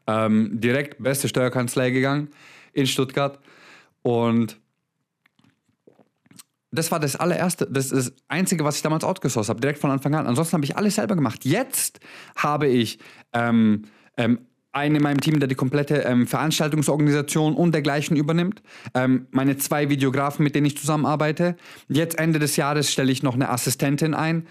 Ähm, 0.08 0.60
direkt 0.62 1.02
beste 1.02 1.28
Steuerkanzlei 1.28 1.90
gegangen 1.90 2.30
in 2.74 2.88
Stuttgart. 2.88 3.40
Und 4.04 4.58
das 6.72 6.92
war 6.92 7.00
das 7.00 7.16
allererste, 7.16 7.68
das 7.70 7.92
ist 7.92 8.10
das 8.10 8.14
Einzige, 8.28 8.64
was 8.64 8.78
ich 8.78 8.82
damals 8.82 9.04
outgesourced 9.04 9.50
habe, 9.50 9.60
direkt 9.60 9.80
von 9.80 9.92
Anfang 9.92 10.16
an. 10.16 10.26
Ansonsten 10.26 10.54
habe 10.54 10.66
ich 10.66 10.78
alles 10.78 10.96
selber 10.96 11.16
gemacht. 11.16 11.46
Jetzt 11.46 12.00
habe 12.36 12.68
ich 12.68 13.00
ähm, 13.34 13.84
ähm, 14.18 14.40
einen 14.72 14.96
in 14.96 15.04
meinem 15.04 15.20
Team, 15.20 15.40
der 15.40 15.50
die 15.50 15.56
komplette 15.56 16.04
ähm, 16.04 16.28
Veranstaltungsorganisation 16.28 17.56
und 17.56 17.74
dergleichen 17.74 18.16
übernimmt. 18.16 18.62
Ähm, 18.94 19.28
meine 19.32 19.58
zwei 19.58 19.90
Videografen, 19.90 20.44
mit 20.44 20.56
denen 20.56 20.66
ich 20.66 20.78
zusammenarbeite. 20.78 21.58
Jetzt 21.90 22.18
Ende 22.18 22.40
des 22.40 22.56
Jahres 22.56 22.92
stelle 22.92 23.12
ich 23.12 23.22
noch 23.22 23.36
eine 23.36 23.50
Assistentin 23.50 24.14
ein, 24.14 24.48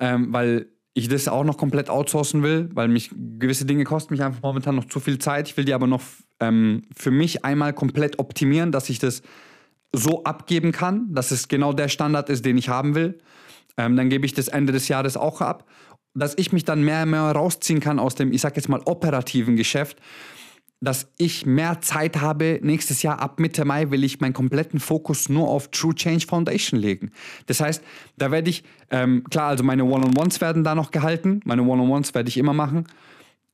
ähm, 0.00 0.32
weil 0.32 0.68
ich 0.94 1.08
das 1.08 1.28
auch 1.28 1.44
noch 1.44 1.58
komplett 1.58 1.90
outsourcen 1.90 2.42
will, 2.42 2.70
weil 2.72 2.88
mich 2.88 3.10
gewisse 3.38 3.66
Dinge 3.66 3.84
kosten 3.84 4.14
mich 4.14 4.22
einfach 4.22 4.42
momentan 4.42 4.74
noch 4.74 4.86
zu 4.86 5.00
viel 5.00 5.18
Zeit. 5.18 5.48
Ich 5.48 5.56
will 5.56 5.64
die 5.64 5.74
aber 5.74 5.86
noch 5.86 6.02
ähm, 6.40 6.82
für 6.96 7.10
mich 7.10 7.44
einmal 7.44 7.74
komplett 7.74 8.18
optimieren, 8.18 8.72
dass 8.72 8.88
ich 8.88 8.98
das 8.98 9.22
so 9.94 10.24
abgeben 10.24 10.72
kann, 10.72 11.12
dass 11.12 11.30
es 11.30 11.48
genau 11.48 11.72
der 11.72 11.88
Standard 11.88 12.28
ist, 12.28 12.44
den 12.44 12.58
ich 12.58 12.68
haben 12.68 12.94
will. 12.94 13.18
Ähm, 13.76 13.96
dann 13.96 14.10
gebe 14.10 14.26
ich 14.26 14.34
das 14.34 14.48
Ende 14.48 14.72
des 14.72 14.88
Jahres 14.88 15.16
auch 15.16 15.40
ab, 15.40 15.64
dass 16.14 16.34
ich 16.36 16.52
mich 16.52 16.64
dann 16.64 16.82
mehr 16.82 17.04
und 17.04 17.10
mehr 17.10 17.22
rausziehen 17.22 17.80
kann 17.80 17.98
aus 17.98 18.14
dem, 18.14 18.32
ich 18.32 18.40
sag 18.40 18.56
jetzt 18.56 18.68
mal, 18.68 18.80
operativen 18.84 19.56
Geschäft, 19.56 19.98
dass 20.80 21.12
ich 21.18 21.46
mehr 21.46 21.80
Zeit 21.80 22.20
habe. 22.20 22.60
Nächstes 22.62 23.02
Jahr 23.02 23.20
ab 23.20 23.40
Mitte 23.40 23.64
Mai 23.64 23.90
will 23.90 24.04
ich 24.04 24.20
meinen 24.20 24.32
kompletten 24.32 24.78
Fokus 24.78 25.28
nur 25.28 25.48
auf 25.48 25.70
True 25.70 25.94
Change 25.94 26.26
Foundation 26.26 26.78
legen. 26.78 27.10
Das 27.46 27.60
heißt, 27.60 27.82
da 28.16 28.30
werde 28.30 28.50
ich, 28.50 28.64
ähm, 28.90 29.24
klar, 29.30 29.48
also 29.48 29.64
meine 29.64 29.84
One-on-Ones 29.84 30.40
werden 30.40 30.64
da 30.64 30.74
noch 30.74 30.90
gehalten. 30.90 31.40
Meine 31.44 31.62
One-on-Ones 31.62 32.14
werde 32.14 32.28
ich 32.28 32.36
immer 32.36 32.52
machen. 32.52 32.86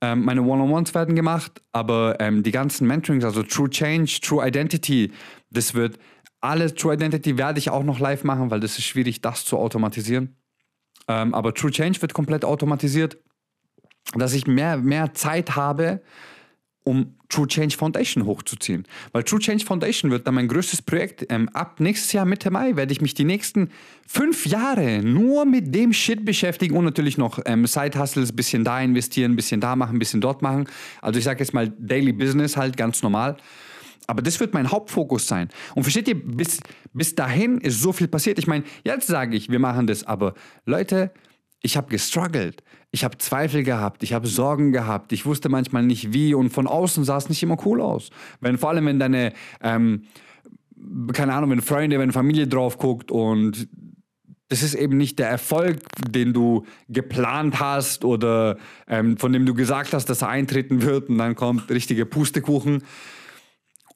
Ähm, 0.00 0.24
meine 0.24 0.42
One-on-Ones 0.42 0.94
werden 0.94 1.14
gemacht, 1.14 1.62
aber 1.72 2.16
ähm, 2.20 2.42
die 2.42 2.50
ganzen 2.50 2.86
Mentorings, 2.86 3.24
also 3.24 3.42
True 3.42 3.70
Change, 3.70 4.18
True 4.20 4.46
Identity, 4.46 5.12
das 5.50 5.72
wird 5.72 5.98
alles 6.44 6.74
True 6.74 6.94
Identity 6.94 7.38
werde 7.38 7.58
ich 7.58 7.70
auch 7.70 7.82
noch 7.82 7.98
live 7.98 8.22
machen, 8.22 8.50
weil 8.50 8.60
das 8.60 8.78
ist 8.78 8.84
schwierig, 8.84 9.22
das 9.22 9.44
zu 9.44 9.58
automatisieren. 9.58 10.36
Ähm, 11.08 11.34
aber 11.34 11.54
True 11.54 11.70
Change 11.70 12.00
wird 12.02 12.12
komplett 12.12 12.44
automatisiert, 12.44 13.16
dass 14.14 14.34
ich 14.34 14.46
mehr, 14.46 14.76
mehr 14.76 15.14
Zeit 15.14 15.56
habe, 15.56 16.02
um 16.84 17.16
True 17.30 17.48
Change 17.48 17.76
Foundation 17.76 18.26
hochzuziehen. 18.26 18.86
Weil 19.12 19.22
True 19.24 19.40
Change 19.40 19.64
Foundation 19.64 20.10
wird 20.10 20.26
dann 20.26 20.34
mein 20.34 20.48
größtes 20.48 20.82
Projekt. 20.82 21.26
Ähm, 21.30 21.48
ab 21.48 21.80
nächstes 21.80 22.12
Jahr, 22.12 22.26
Mitte 22.26 22.50
Mai, 22.50 22.76
werde 22.76 22.92
ich 22.92 23.00
mich 23.00 23.14
die 23.14 23.24
nächsten 23.24 23.70
fünf 24.06 24.46
Jahre 24.46 25.02
nur 25.02 25.46
mit 25.46 25.74
dem 25.74 25.94
Shit 25.94 26.26
beschäftigen 26.26 26.76
und 26.76 26.84
natürlich 26.84 27.16
noch 27.16 27.40
ähm, 27.46 27.66
Side-Hustles, 27.66 28.36
bisschen 28.36 28.64
da 28.64 28.80
investieren, 28.82 29.34
bisschen 29.34 29.62
da 29.62 29.76
machen, 29.76 29.98
bisschen 29.98 30.20
dort 30.20 30.42
machen. 30.42 30.68
Also 31.00 31.18
ich 31.18 31.24
sage 31.24 31.40
jetzt 31.40 31.54
mal 31.54 31.72
Daily 31.78 32.12
Business 32.12 32.58
halt 32.58 32.76
ganz 32.76 33.02
normal. 33.02 33.38
Aber 34.06 34.22
das 34.22 34.38
wird 34.40 34.54
mein 34.54 34.70
Hauptfokus 34.70 35.26
sein. 35.26 35.48
Und 35.74 35.84
versteht 35.84 36.08
ihr, 36.08 36.22
bis, 36.22 36.60
bis 36.92 37.14
dahin 37.14 37.58
ist 37.58 37.80
so 37.80 37.92
viel 37.92 38.08
passiert. 38.08 38.38
Ich 38.38 38.46
meine, 38.46 38.64
jetzt 38.84 39.06
sage 39.06 39.36
ich, 39.36 39.48
wir 39.50 39.58
machen 39.58 39.86
das, 39.86 40.04
aber 40.04 40.34
Leute, 40.66 41.12
ich 41.62 41.76
habe 41.76 41.88
gestruggelt. 41.88 42.62
Ich 42.90 43.02
habe 43.02 43.18
Zweifel 43.18 43.64
gehabt, 43.64 44.02
ich 44.02 44.12
habe 44.12 44.28
Sorgen 44.28 44.70
gehabt, 44.70 45.12
ich 45.12 45.26
wusste 45.26 45.48
manchmal 45.48 45.82
nicht 45.82 46.12
wie 46.12 46.34
und 46.34 46.50
von 46.50 46.66
außen 46.66 47.02
sah 47.04 47.16
es 47.16 47.28
nicht 47.28 47.42
immer 47.42 47.56
cool 47.64 47.80
aus. 47.80 48.10
Wenn 48.40 48.58
vor 48.58 48.68
allem, 48.68 48.86
wenn 48.86 49.00
deine, 49.00 49.32
ähm, 49.62 50.04
keine 51.12 51.32
Ahnung, 51.32 51.50
wenn 51.50 51.62
Freunde, 51.62 51.98
wenn 51.98 52.12
Familie 52.12 52.46
drauf 52.46 52.78
guckt 52.78 53.10
und 53.10 53.68
das 54.48 54.62
ist 54.62 54.74
eben 54.74 54.96
nicht 54.96 55.18
der 55.18 55.28
Erfolg, 55.28 55.78
den 56.08 56.32
du 56.32 56.64
geplant 56.88 57.58
hast 57.58 58.04
oder 58.04 58.58
ähm, 58.86 59.16
von 59.16 59.32
dem 59.32 59.46
du 59.46 59.54
gesagt 59.54 59.94
hast, 59.94 60.04
dass 60.06 60.22
er 60.22 60.28
eintreten 60.28 60.82
wird 60.82 61.08
und 61.08 61.18
dann 61.18 61.34
kommt 61.34 61.70
richtige 61.70 62.06
Pustekuchen. 62.06 62.82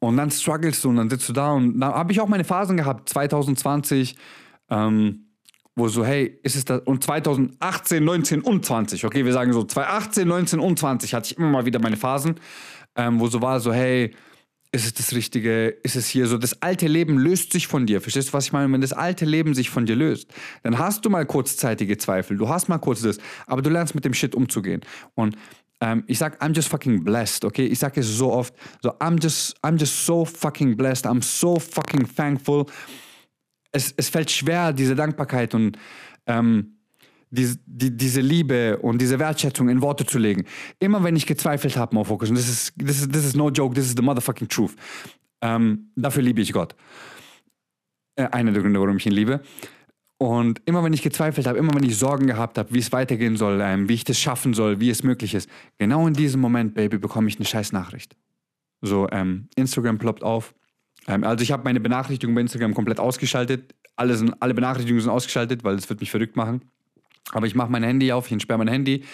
Und 0.00 0.16
dann 0.16 0.30
strugglest 0.30 0.84
du 0.84 0.90
und 0.90 0.96
dann 0.96 1.10
sitzt 1.10 1.28
du 1.28 1.32
da 1.32 1.52
und 1.52 1.80
da 1.80 1.92
habe 1.92 2.12
ich 2.12 2.20
auch 2.20 2.28
meine 2.28 2.44
Phasen 2.44 2.76
gehabt, 2.76 3.08
2020, 3.08 4.16
ähm, 4.70 5.26
wo 5.74 5.88
so, 5.88 6.04
hey, 6.04 6.38
ist 6.42 6.56
es 6.56 6.64
das? 6.64 6.82
Und 6.84 7.02
2018, 7.02 8.04
19 8.04 8.42
und 8.42 8.64
20, 8.64 9.04
okay, 9.04 9.24
wir 9.24 9.32
sagen 9.32 9.52
so, 9.52 9.64
2018, 9.64 10.28
19 10.28 10.60
und 10.60 10.78
20 10.78 11.14
hatte 11.14 11.32
ich 11.32 11.38
immer 11.38 11.48
mal 11.48 11.66
wieder 11.66 11.80
meine 11.80 11.96
Phasen, 11.96 12.36
ähm, 12.96 13.18
wo 13.18 13.26
so 13.26 13.42
war, 13.42 13.58
so, 13.60 13.72
hey, 13.72 14.14
ist 14.70 14.84
es 14.84 14.92
das 14.92 15.14
Richtige? 15.14 15.68
Ist 15.68 15.96
es 15.96 16.08
hier 16.08 16.26
so? 16.26 16.36
Das 16.36 16.60
alte 16.60 16.86
Leben 16.86 17.18
löst 17.18 17.52
sich 17.52 17.66
von 17.66 17.86
dir. 17.86 18.02
Verstehst 18.02 18.28
du, 18.28 18.32
was 18.34 18.46
ich 18.46 18.52
meine? 18.52 18.70
Wenn 18.70 18.82
das 18.82 18.92
alte 18.92 19.24
Leben 19.24 19.54
sich 19.54 19.70
von 19.70 19.86
dir 19.86 19.96
löst, 19.96 20.30
dann 20.62 20.78
hast 20.78 21.04
du 21.04 21.10
mal 21.10 21.24
kurzzeitige 21.24 21.96
Zweifel. 21.96 22.36
Du 22.36 22.48
hast 22.48 22.68
mal 22.68 22.78
kurz 22.78 23.00
das, 23.00 23.18
aber 23.46 23.62
du 23.62 23.70
lernst 23.70 23.94
mit 23.94 24.04
dem 24.04 24.12
Shit 24.12 24.34
umzugehen. 24.34 24.82
Und 25.14 25.36
ähm, 25.80 26.04
ich 26.06 26.18
sag, 26.18 26.42
I'm 26.42 26.54
just 26.54 26.68
fucking 26.68 27.04
blessed, 27.04 27.44
okay? 27.44 27.66
Ich 27.66 27.78
sag 27.78 27.96
es 27.96 28.06
so 28.06 28.32
oft, 28.32 28.54
so, 28.82 28.90
I'm 29.00 29.18
just, 29.20 29.56
I'm 29.64 29.78
just 29.78 30.04
so 30.04 30.24
fucking 30.24 30.76
blessed, 30.76 31.06
I'm 31.06 31.22
so 31.22 31.58
fucking 31.58 32.06
thankful. 32.14 32.66
Es, 33.70 33.92
es 33.96 34.08
fällt 34.08 34.30
schwer, 34.30 34.72
diese 34.72 34.94
Dankbarkeit 34.94 35.54
und 35.54 35.78
ähm, 36.26 36.78
die, 37.30 37.54
die, 37.66 37.96
diese 37.96 38.20
Liebe 38.20 38.78
und 38.78 39.00
diese 39.00 39.18
Wertschätzung 39.18 39.68
in 39.68 39.82
Worte 39.82 40.06
zu 40.06 40.18
legen. 40.18 40.44
Immer 40.78 41.04
wenn 41.04 41.14
ich 41.14 41.26
gezweifelt 41.26 41.76
habe, 41.76 41.94
more 41.94 42.06
focus, 42.06 42.30
und 42.30 42.38
das 42.38 42.48
ist, 42.48 42.72
das 42.76 43.00
ist, 43.00 43.14
das 43.14 43.24
ist 43.24 43.36
no 43.36 43.50
joke, 43.50 43.74
this 43.74 43.86
is 43.86 43.94
the 43.96 44.02
motherfucking 44.02 44.48
truth. 44.48 44.74
Ähm, 45.40 45.90
dafür 45.94 46.22
liebe 46.22 46.40
ich 46.40 46.52
Gott. 46.52 46.74
Äh, 48.16 48.24
einer 48.32 48.50
der 48.50 48.62
Gründe, 48.62 48.80
warum 48.80 48.96
ich 48.96 49.06
ihn 49.06 49.12
liebe. 49.12 49.42
Und 50.18 50.60
immer 50.64 50.82
wenn 50.82 50.92
ich 50.92 51.02
gezweifelt 51.02 51.46
habe, 51.46 51.58
immer 51.58 51.72
wenn 51.74 51.84
ich 51.84 51.96
Sorgen 51.96 52.26
gehabt 52.26 52.58
habe, 52.58 52.74
wie 52.74 52.80
es 52.80 52.90
weitergehen 52.90 53.36
soll, 53.36 53.60
ähm, 53.62 53.88
wie 53.88 53.94
ich 53.94 54.04
das 54.04 54.18
schaffen 54.18 54.52
soll, 54.52 54.80
wie 54.80 54.90
es 54.90 55.04
möglich 55.04 55.32
ist, 55.32 55.48
genau 55.78 56.08
in 56.08 56.14
diesem 56.14 56.40
Moment, 56.40 56.74
Baby, 56.74 56.98
bekomme 56.98 57.28
ich 57.28 57.36
eine 57.36 57.44
scheiß 57.44 57.72
Nachricht. 57.72 58.16
So, 58.80 59.08
ähm, 59.12 59.48
Instagram 59.54 59.98
ploppt 59.98 60.24
auf. 60.24 60.54
Ähm, 61.06 61.22
also 61.22 61.42
ich 61.42 61.52
habe 61.52 61.62
meine 61.62 61.78
Benachrichtigungen 61.78 62.34
bei 62.34 62.40
Instagram 62.40 62.74
komplett 62.74 62.98
ausgeschaltet. 62.98 63.74
Alle, 63.94 64.16
sind, 64.16 64.34
alle 64.42 64.54
Benachrichtigungen 64.54 65.02
sind 65.02 65.10
ausgeschaltet, 65.10 65.62
weil 65.62 65.76
es 65.76 65.88
wird 65.88 66.00
mich 66.00 66.10
verrückt 66.10 66.36
machen. 66.36 66.62
Aber 67.32 67.46
ich 67.46 67.54
mache 67.54 67.70
mein 67.70 67.82
Handy 67.84 68.10
auf, 68.10 68.26
ich 68.26 68.32
entsperre 68.32 68.58
mein 68.58 68.68
Handy, 68.68 69.04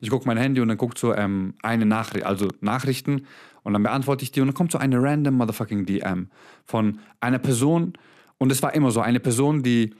ich 0.00 0.08
gucke 0.08 0.26
mein 0.26 0.36
Handy 0.36 0.60
und 0.60 0.68
dann 0.68 0.76
guckt 0.78 0.96
so 0.96 1.12
ähm, 1.12 1.54
eine 1.62 1.84
Nachricht, 1.84 2.24
also 2.24 2.48
Nachrichten 2.60 3.26
und 3.64 3.72
dann 3.72 3.82
beantworte 3.82 4.22
ich 4.22 4.30
die 4.30 4.40
und 4.40 4.46
dann 4.46 4.54
kommt 4.54 4.70
so 4.70 4.78
eine 4.78 5.02
random 5.02 5.34
motherfucking 5.34 5.84
DM 5.84 6.30
von 6.64 7.00
einer 7.20 7.40
Person 7.40 7.94
und 8.38 8.52
es 8.52 8.62
war 8.62 8.74
immer 8.74 8.92
so 8.92 9.00
eine 9.00 9.18
Person, 9.18 9.64
die, 9.64 9.92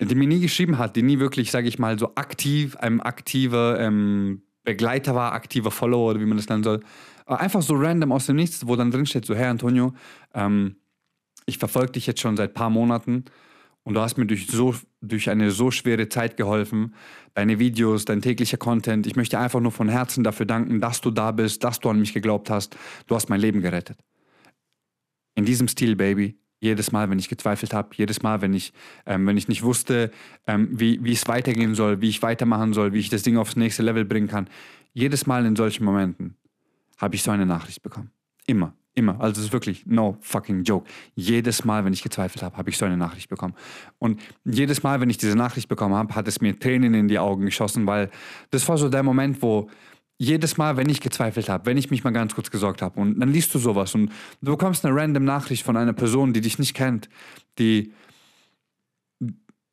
die 0.00 0.14
mir 0.14 0.28
nie 0.28 0.40
geschrieben 0.40 0.78
hat, 0.78 0.96
die 0.96 1.02
nie 1.02 1.18
wirklich, 1.18 1.50
sage 1.50 1.68
ich 1.68 1.78
mal, 1.78 1.98
so 1.98 2.14
aktiv, 2.14 2.76
ein 2.76 3.00
aktiver 3.00 3.80
ähm, 3.80 4.42
Begleiter 4.64 5.14
war, 5.14 5.32
aktiver 5.32 5.70
Follower 5.70 6.10
oder 6.10 6.20
wie 6.20 6.26
man 6.26 6.36
das 6.36 6.48
nennen 6.48 6.62
soll. 6.62 6.80
Einfach 7.26 7.62
so 7.62 7.74
random 7.74 8.12
aus 8.12 8.26
dem 8.26 8.36
Nichts, 8.36 8.66
wo 8.66 8.76
dann 8.76 8.90
drin 8.90 9.06
steht, 9.06 9.24
so, 9.24 9.34
Herr 9.34 9.50
Antonio, 9.50 9.92
ähm, 10.34 10.76
ich 11.46 11.58
verfolge 11.58 11.92
dich 11.92 12.06
jetzt 12.06 12.20
schon 12.20 12.36
seit 12.36 12.54
paar 12.54 12.70
Monaten 12.70 13.24
und 13.82 13.94
du 13.94 14.00
hast 14.00 14.18
mir 14.18 14.26
durch, 14.26 14.46
so, 14.46 14.74
durch 15.00 15.30
eine 15.30 15.50
so 15.50 15.70
schwere 15.70 16.08
Zeit 16.10 16.36
geholfen. 16.36 16.94
Deine 17.32 17.58
Videos, 17.58 18.04
dein 18.04 18.20
täglicher 18.20 18.58
Content. 18.58 19.06
Ich 19.06 19.16
möchte 19.16 19.38
einfach 19.38 19.60
nur 19.60 19.72
von 19.72 19.88
Herzen 19.88 20.24
dafür 20.24 20.44
danken, 20.44 20.80
dass 20.80 21.00
du 21.00 21.10
da 21.10 21.32
bist, 21.32 21.64
dass 21.64 21.80
du 21.80 21.88
an 21.88 21.98
mich 21.98 22.12
geglaubt 22.12 22.50
hast. 22.50 22.76
Du 23.06 23.14
hast 23.14 23.30
mein 23.30 23.40
Leben 23.40 23.62
gerettet. 23.62 23.98
In 25.34 25.46
diesem 25.46 25.68
Stil, 25.68 25.96
Baby. 25.96 26.38
Jedes 26.60 26.92
Mal, 26.92 27.08
wenn 27.10 27.18
ich 27.18 27.28
gezweifelt 27.28 27.72
habe, 27.72 27.90
jedes 27.94 28.22
Mal, 28.22 28.40
wenn 28.40 28.52
ich, 28.52 28.72
ähm, 29.06 29.26
wenn 29.26 29.36
ich 29.36 29.48
nicht 29.48 29.62
wusste, 29.62 30.10
ähm, 30.46 30.68
wie, 30.72 31.02
wie 31.04 31.12
es 31.12 31.28
weitergehen 31.28 31.74
soll, 31.74 32.00
wie 32.00 32.08
ich 32.08 32.22
weitermachen 32.22 32.72
soll, 32.72 32.92
wie 32.92 32.98
ich 32.98 33.10
das 33.10 33.22
Ding 33.22 33.36
aufs 33.36 33.56
nächste 33.56 33.82
Level 33.82 34.04
bringen 34.04 34.28
kann. 34.28 34.48
Jedes 34.92 35.26
Mal 35.26 35.46
in 35.46 35.56
solchen 35.56 35.84
Momenten 35.84 36.36
habe 36.96 37.14
ich 37.14 37.22
so 37.22 37.30
eine 37.30 37.46
Nachricht 37.46 37.82
bekommen. 37.82 38.10
Immer. 38.46 38.74
Immer. 38.98 39.20
Also 39.20 39.40
es 39.40 39.46
ist 39.46 39.52
wirklich 39.52 39.86
no 39.86 40.16
fucking 40.20 40.64
joke. 40.64 40.84
Jedes 41.14 41.64
Mal, 41.64 41.84
wenn 41.84 41.92
ich 41.92 42.02
gezweifelt 42.02 42.42
habe, 42.42 42.56
habe 42.56 42.68
ich 42.68 42.76
so 42.76 42.84
eine 42.84 42.96
Nachricht 42.96 43.28
bekommen. 43.28 43.54
Und 44.00 44.20
jedes 44.44 44.82
Mal, 44.82 45.00
wenn 45.00 45.08
ich 45.08 45.18
diese 45.18 45.36
Nachricht 45.36 45.68
bekommen 45.68 45.94
habe, 45.94 46.16
hat 46.16 46.26
es 46.26 46.40
mir 46.40 46.58
Tränen 46.58 46.94
in 46.94 47.06
die 47.06 47.20
Augen 47.20 47.44
geschossen, 47.44 47.86
weil 47.86 48.10
das 48.50 48.68
war 48.68 48.76
so 48.76 48.88
der 48.88 49.04
Moment, 49.04 49.40
wo 49.40 49.70
jedes 50.18 50.56
Mal, 50.56 50.76
wenn 50.76 50.88
ich 50.88 51.00
gezweifelt 51.00 51.48
habe, 51.48 51.66
wenn 51.66 51.76
ich 51.76 51.90
mich 51.90 52.02
mal 52.04 52.10
ganz 52.10 52.34
kurz 52.34 52.50
gesorgt 52.50 52.82
habe 52.82 53.00
und 53.00 53.20
dann 53.20 53.32
liest 53.32 53.54
du 53.54 53.58
sowas 53.58 53.94
und 53.94 54.10
du 54.42 54.50
bekommst 54.52 54.84
eine 54.84 54.94
random 54.94 55.24
Nachricht 55.24 55.64
von 55.64 55.76
einer 55.76 55.92
Person, 55.92 56.32
die 56.32 56.40
dich 56.40 56.58
nicht 56.58 56.74
kennt, 56.74 57.08
die 57.58 57.92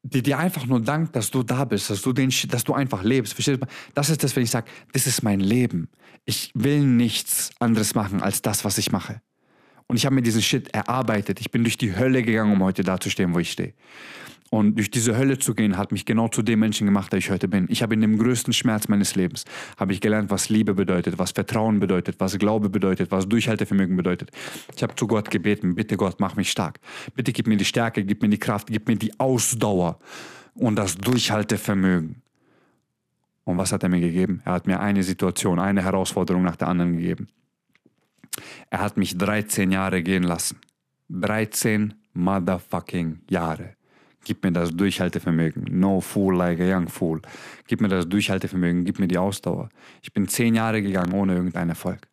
die 0.07 0.21
dir 0.21 0.37
einfach 0.37 0.67
nur 0.67 0.81
dankt, 0.81 1.15
dass 1.15 1.31
du 1.31 1.41
da 1.41 1.65
bist, 1.65 1.89
dass 1.89 2.03
du, 2.03 2.13
den, 2.13 2.31
dass 2.49 2.63
du 2.63 2.75
einfach 2.75 3.01
lebst. 3.01 3.33
Verstehst 3.33 3.59
du? 3.59 3.67
Das 3.95 4.11
ist 4.11 4.23
das, 4.23 4.35
wenn 4.35 4.43
ich 4.43 4.51
sage, 4.51 4.69
das 4.93 5.07
ist 5.07 5.23
mein 5.23 5.39
Leben. 5.39 5.89
Ich 6.25 6.51
will 6.53 6.85
nichts 6.85 7.49
anderes 7.59 7.95
machen 7.95 8.21
als 8.21 8.43
das, 8.43 8.63
was 8.63 8.77
ich 8.77 8.91
mache. 8.91 9.21
Und 9.87 9.95
ich 9.97 10.05
habe 10.05 10.13
mir 10.13 10.21
diesen 10.21 10.43
Shit 10.43 10.71
erarbeitet. 10.75 11.39
Ich 11.39 11.49
bin 11.49 11.63
durch 11.63 11.77
die 11.77 11.95
Hölle 11.95 12.21
gegangen, 12.21 12.53
um 12.53 12.63
heute 12.63 12.83
da 12.83 12.99
zu 12.99 13.09
stehen, 13.09 13.33
wo 13.33 13.39
ich 13.39 13.51
stehe. 13.51 13.73
Und 14.51 14.75
durch 14.75 14.91
diese 14.91 15.17
Hölle 15.17 15.39
zu 15.39 15.55
gehen, 15.55 15.75
hat 15.75 15.91
mich 15.91 16.05
genau 16.05 16.27
zu 16.27 16.41
dem 16.43 16.59
Menschen 16.59 16.85
gemacht, 16.85 17.11
der 17.11 17.19
ich 17.19 17.31
heute 17.31 17.47
bin. 17.47 17.65
Ich 17.69 17.81
habe 17.81 17.95
in 17.95 18.01
dem 18.01 18.17
größten 18.17 18.53
Schmerz 18.53 18.87
meines 18.87 19.15
Lebens, 19.15 19.43
habe 19.77 19.91
ich 19.91 20.01
gelernt, 20.01 20.29
was 20.29 20.49
Liebe 20.49 20.75
bedeutet, 20.75 21.17
was 21.17 21.31
Vertrauen 21.31 21.79
bedeutet, 21.79 22.19
was 22.19 22.37
Glaube 22.37 22.69
bedeutet, 22.69 23.11
was 23.11 23.27
Durchhaltevermögen 23.27 23.97
bedeutet. 23.97 24.31
Ich 24.75 24.83
habe 24.83 24.95
zu 24.95 25.07
Gott 25.07 25.31
gebeten, 25.31 25.75
bitte 25.75 25.97
Gott, 25.97 26.19
mach 26.19 26.35
mich 26.35 26.51
stark. 26.51 26.79
Bitte 27.15 27.33
gib 27.33 27.47
mir 27.47 27.57
die 27.57 27.65
Stärke, 27.65 28.05
gib 28.05 28.21
mir 28.21 28.29
die 28.29 28.37
Kraft, 28.37 28.67
gib 28.67 28.87
mir 28.87 28.95
die 28.95 29.19
Ausdauer 29.19 29.99
und 30.53 30.75
das 30.75 30.95
Durchhaltevermögen. 30.95 32.21
Und 33.45 33.57
was 33.57 33.71
hat 33.71 33.83
er 33.83 33.89
mir 33.89 34.01
gegeben? 34.01 34.41
Er 34.45 34.53
hat 34.53 34.67
mir 34.67 34.79
eine 34.79 35.03
Situation, 35.03 35.59
eine 35.59 35.83
Herausforderung 35.83 36.43
nach 36.43 36.55
der 36.55 36.67
anderen 36.67 36.97
gegeben. 36.97 37.27
Er 38.69 38.81
hat 38.81 38.97
mich 38.97 39.17
13 39.17 39.71
Jahre 39.71 40.03
gehen 40.03 40.23
lassen. 40.23 40.57
13 41.09 41.93
motherfucking 42.13 43.21
Jahre. 43.29 43.74
Gib 44.25 44.43
mir 44.43 44.51
das 44.51 44.75
Durchhaltevermögen. 44.75 45.65
No 45.69 46.01
fool 46.01 46.35
like 46.35 46.59
a 46.59 46.77
young 46.77 46.89
fool. 46.89 47.21
Gib 47.67 47.79
mir 47.79 47.87
das 47.87 48.09
Durchhaltevermögen, 48.09 48.83
gib 48.83 48.99
mir 48.99 49.07
die 49.07 49.19
Ausdauer. 49.19 49.69
Ich 50.01 50.11
bin 50.11 50.27
zehn 50.27 50.55
Jahre 50.55 50.81
gegangen 50.81 51.13
ohne 51.13 51.35
irgendeinen 51.35 51.69
Erfolg. 51.69 52.07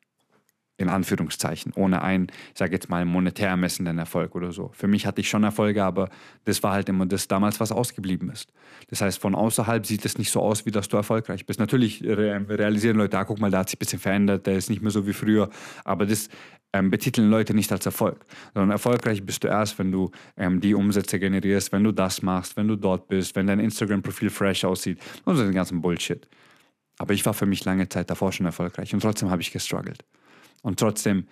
In 0.76 0.88
Anführungszeichen. 0.88 1.72
Ohne 1.74 2.02
einen, 2.02 2.26
ich 2.52 2.58
sage 2.58 2.72
jetzt 2.72 2.90
mal, 2.90 3.04
monetär 3.04 3.48
ermessenden 3.48 3.98
Erfolg 3.98 4.34
oder 4.34 4.52
so. 4.52 4.70
Für 4.74 4.88
mich 4.88 5.06
hatte 5.06 5.20
ich 5.20 5.28
schon 5.28 5.44
Erfolge, 5.44 5.84
aber 5.84 6.10
das 6.44 6.62
war 6.62 6.72
halt 6.72 6.88
immer 6.88 7.06
das 7.06 7.28
damals, 7.28 7.60
was 7.60 7.72
ausgeblieben 7.72 8.30
ist. 8.30 8.52
Das 8.88 9.00
heißt, 9.00 9.18
von 9.18 9.34
außerhalb 9.34 9.86
sieht 9.86 10.04
es 10.04 10.18
nicht 10.18 10.30
so 10.30 10.40
aus, 10.40 10.66
wie 10.66 10.70
dass 10.70 10.88
du 10.88 10.96
erfolgreich 10.96 11.46
bist. 11.46 11.60
Natürlich 11.60 12.02
realisieren 12.02 12.96
Leute, 12.96 13.18
ah, 13.18 13.24
guck 13.24 13.38
mal, 13.38 13.50
da 13.50 13.60
hat 13.60 13.70
sich 13.70 13.76
ein 13.76 13.80
bisschen 13.80 14.00
verändert, 14.00 14.46
der 14.46 14.56
ist 14.56 14.70
nicht 14.70 14.82
mehr 14.82 14.90
so 14.90 15.06
wie 15.06 15.12
früher. 15.12 15.50
Aber 15.84 16.04
das 16.04 16.28
ähm, 16.72 16.90
betiteln 16.90 17.30
Leute 17.30 17.54
nicht 17.54 17.70
als 17.72 17.86
Erfolg, 17.86 18.24
sondern 18.54 18.70
erfolgreich 18.70 19.24
bist 19.24 19.44
du 19.44 19.48
erst, 19.48 19.78
wenn 19.78 19.92
du 19.92 20.10
ähm, 20.36 20.60
die 20.60 20.74
Umsätze 20.74 21.18
generierst, 21.18 21.72
wenn 21.72 21.84
du 21.84 21.92
das 21.92 22.22
machst, 22.22 22.56
wenn 22.56 22.68
du 22.68 22.76
dort 22.76 23.08
bist, 23.08 23.36
wenn 23.36 23.46
dein 23.46 23.60
Instagram-Profil 23.60 24.30
fresh 24.30 24.64
aussieht 24.64 24.98
und 25.24 25.36
so 25.36 25.42
den 25.42 25.52
ganzen 25.52 25.82
Bullshit. 25.82 26.26
Aber 26.98 27.14
ich 27.14 27.24
war 27.26 27.34
für 27.34 27.46
mich 27.46 27.64
lange 27.64 27.88
Zeit 27.88 28.10
davor 28.10 28.32
schon 28.32 28.46
erfolgreich 28.46 28.94
und 28.94 29.00
trotzdem 29.00 29.30
habe 29.30 29.42
ich 29.42 29.52
gestruggelt. 29.52 30.04
Und 30.62 30.78
trotzdem 30.78 31.26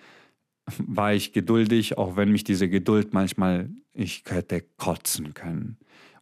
war 0.79 1.15
ich 1.15 1.33
geduldig, 1.33 1.99
auch 1.99 2.17
wenn 2.17 2.31
mich 2.31 2.45
diese 2.45 2.69
Geduld 2.69 3.13
manchmal, 3.13 3.71
ich 3.93 4.25
hätte 4.29 4.65
kotzen 4.77 5.35
können. 5.35 5.79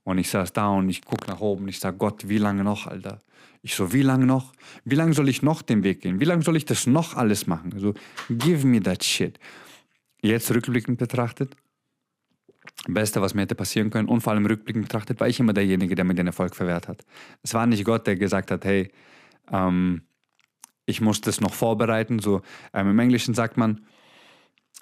Und 0.09 0.16
ich 0.16 0.30
saß 0.30 0.54
da 0.54 0.68
und 0.68 0.88
ich 0.88 1.04
gucke 1.04 1.26
nach 1.26 1.40
oben 1.40 1.64
und 1.64 1.68
ich 1.68 1.80
sage, 1.80 1.98
Gott, 1.98 2.30
wie 2.30 2.38
lange 2.38 2.64
noch, 2.64 2.86
Alter? 2.86 3.20
Ich 3.61 3.74
so, 3.74 3.92
wie 3.92 4.00
lange 4.00 4.24
noch? 4.24 4.54
Wie 4.86 4.94
lange 4.94 5.12
soll 5.12 5.28
ich 5.28 5.42
noch 5.42 5.61
den 5.61 5.84
Weg 5.84 6.00
gehen? 6.00 6.18
Wie 6.18 6.24
lange 6.24 6.40
soll 6.40 6.56
ich 6.56 6.64
das 6.64 6.86
noch 6.86 7.14
alles 7.14 7.46
machen? 7.46 7.78
So, 7.78 7.92
give 8.30 8.66
me 8.66 8.82
that 8.82 9.04
shit. 9.04 9.38
Jetzt 10.22 10.50
rückblickend 10.50 10.96
betrachtet, 10.96 11.54
Beste, 12.86 13.20
was 13.20 13.34
mir 13.34 13.42
hätte 13.42 13.54
passieren 13.54 13.90
können 13.90 14.09
und 14.09 14.22
vor 14.22 14.32
allem 14.32 14.46
rückblickend 14.46 14.86
betrachtet, 14.86 15.20
war 15.20 15.28
ich 15.28 15.40
immer 15.40 15.52
derjenige, 15.52 15.94
der 15.94 16.06
mir 16.06 16.14
den 16.14 16.28
Erfolg 16.28 16.56
verwehrt 16.56 16.88
hat. 16.88 17.04
Es 17.42 17.52
war 17.52 17.66
nicht 17.66 17.84
Gott, 17.84 18.06
der 18.06 18.16
gesagt 18.16 18.50
hat, 18.50 18.64
hey, 18.64 18.90
ähm, 19.52 20.00
ich 20.86 21.02
muss 21.02 21.20
das 21.20 21.42
noch 21.42 21.52
vorbereiten. 21.52 22.18
So, 22.18 22.40
ähm, 22.72 22.92
Im 22.92 22.98
Englischen 22.98 23.34
sagt 23.34 23.59
man, 23.59 23.84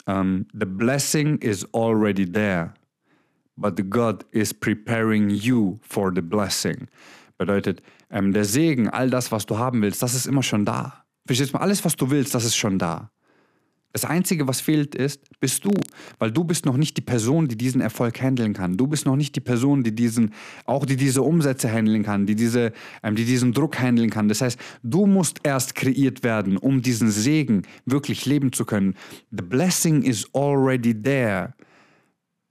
um, 0.07 0.15
ähm, 0.15 0.47
the 0.53 0.67
blessing 0.67 1.39
is 1.39 1.67
already 1.75 2.31
there, 2.31 2.75
but 3.57 3.91
God 3.91 4.25
is 4.31 4.55
preparing 4.55 5.31
you 5.31 5.79
for 5.83 6.13
the 6.15 6.23
blessing. 6.23 6.89
Bedeutet, 7.39 7.83
ähm, 8.11 8.33
der 8.33 8.45
Segen, 8.45 8.89
all 8.89 9.11
das, 9.11 9.33
was 9.33 9.47
du 9.47 9.59
haben 9.59 9.83
willst, 9.83 10.03
das 10.03 10.15
ist 10.15 10.27
immer 10.27 10.43
schon 10.43 10.65
da. 10.65 11.05
Verstehst 11.27 11.53
du? 11.53 11.59
Alles, 11.59 11.85
was 11.85 11.97
du 11.97 12.11
willst, 12.11 12.35
das 12.35 12.45
ist 12.45 12.57
schon 12.57 12.79
da. 12.79 13.11
Das 13.97 14.05
Einzige, 14.05 14.47
was 14.47 14.61
fehlt, 14.61 14.95
ist, 14.95 15.23
bist 15.41 15.65
du. 15.65 15.71
Weil 16.19 16.31
du 16.31 16.45
bist 16.45 16.67
noch 16.67 16.77
nicht 16.77 16.99
die 16.99 17.03
Person, 17.03 17.49
die 17.49 17.57
diesen 17.57 17.81
Erfolg 17.81 18.21
handeln 18.21 18.53
kann. 18.53 18.77
Du 18.77 18.87
bist 18.87 19.07
noch 19.07 19.17
nicht 19.17 19.35
die 19.35 19.41
Person, 19.41 19.85
die 19.85 19.95
diesen, 19.95 20.35
auch 20.67 20.85
die 20.85 20.97
diese 20.97 21.23
Umsätze 21.23 21.73
handeln 21.73 22.03
kann, 22.03 22.27
die, 22.27 22.37
diese, 22.37 22.73
ähm, 23.03 23.17
die 23.17 23.25
diesen 23.25 23.55
Druck 23.55 23.79
handeln 23.79 24.11
kann. 24.11 24.29
Das 24.29 24.43
heißt, 24.43 24.61
du 24.83 25.07
musst 25.07 25.41
erst 25.45 25.75
kreiert 25.75 26.23
werden, 26.23 26.59
um 26.59 26.83
diesen 26.83 27.11
Segen 27.11 27.63
wirklich 27.87 28.27
leben 28.27 28.53
zu 28.53 28.67
können. 28.67 28.95
The 29.31 29.43
blessing 29.43 30.03
is 30.03 30.27
already 30.35 30.95
there. 30.95 31.55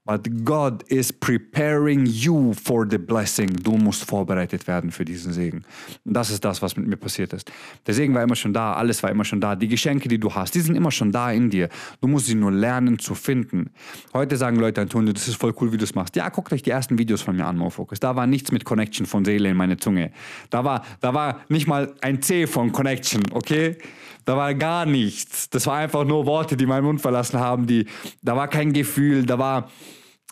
But 0.07 0.45
God 0.45 0.83
is 0.87 1.11
preparing 1.11 2.05
you 2.05 2.53
for 2.53 2.85
the 2.87 2.99
blessing. 2.99 3.51
Du 3.63 3.71
musst 3.71 4.05
vorbereitet 4.05 4.67
werden 4.67 4.91
für 4.91 5.03
diesen 5.03 5.33
Segen. 5.33 5.65
Und 6.05 6.13
das 6.13 6.29
ist 6.29 6.45
das, 6.45 6.61
was 6.61 6.77
mit 6.77 6.85
mir 6.85 6.95
passiert 6.95 7.33
ist. 7.33 7.51
Der 7.87 7.95
Segen 7.95 8.13
war 8.13 8.21
immer 8.21 8.35
schon 8.35 8.53
da, 8.53 8.73
alles 8.73 9.01
war 9.01 9.09
immer 9.09 9.25
schon 9.25 9.41
da. 9.41 9.55
Die 9.55 9.67
Geschenke, 9.67 10.07
die 10.07 10.19
du 10.19 10.31
hast, 10.31 10.53
die 10.53 10.59
sind 10.59 10.75
immer 10.75 10.91
schon 10.91 11.11
da 11.11 11.31
in 11.31 11.49
dir. 11.49 11.69
Du 12.01 12.07
musst 12.07 12.27
sie 12.27 12.35
nur 12.35 12.51
lernen 12.51 12.99
zu 12.99 13.15
finden. 13.15 13.71
Heute 14.13 14.37
sagen 14.37 14.57
Leute, 14.57 14.81
Antonio, 14.81 15.11
das 15.11 15.27
ist 15.27 15.37
voll 15.37 15.55
cool, 15.59 15.71
wie 15.73 15.77
du 15.77 15.85
es 15.85 15.95
machst. 15.95 16.15
Ja, 16.15 16.29
guckt 16.29 16.53
euch 16.53 16.61
die 16.61 16.69
ersten 16.69 16.99
Videos 16.99 17.23
von 17.23 17.35
mir 17.35 17.47
an, 17.47 17.57
MoFocus. 17.57 17.99
Da 17.99 18.15
war 18.15 18.27
nichts 18.27 18.51
mit 18.51 18.63
Connection 18.63 19.07
von 19.07 19.25
Seele 19.25 19.49
in 19.49 19.57
meine 19.57 19.77
Zunge. 19.77 20.11
Da 20.51 20.63
war, 20.63 20.85
da 21.01 21.15
war 21.15 21.41
nicht 21.49 21.65
mal 21.65 21.95
ein 22.01 22.21
C 22.21 22.45
von 22.45 22.71
Connection, 22.71 23.23
okay? 23.31 23.77
Da 24.25 24.37
war 24.37 24.53
gar 24.53 24.85
nichts. 24.85 25.49
Das 25.49 25.65
war 25.65 25.77
einfach 25.77 26.03
nur 26.03 26.27
Worte, 26.27 26.57
die 26.57 26.67
meinen 26.67 26.83
Mund 26.83 27.01
verlassen 27.01 27.39
haben. 27.39 27.65
Die, 27.65 27.87
da 28.21 28.35
war 28.35 28.47
kein 28.47 28.71
Gefühl, 28.71 29.25
da 29.25 29.39
war 29.39 29.71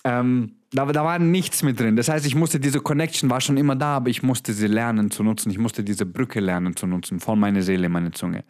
ähm, 0.04 0.56
da, 0.72 0.86
da 0.86 1.04
war 1.04 1.20
nichts 1.20 1.64
mit 1.64 1.80
drin. 1.80 1.96
Das 1.96 2.10
heißt, 2.10 2.26
ich 2.26 2.36
musste 2.36 2.60
diese 2.60 2.82
Connection 2.82 3.30
war 3.30 3.42
schon 3.42 3.58
immer 3.58 3.76
da, 3.76 3.98
aber 3.98 4.10
ich 4.10 4.24
musste 4.24 4.54
sie 4.54 4.68
lernen 4.68 5.12
zu 5.12 5.24
nutzen. 5.24 5.52
Ich 5.52 5.58
musste 5.58 5.84
diese 5.84 6.06
Brücke 6.06 6.40
lernen 6.40 6.76
zu 6.76 6.88
nutzen 6.88 7.20
von 7.20 7.40
meiner 7.40 7.62
Seele, 7.62 7.90
meine 7.90 8.12
Zunge. 8.12 8.44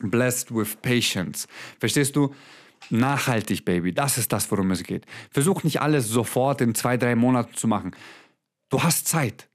Blessed 0.00 0.52
with 0.54 0.76
patience. 0.82 1.46
Verstehst 1.78 2.16
du? 2.16 2.34
Nachhaltig, 2.90 3.64
Baby. 3.64 3.92
Das 3.92 4.18
ist 4.18 4.32
das, 4.32 4.50
worum 4.50 4.72
es 4.72 4.82
geht. 4.82 5.06
Versuch 5.30 5.62
nicht 5.62 5.80
alles 5.80 6.08
sofort 6.08 6.60
in 6.60 6.74
zwei, 6.74 6.96
drei 6.96 7.14
Monaten 7.14 7.54
zu 7.54 7.68
machen. 7.68 7.92
Du 8.68 8.82
hast 8.82 9.06
Zeit. 9.06 9.48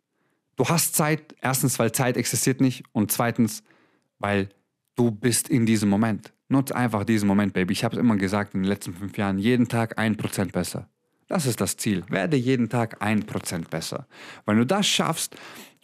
Du 0.56 0.66
hast 0.66 0.96
Zeit, 0.96 1.36
erstens, 1.42 1.78
weil 1.78 1.92
Zeit 1.92 2.18
existiert 2.18 2.62
nicht 2.62 2.84
und 2.94 3.12
zweitens, 3.12 3.64
weil 4.18 4.50
du 4.96 5.12
bist 5.12 5.50
in 5.50 5.66
diesem 5.66 5.90
Moment. 5.90 6.32
Nutz 6.50 6.72
einfach 6.72 7.04
diesen 7.04 7.28
Moment, 7.28 7.54
Baby. 7.54 7.74
Ich 7.74 7.84
habe 7.84 7.96
es 7.96 8.00
immer 8.00 8.16
gesagt 8.16 8.54
in 8.54 8.62
den 8.62 8.70
letzten 8.70 8.94
fünf 8.94 9.18
Jahren, 9.18 9.38
jeden 9.38 9.68
Tag 9.68 9.98
ein 9.98 10.16
Prozent 10.16 10.54
besser. 10.54 10.90
Das 11.28 11.46
ist 11.46 11.60
das 11.60 11.76
Ziel. 11.76 12.04
Werde 12.10 12.38
jeden 12.38 12.70
Tag 12.70 13.02
ein 13.02 13.26
Prozent 13.26 13.70
besser. 13.70 14.08
Wenn 14.46 14.58
du 14.58 14.66
das 14.66 14.88
schaffst 14.88 15.36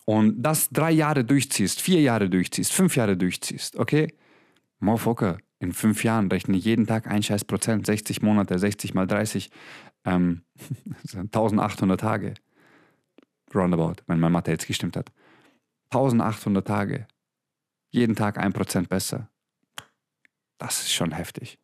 und 0.05 0.41
das 0.41 0.69
drei 0.69 0.91
Jahre 0.91 1.25
durchziehst, 1.25 1.81
vier 1.81 2.01
Jahre 2.01 2.29
durchziehst, 2.29 2.71
fünf 2.71 2.95
Jahre 2.95 3.17
durchziehst, 3.17 3.75
okay? 3.75 4.13
Motherfucker, 4.79 5.37
in 5.59 5.73
fünf 5.73 6.03
Jahren 6.03 6.29
rechne 6.29 6.57
jeden 6.57 6.87
Tag 6.87 7.07
ein 7.07 7.23
scheiß 7.23 7.45
Prozent, 7.45 7.85
60 7.85 8.21
Monate, 8.21 8.57
60 8.57 8.93
mal 8.93 9.07
30, 9.07 9.49
ähm, 10.05 10.43
1800 11.13 11.99
Tage. 11.99 12.33
roundabout, 13.53 14.01
wenn 14.07 14.19
mein 14.19 14.31
Mathe 14.31 14.51
jetzt 14.51 14.67
gestimmt 14.67 14.95
hat. 14.95 15.11
1800 15.91 16.65
Tage. 16.65 17.07
Jeden 17.91 18.15
Tag 18.15 18.39
ein 18.39 18.53
Prozent 18.53 18.89
besser. 18.89 19.29
Das 20.63 20.79
ist 20.79 20.93
schon 20.93 21.11
heftig. 21.11 21.59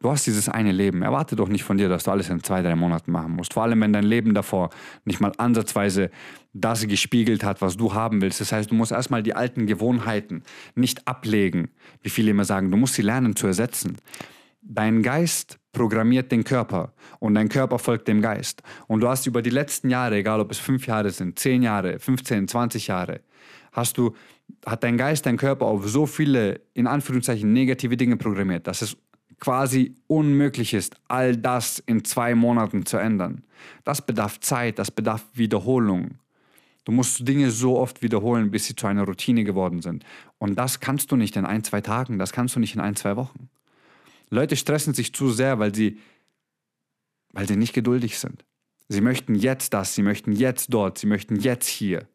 Du 0.00 0.10
hast 0.10 0.26
dieses 0.26 0.50
eine 0.50 0.72
Leben. 0.72 1.00
Erwarte 1.00 1.36
doch 1.36 1.48
nicht 1.48 1.64
von 1.64 1.78
dir, 1.78 1.88
dass 1.88 2.04
du 2.04 2.10
alles 2.10 2.28
in 2.28 2.42
zwei, 2.44 2.60
drei 2.60 2.76
Monaten 2.76 3.10
machen 3.12 3.32
musst. 3.32 3.54
Vor 3.54 3.62
allem, 3.62 3.80
wenn 3.80 3.94
dein 3.94 4.04
Leben 4.04 4.34
davor 4.34 4.68
nicht 5.06 5.20
mal 5.20 5.32
ansatzweise 5.38 6.10
das 6.52 6.86
gespiegelt 6.86 7.44
hat, 7.44 7.62
was 7.62 7.78
du 7.78 7.94
haben 7.94 8.20
willst. 8.20 8.42
Das 8.42 8.52
heißt, 8.52 8.70
du 8.70 8.74
musst 8.74 8.92
erstmal 8.92 9.22
die 9.22 9.34
alten 9.34 9.66
Gewohnheiten 9.66 10.42
nicht 10.74 11.08
ablegen, 11.08 11.70
wie 12.02 12.10
viele 12.10 12.32
immer 12.32 12.44
sagen. 12.44 12.70
Du 12.70 12.76
musst 12.76 12.94
sie 12.94 13.02
lernen 13.02 13.36
zu 13.36 13.46
ersetzen. 13.46 13.96
Dein 14.60 15.02
Geist 15.02 15.58
programmiert 15.72 16.30
den 16.30 16.44
Körper 16.44 16.92
und 17.20 17.34
dein 17.34 17.48
Körper 17.48 17.78
folgt 17.78 18.06
dem 18.06 18.20
Geist. 18.20 18.62
Und 18.86 19.00
du 19.00 19.08
hast 19.08 19.26
über 19.26 19.40
die 19.40 19.50
letzten 19.50 19.88
Jahre, 19.88 20.16
egal 20.16 20.40
ob 20.40 20.50
es 20.50 20.58
fünf 20.58 20.86
Jahre 20.86 21.08
sind, 21.08 21.38
zehn 21.38 21.62
Jahre, 21.62 21.98
15, 21.98 22.48
20 22.48 22.88
Jahre, 22.88 23.20
hast 23.72 23.96
du, 23.96 24.14
hat 24.64 24.84
dein 24.84 24.96
Geist 24.96 25.26
dein 25.26 25.36
Körper 25.36 25.66
auf 25.66 25.88
so 25.88 26.06
viele, 26.06 26.60
in 26.74 26.86
Anführungszeichen, 26.86 27.52
negative 27.52 27.96
Dinge 27.96 28.16
programmiert, 28.16 28.66
dass 28.66 28.82
es 28.82 28.96
quasi 29.40 29.96
unmöglich 30.06 30.72
ist, 30.72 30.94
all 31.08 31.36
das 31.36 31.80
in 31.80 32.04
zwei 32.04 32.34
Monaten 32.34 32.86
zu 32.86 32.96
ändern. 32.96 33.42
Das 33.82 34.04
bedarf 34.04 34.38
Zeit, 34.38 34.78
das 34.78 34.90
bedarf 34.90 35.24
Wiederholung. 35.34 36.18
Du 36.84 36.92
musst 36.92 37.26
Dinge 37.26 37.50
so 37.50 37.78
oft 37.78 38.02
wiederholen, 38.02 38.50
bis 38.50 38.66
sie 38.66 38.76
zu 38.76 38.86
einer 38.86 39.04
Routine 39.04 39.44
geworden 39.44 39.82
sind. 39.82 40.04
Und 40.38 40.56
das 40.56 40.80
kannst 40.80 41.10
du 41.10 41.16
nicht 41.16 41.36
in 41.36 41.44
ein, 41.44 41.64
zwei 41.64 41.80
Tagen, 41.80 42.18
das 42.18 42.32
kannst 42.32 42.56
du 42.56 42.60
nicht 42.60 42.74
in 42.74 42.80
ein, 42.80 42.96
zwei 42.96 43.16
Wochen. 43.16 43.48
Leute 44.30 44.56
stressen 44.56 44.94
sich 44.94 45.12
zu 45.12 45.30
sehr, 45.30 45.58
weil 45.58 45.74
sie, 45.74 45.98
weil 47.32 47.46
sie 47.46 47.56
nicht 47.56 47.72
geduldig 47.72 48.18
sind. 48.18 48.44
Sie 48.88 49.00
möchten 49.00 49.34
jetzt 49.34 49.74
das, 49.74 49.94
sie 49.94 50.02
möchten 50.02 50.32
jetzt 50.32 50.72
dort, 50.72 50.98
sie 50.98 51.06
möchten 51.06 51.36
jetzt 51.36 51.68
hier. 51.68 52.08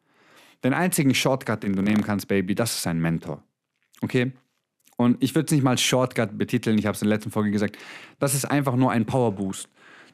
Den 0.63 0.73
einzigen 0.73 1.13
Shortcut, 1.13 1.63
den 1.63 1.75
du 1.75 1.81
nehmen 1.81 2.03
kannst, 2.03 2.27
Baby, 2.27 2.55
das 2.55 2.77
ist 2.77 2.87
ein 2.87 2.99
Mentor. 2.99 3.43
Okay? 4.01 4.31
Und 4.97 5.21
ich 5.23 5.35
würde 5.35 5.45
es 5.45 5.51
nicht 5.51 5.63
mal 5.63 5.77
Shortcut 5.77 6.37
betiteln, 6.37 6.77
ich 6.77 6.85
habe 6.85 6.95
es 6.95 7.01
in 7.01 7.07
der 7.07 7.17
letzten 7.17 7.31
Folge 7.31 7.51
gesagt. 7.51 7.77
Das 8.19 8.33
ist 8.33 8.45
einfach 8.45 8.75
nur 8.75 8.91
ein 8.91 9.05
Power 9.05 9.31
Boost. 9.31 9.69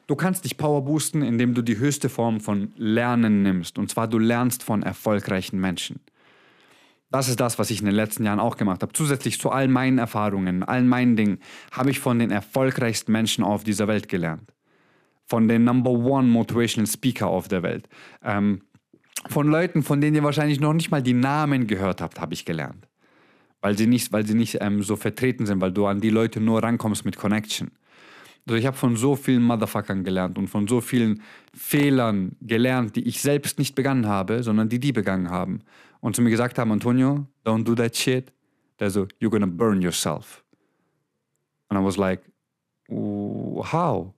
Du 0.06 0.16
kannst 0.16 0.44
dich 0.44 0.58
Power 0.58 0.84
boosten, 0.84 1.22
indem 1.22 1.54
du 1.54 1.62
die 1.62 1.78
höchste 1.78 2.10
Form 2.10 2.40
von 2.40 2.72
Lernen 2.76 3.42
nimmst. 3.42 3.78
Und 3.78 3.90
zwar 3.90 4.06
du 4.06 4.18
lernst 4.18 4.62
von 4.62 4.82
erfolgreichen 4.82 5.58
Menschen. 5.58 6.00
Das 7.10 7.28
ist 7.28 7.40
das, 7.40 7.58
was 7.58 7.70
ich 7.70 7.80
in 7.80 7.86
den 7.86 7.94
letzten 7.94 8.24
Jahren 8.24 8.40
auch 8.40 8.56
gemacht 8.56 8.82
habe. 8.82 8.92
Zusätzlich 8.92 9.40
zu 9.40 9.50
all 9.50 9.68
meinen 9.68 9.98
Erfahrungen, 9.98 10.62
all 10.62 10.82
meinen 10.82 11.16
Dingen, 11.16 11.38
habe 11.72 11.90
ich 11.90 12.00
von 12.00 12.18
den 12.18 12.30
erfolgreichsten 12.30 13.12
Menschen 13.12 13.44
auf 13.44 13.64
dieser 13.64 13.88
Welt 13.88 14.08
gelernt. 14.08 14.52
Von 15.24 15.48
den 15.48 15.64
Number 15.64 15.92
One 15.92 16.28
Motivational 16.28 16.90
Speaker 16.90 17.28
auf 17.28 17.48
der 17.48 17.62
Welt. 17.62 17.88
Ähm, 18.22 18.62
von 19.28 19.48
Leuten, 19.48 19.82
von 19.82 20.00
denen 20.00 20.16
ihr 20.16 20.22
wahrscheinlich 20.22 20.60
noch 20.60 20.72
nicht 20.72 20.90
mal 20.90 21.02
die 21.02 21.14
Namen 21.14 21.66
gehört 21.66 22.00
habt, 22.00 22.20
habe 22.20 22.34
ich 22.34 22.44
gelernt 22.44 22.86
weil 23.64 23.78
sie 23.78 23.86
nicht, 23.86 24.12
weil 24.12 24.26
sie 24.26 24.34
nicht 24.34 24.58
ähm, 24.60 24.82
so 24.82 24.94
vertreten 24.94 25.46
sind, 25.46 25.62
weil 25.62 25.72
du 25.72 25.86
an 25.86 25.98
die 25.98 26.10
Leute 26.10 26.38
nur 26.38 26.62
rankommst 26.62 27.06
mit 27.06 27.16
Connection. 27.16 27.70
Also 28.46 28.58
ich 28.58 28.66
habe 28.66 28.76
von 28.76 28.94
so 28.94 29.16
vielen 29.16 29.42
Motherfuckern 29.42 30.04
gelernt 30.04 30.36
und 30.36 30.48
von 30.48 30.68
so 30.68 30.82
vielen 30.82 31.22
Fehlern 31.54 32.36
gelernt, 32.42 32.94
die 32.94 33.08
ich 33.08 33.22
selbst 33.22 33.58
nicht 33.58 33.74
begangen 33.74 34.06
habe, 34.06 34.42
sondern 34.42 34.68
die 34.68 34.78
die 34.78 34.92
begangen 34.92 35.30
haben. 35.30 35.62
Und 36.00 36.14
zu 36.14 36.20
mir 36.20 36.28
gesagt 36.28 36.58
haben, 36.58 36.72
Antonio, 36.72 37.26
don't 37.42 37.64
do 37.64 37.74
that 37.74 37.96
shit. 37.96 38.30
They're 38.78 38.90
so, 38.90 39.06
you're 39.18 39.30
gonna 39.30 39.46
burn 39.46 39.80
yourself. 39.80 40.44
And 41.70 41.80
I 41.80 41.82
was 41.82 41.96
like, 41.96 42.20
how? 42.90 44.12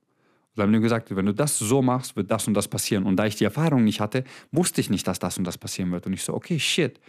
Und 0.57 0.63
haben 0.63 0.73
die 0.73 0.79
gesagt, 0.79 1.15
wenn 1.15 1.25
du 1.25 1.33
das 1.33 1.57
so 1.57 1.81
machst, 1.81 2.15
wird 2.15 2.31
das 2.31 2.47
und 2.47 2.53
das 2.53 2.67
passieren. 2.67 3.05
Und 3.05 3.17
da 3.17 3.25
ich 3.25 3.35
die 3.35 3.43
Erfahrung 3.43 3.83
nicht 3.83 3.99
hatte, 3.99 4.23
wusste 4.51 4.81
ich 4.81 4.89
nicht, 4.89 5.07
dass 5.07 5.19
das 5.19 5.37
und 5.37 5.45
das 5.45 5.57
passieren 5.57 5.91
wird. 5.91 6.05
Und 6.05 6.13
ich 6.13 6.23
so, 6.23 6.33
okay, 6.33 6.59
shit 6.59 6.99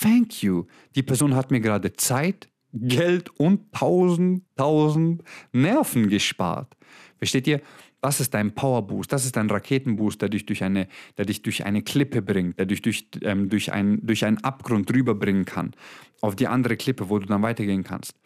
thank 0.00 0.42
you. 0.42 0.66
Die 0.94 1.02
Person 1.02 1.34
hat 1.34 1.50
mir 1.50 1.60
gerade 1.60 1.92
Zeit, 1.94 2.48
Geld 2.72 3.28
und 3.38 3.72
tausend, 3.72 4.44
tausend 4.56 5.22
Nerven 5.52 6.08
gespart. 6.08 6.74
Versteht 7.18 7.46
ihr? 7.46 7.60
Das 8.00 8.18
ist 8.18 8.34
dein 8.34 8.52
Powerboost, 8.52 9.12
das 9.12 9.24
ist 9.24 9.36
dein 9.36 9.48
Raketenboost, 9.48 10.20
der 10.20 10.28
dich 10.28 10.44
durch 10.44 10.64
eine, 10.64 10.88
der 11.16 11.24
dich 11.24 11.42
durch 11.42 11.64
eine 11.64 11.82
Klippe 11.82 12.20
bringt, 12.20 12.58
der 12.58 12.66
dich 12.66 12.82
durch, 12.82 13.06
ähm, 13.20 13.48
durch, 13.48 13.72
ein, 13.72 14.04
durch 14.04 14.24
einen 14.24 14.38
Abgrund 14.38 14.92
rüberbringen 14.92 15.44
kann, 15.44 15.70
auf 16.20 16.34
die 16.34 16.48
andere 16.48 16.76
Klippe, 16.76 17.08
wo 17.10 17.20
du 17.20 17.26
dann 17.26 17.42
weitergehen 17.42 17.84
kannst. 17.84 18.16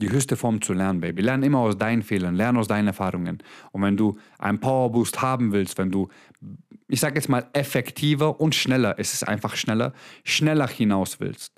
Die 0.00 0.10
höchste 0.10 0.36
Form 0.36 0.62
zu 0.62 0.72
lernen, 0.72 1.00
Baby. 1.00 1.22
Lern 1.22 1.42
immer 1.42 1.58
aus 1.58 1.76
deinen 1.76 2.02
Fehlern, 2.02 2.34
lern 2.34 2.56
aus 2.56 2.68
deinen 2.68 2.86
Erfahrungen. 2.86 3.42
Und 3.72 3.82
wenn 3.82 3.96
du 3.96 4.18
einen 4.38 4.58
Powerboost 4.58 5.20
haben 5.20 5.52
willst, 5.52 5.76
wenn 5.78 5.90
du 5.90 6.08
ich 6.90 7.00
sage 7.00 7.14
jetzt 7.14 7.28
mal, 7.28 7.46
effektiver 7.52 8.40
und 8.40 8.54
schneller, 8.54 8.96
es 8.98 9.14
ist 9.14 9.26
einfach 9.26 9.54
schneller, 9.54 9.92
schneller 10.24 10.66
hinaus 10.66 11.20
willst. 11.20 11.52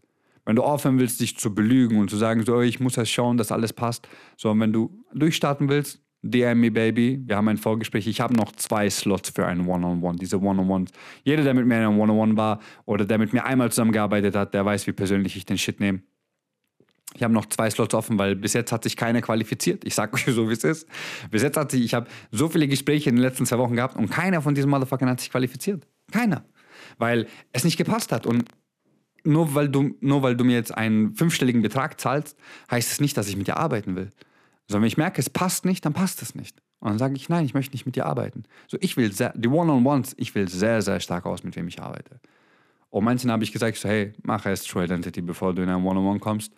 Wenn 0.45 0.57
du 0.57 0.62
aufhören 0.62 0.99
willst, 0.99 1.20
dich 1.20 1.38
zu 1.38 1.55
belügen 1.55 1.99
und 1.99 2.11
zu 2.11 2.16
sagen, 2.16 2.45
so, 2.45 2.61
ich 2.61 2.80
muss 2.80 2.97
erst 2.97 3.12
schauen, 3.12 3.36
dass 3.36 3.53
alles 3.53 3.72
passt. 3.72 4.09
So, 4.36 4.59
wenn 4.59 4.72
du 4.72 4.90
durchstarten 5.14 5.68
willst, 5.68 6.01
DM 6.22 6.61
me, 6.61 6.70
Baby. 6.70 7.20
Wir 7.24 7.36
haben 7.36 7.49
ein 7.49 7.57
Vorgespräch. 7.57 8.07
Ich 8.07 8.20
habe 8.20 8.34
noch 8.34 8.53
zwei 8.53 8.88
Slots 8.90 9.30
für 9.30 9.47
ein 9.47 9.61
One-on-One. 9.61 9.95
-on 9.95 10.01
-One. 10.01 10.18
Diese 10.18 10.40
One-on-Ones. 10.40 10.90
Jeder, 11.24 11.43
der 11.43 11.55
mit 11.55 11.66
mir 11.66 11.76
in 11.76 11.82
einem 11.82 11.99
One-on-One 11.99 12.32
-on 12.32 12.34
-One 12.34 12.36
war 12.36 12.61
oder 12.84 13.05
der 13.05 13.18
mit 13.18 13.32
mir 13.32 13.45
einmal 13.45 13.70
zusammengearbeitet 13.70 14.36
hat, 14.36 14.55
der 14.55 14.64
weiß, 14.64 14.86
wie 14.86 14.93
persönlich 14.93 15.36
ich 15.36 15.47
den 15.47 15.59
Shit 15.59 15.80
nehme. 15.80 16.03
Ich 17.14 17.22
habe 17.22 17.34
noch 17.34 17.46
zwei 17.46 17.68
Slots 17.70 17.94
offen, 17.94 18.18
weil 18.18 18.36
bis 18.36 18.52
jetzt 18.54 18.72
hat 18.72 18.84
sich 18.84 18.96
keiner 18.96 19.20
qualifiziert. 19.20 19.84
Ich 19.84 19.94
sage 19.94 20.14
euch 20.14 20.24
so, 20.24 20.48
wie 20.48 20.54
es 20.54 20.64
ist. 20.64 20.88
Bis 21.30 21.42
jetzt 21.42 21.56
hat 21.56 21.70
sich, 21.70 21.82
ich 21.82 21.94
habe 21.94 22.06
so 22.30 22.48
viele 22.48 22.68
Gespräche 22.68 23.10
in 23.10 23.16
den 23.16 23.22
letzten 23.22 23.46
zwei 23.46 23.58
Wochen 23.58 23.76
gehabt 23.76 23.96
und 23.96 24.10
keiner 24.10 24.42
von 24.42 24.54
diesen 24.54 24.70
Motherfuckern 24.70 25.08
hat 25.08 25.20
sich 25.20 25.30
qualifiziert. 25.30 25.86
Keiner. 26.10 26.44
Weil 26.98 27.26
es 27.52 27.64
nicht 27.64 27.76
gepasst 27.76 28.12
hat. 28.12 28.26
Und 28.26 28.44
nur 29.24 29.54
weil 29.54 29.68
du, 29.68 29.94
nur 30.00 30.22
weil 30.22 30.36
du 30.36 30.44
mir 30.44 30.56
jetzt 30.56 30.76
einen 30.76 31.14
fünfstelligen 31.14 31.62
Betrag 31.62 32.00
zahlst, 32.00 32.36
heißt 32.70 32.90
es 32.90 33.00
nicht, 33.00 33.16
dass 33.16 33.28
ich 33.28 33.36
mit 33.36 33.46
dir 33.46 33.56
arbeiten 33.56 33.94
will. 33.94 34.10
Sondern 34.68 34.82
wenn 34.82 34.88
ich 34.88 34.96
merke, 34.96 35.20
es 35.20 35.30
passt 35.30 35.64
nicht, 35.64 35.84
dann 35.84 35.92
passt 35.92 36.22
es 36.22 36.34
nicht. 36.34 36.60
Und 36.80 36.88
dann 36.88 36.98
sage 36.98 37.14
ich, 37.14 37.28
nein, 37.28 37.44
ich 37.44 37.54
möchte 37.54 37.72
nicht 37.72 37.86
mit 37.86 37.94
dir 37.94 38.06
arbeiten. 38.06 38.44
So, 38.66 38.76
ich 38.80 38.96
will 38.96 39.12
sehr, 39.12 39.32
die 39.36 39.48
One-on-Ones, 39.48 40.14
ich 40.18 40.34
will 40.34 40.48
sehr, 40.48 40.82
sehr 40.82 40.98
stark 40.98 41.26
aus, 41.26 41.44
mit 41.44 41.54
wem 41.54 41.68
ich 41.68 41.80
arbeite. 41.80 42.20
Und 42.90 43.04
manchen 43.04 43.30
habe 43.30 43.44
ich 43.44 43.52
gesagt, 43.52 43.76
so, 43.76 43.88
hey, 43.88 44.12
mach 44.22 44.44
erst 44.44 44.68
True 44.68 44.84
Identity, 44.84 45.22
bevor 45.22 45.54
du 45.54 45.62
in 45.62 45.68
ein 45.68 45.82
One-on-One 45.84 46.18
kommst. 46.18 46.52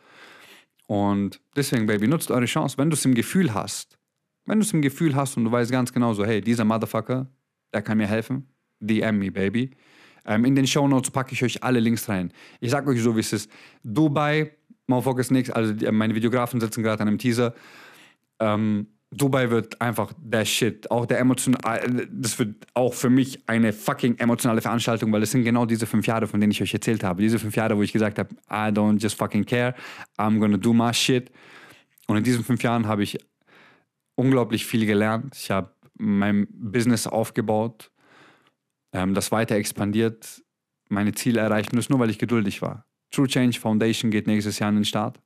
Und 0.86 1.40
deswegen, 1.56 1.86
Baby, 1.86 2.08
nutzt 2.08 2.30
eure 2.30 2.44
Chance. 2.44 2.76
Wenn 2.78 2.90
du 2.90 2.94
es 2.94 3.04
im 3.04 3.14
Gefühl 3.14 3.54
hast, 3.54 3.98
wenn 4.46 4.58
du 4.58 4.64
es 4.64 4.72
im 4.72 4.82
Gefühl 4.82 5.14
hast 5.16 5.36
und 5.36 5.44
du 5.44 5.52
weißt 5.52 5.70
ganz 5.70 5.92
genau 5.92 6.12
so, 6.12 6.24
hey, 6.24 6.40
dieser 6.40 6.64
Motherfucker, 6.64 7.26
der 7.72 7.82
kann 7.82 7.98
mir 7.98 8.06
helfen, 8.06 8.48
DM 8.80 9.18
me, 9.18 9.30
Baby. 9.32 9.70
Ähm, 10.26 10.44
in 10.44 10.54
den 10.54 10.66
Show 10.66 10.86
Notes 10.86 11.10
packe 11.10 11.32
ich 11.32 11.42
euch 11.42 11.62
alle 11.62 11.80
Links 11.80 12.08
rein. 12.08 12.32
Ich 12.60 12.70
sage 12.70 12.90
euch 12.90 13.02
so, 13.02 13.16
wie 13.16 13.20
es 13.20 13.32
ist. 13.32 13.50
Dubai, 13.82 14.52
Motherfuckers 14.86 15.30
nix, 15.30 15.50
also 15.50 15.72
die, 15.72 15.90
meine 15.90 16.14
Videografen 16.14 16.60
sitzen 16.60 16.82
gerade 16.82 17.02
an 17.02 17.08
einem 17.08 17.18
Teaser. 17.18 17.54
Ähm, 18.38 18.88
Dubai 19.16 19.50
wird 19.50 19.80
einfach 19.80 20.12
der 20.18 20.44
Shit. 20.44 20.90
Auch 20.90 21.06
der 21.06 21.18
emotional, 21.18 22.08
das 22.10 22.38
wird 22.38 22.66
auch 22.74 22.94
für 22.94 23.10
mich 23.10 23.48
eine 23.48 23.72
fucking 23.72 24.18
emotionale 24.18 24.60
Veranstaltung, 24.60 25.12
weil 25.12 25.22
es 25.22 25.30
sind 25.30 25.44
genau 25.44 25.66
diese 25.66 25.86
fünf 25.86 26.06
Jahre, 26.06 26.26
von 26.26 26.40
denen 26.40 26.50
ich 26.50 26.62
euch 26.62 26.74
erzählt 26.74 27.04
habe. 27.04 27.22
Diese 27.22 27.38
fünf 27.38 27.54
Jahre, 27.56 27.76
wo 27.76 27.82
ich 27.82 27.92
gesagt 27.92 28.18
habe, 28.18 28.34
I 28.50 28.72
don't 28.72 29.00
just 29.00 29.16
fucking 29.16 29.44
care, 29.44 29.74
I'm 30.18 30.38
gonna 30.38 30.56
do 30.56 30.72
my 30.72 30.92
shit. 30.92 31.30
Und 32.06 32.16
in 32.16 32.24
diesen 32.24 32.44
fünf 32.44 32.62
Jahren 32.62 32.86
habe 32.86 33.02
ich 33.02 33.18
unglaublich 34.16 34.66
viel 34.66 34.86
gelernt. 34.86 35.34
Ich 35.36 35.50
habe 35.50 35.70
mein 35.96 36.46
Business 36.50 37.06
aufgebaut, 37.06 37.90
ähm, 38.92 39.14
das 39.14 39.32
weiter 39.32 39.56
expandiert, 39.56 40.42
meine 40.88 41.12
Ziele 41.12 41.40
erreicht 41.40 41.72
und 41.72 41.76
das 41.76 41.88
nur, 41.88 41.98
weil 41.98 42.10
ich 42.10 42.18
geduldig 42.18 42.62
war. 42.62 42.86
True 43.10 43.28
Change 43.28 43.58
Foundation 43.60 44.10
geht 44.10 44.26
nächstes 44.26 44.58
Jahr 44.58 44.70
in 44.70 44.76
den 44.76 44.84
Start. 44.84 45.20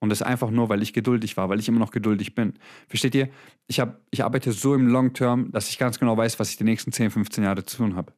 Und 0.00 0.10
das 0.10 0.22
einfach 0.22 0.50
nur, 0.50 0.68
weil 0.68 0.82
ich 0.82 0.92
geduldig 0.92 1.36
war, 1.36 1.48
weil 1.48 1.58
ich 1.58 1.68
immer 1.68 1.80
noch 1.80 1.90
geduldig 1.90 2.34
bin. 2.34 2.54
Versteht 2.88 3.14
ihr? 3.14 3.28
Ich, 3.66 3.80
hab, 3.80 4.00
ich 4.10 4.24
arbeite 4.24 4.52
so 4.52 4.74
im 4.74 4.86
Long 4.86 5.12
Term, 5.12 5.50
dass 5.50 5.68
ich 5.68 5.78
ganz 5.78 5.98
genau 5.98 6.16
weiß, 6.16 6.38
was 6.38 6.50
ich 6.50 6.56
die 6.56 6.64
nächsten 6.64 6.92
10, 6.92 7.10
15 7.10 7.44
Jahre 7.44 7.64
zu 7.64 7.78
tun 7.78 7.96
habe. 7.96 8.12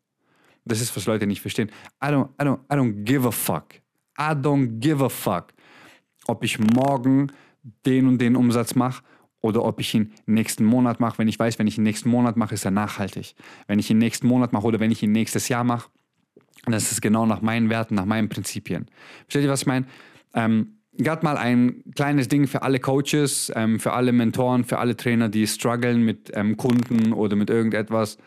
Das 0.64 0.81
ist, 0.81 0.95
was 0.95 1.07
Leute 1.07 1.26
nicht 1.26 1.41
verstehen. 1.41 1.70
I 2.05 2.09
don't, 2.09 2.28
I, 2.41 2.45
don't, 2.45 2.61
I 2.70 2.76
don't 2.76 3.05
give 3.05 3.26
a 3.26 3.31
fuck. 3.31 3.74
I 4.18 4.33
don't 4.35 4.78
give 4.81 5.03
a 5.03 5.09
fuck, 5.09 5.55
ob 6.26 6.45
ich 6.45 6.59
morgen 6.59 7.33
den 7.87 8.07
und 8.07 8.18
den 8.18 8.37
Umsatz 8.37 8.74
mache 8.74 9.03
oder 9.41 9.64
ob 9.64 9.81
ich 9.81 9.95
ihn 9.95 10.12
nächsten 10.26 10.64
Monat 10.64 11.01
mache. 11.01 11.18
Wenn 11.18 11.28
ich 11.28 11.39
weiß, 11.39 11.59
wenn 11.59 11.66
ich 11.66 11.78
ihn 11.78 11.85
nächsten 11.85 12.11
Monat 12.11 12.37
mache, 12.37 12.55
ist 12.55 12.66
er 12.66 12.70
nachhaltig. 12.70 13.35
Wenn 13.66 13.78
ich 13.78 13.91
ihn 13.91 13.97
nächsten 13.99 14.26
Monat 14.26 14.53
mache 14.53 14.66
oder 14.66 14.81
wenn 14.81 14.91
ich 14.91 15.03
ihn 15.03 15.12
nächstes 15.12 15.49
Jahr 15.49 15.64
mache, 15.64 15.91
dann 16.64 16.74
ist 16.74 16.93
es 16.93 17.01
genau 17.01 17.24
nach 17.24 17.41
meinen 17.41 17.70
Werten, 17.70 17.95
nach 17.95 18.05
meinen 18.05 18.28
Prinzipien. 18.28 18.87
Versteht 19.22 19.45
ihr, 19.45 19.51
was 19.51 19.62
ich 19.62 19.66
meine? 19.66 19.87
Ähm, 20.35 20.80
gerade 21.03 21.24
mal 21.24 21.36
ein 21.36 21.82
kleines 21.94 22.28
Ding 22.28 22.46
für 22.46 22.62
alle 22.62 22.78
Coaches, 22.78 23.53
ähm, 23.55 23.80
für 23.80 23.92
alle 23.92 24.12
Mentoren, 24.12 24.64
für 24.64 24.78
alle 24.78 24.96
Trainer, 24.96 25.28
die 25.28 25.46
strugglen 25.46 26.03
mit 26.03 26.30
ähm, 26.34 26.57
Kunden 26.57 27.12
oder 27.12 27.36
mit 27.36 27.51
irgendetwas. 27.51 28.18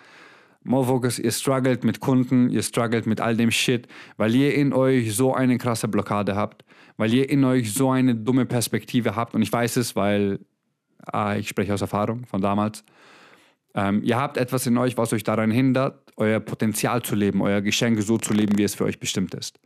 Mofocus, 0.64 1.20
ihr 1.20 1.32
struggelt 1.32 1.84
mit 1.84 2.00
Kunden, 2.00 2.50
ihr 2.50 2.64
struggelt 2.64 3.06
mit 3.06 3.20
all 3.20 3.36
dem 3.36 3.52
Shit, 3.52 3.88
weil 4.18 4.34
ihr 4.34 4.56
in 4.56 4.72
euch 4.74 5.14
so 5.14 5.34
eine 5.34 5.58
krasse 5.58 5.88
Blockade 5.88 6.36
habt, 6.36 6.64
weil 6.96 7.14
ihr 7.14 7.30
in 7.30 7.44
euch 7.44 7.74
so 7.74 7.92
eine 7.92 8.16
dumme 8.16 8.46
Perspektive 8.46 9.16
habt. 9.16 9.36
Und 9.36 9.42
ich 9.42 9.52
weiß 9.52 9.78
es, 9.78 9.96
weil 9.96 10.40
ah, 11.06 11.36
ich 11.36 11.50
spreche 11.50 11.74
aus 11.74 11.82
Erfahrung 11.82 12.26
von 12.26 12.42
damals. 12.42 12.84
Ähm, 13.76 14.02
ihr 14.04 14.18
habt 14.18 14.38
etwas 14.38 14.66
in 14.68 14.78
euch, 14.78 14.98
was 14.98 15.12
euch 15.14 15.24
daran 15.24 15.52
hindert, 15.52 16.12
euer 16.16 16.40
Potenzial 16.40 17.02
zu 17.02 17.16
leben, 17.16 17.42
euer 17.42 17.62
Geschenk 17.62 18.02
so 18.02 18.18
zu 18.18 18.34
leben, 18.34 18.58
wie 18.58 18.64
es 18.64 18.76
für 18.76 18.86
euch 18.86 19.00
bestimmt 19.00 19.34
ist. 19.34 19.60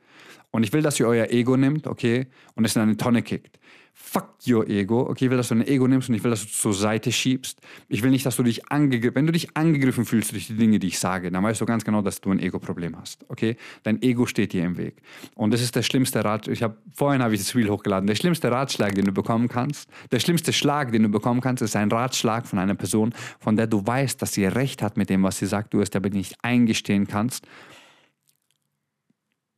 Und 0.51 0.63
ich 0.63 0.73
will, 0.73 0.81
dass 0.81 0.99
ihr 0.99 1.07
euer 1.07 1.29
Ego 1.29 1.57
nimmt, 1.57 1.87
okay, 1.87 2.27
und 2.55 2.65
es 2.65 2.75
in 2.75 2.81
eine 2.81 2.97
Tonne 2.97 3.21
kickt 3.21 3.59
fuck 3.99 4.35
your 4.47 4.69
Ego. 4.69 5.01
Okay, 5.09 5.25
ich 5.25 5.31
will, 5.31 5.37
dass 5.37 5.49
du 5.49 5.55
dein 5.55 5.67
Ego 5.67 5.87
nimmst 5.87 6.07
und 6.07 6.15
ich 6.15 6.23
will, 6.23 6.29
dass 6.29 6.43
du 6.43 6.47
zur 6.47 6.73
Seite 6.73 7.11
schiebst. 7.11 7.59
Ich 7.89 8.03
will 8.03 8.11
nicht, 8.11 8.25
dass 8.25 8.35
du 8.35 8.43
dich 8.43 8.71
angegriffen, 8.71 9.15
wenn 9.15 9.25
du 9.25 9.31
dich 9.31 9.57
angegriffen 9.57 10.05
fühlst 10.05 10.31
durch 10.31 10.47
die 10.47 10.55
Dinge, 10.55 10.77
die 10.77 10.87
ich 10.87 10.99
sage, 10.99 11.31
dann 11.31 11.43
weißt 11.43 11.59
du 11.59 11.65
ganz 11.65 11.83
genau, 11.83 12.01
dass 12.01 12.21
du 12.21 12.31
ein 12.31 12.39
Ego-Problem 12.39 12.95
hast. 12.95 13.25
Okay, 13.27 13.57
dein 13.83 14.01
Ego 14.03 14.27
steht 14.27 14.53
dir 14.53 14.63
im 14.63 14.77
Weg. 14.77 15.01
Und 15.35 15.51
das 15.51 15.61
ist 15.61 15.75
der 15.75 15.81
schlimmste 15.81 16.23
Rat. 16.23 16.47
Ich 16.47 16.61
habe 16.61 16.77
vorhin 16.93 17.23
habe 17.23 17.33
ich 17.33 17.41
das 17.41 17.55
Reel 17.55 17.69
hochgeladen. 17.69 18.05
Der 18.05 18.15
schlimmste 18.15 18.51
Ratschlag, 18.51 18.93
den 18.93 19.05
du 19.05 19.11
bekommen 19.11 19.47
kannst, 19.47 19.89
der 20.11 20.19
schlimmste 20.19 20.53
Schlag, 20.53 20.91
den 20.91 21.03
du 21.03 21.09
bekommen 21.09 21.41
kannst, 21.41 21.63
ist 21.63 21.75
ein 21.75 21.91
Ratschlag 21.91 22.45
von 22.45 22.59
einer 22.59 22.75
Person, 22.75 23.13
von 23.39 23.55
der 23.55 23.65
du 23.65 23.85
weißt, 23.85 24.21
dass 24.21 24.33
sie 24.33 24.45
recht 24.45 24.83
hat 24.83 24.95
mit 24.95 25.09
dem, 25.09 25.23
was 25.23 25.39
sie 25.39 25.47
sagt, 25.47 25.73
du 25.73 25.81
es 25.81 25.93
aber 25.95 26.09
nicht 26.09 26.35
eingestehen 26.43 27.07
kannst, 27.07 27.47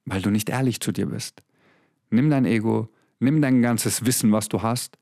weil 0.09 0.21
du 0.21 0.29
nicht 0.29 0.49
ehrlich 0.49 0.79
zu 0.79 0.91
dir 0.91 1.07
bist. 1.07 1.41
Nimm 2.09 2.29
dein 2.29 2.45
Ego, 2.45 2.89
Nimm 3.19 3.41
dein 3.41 3.61
ganzes 3.61 4.05
Wissen, 4.05 4.31
was 4.31 4.47
du 4.47 4.61
hast, 4.61 4.97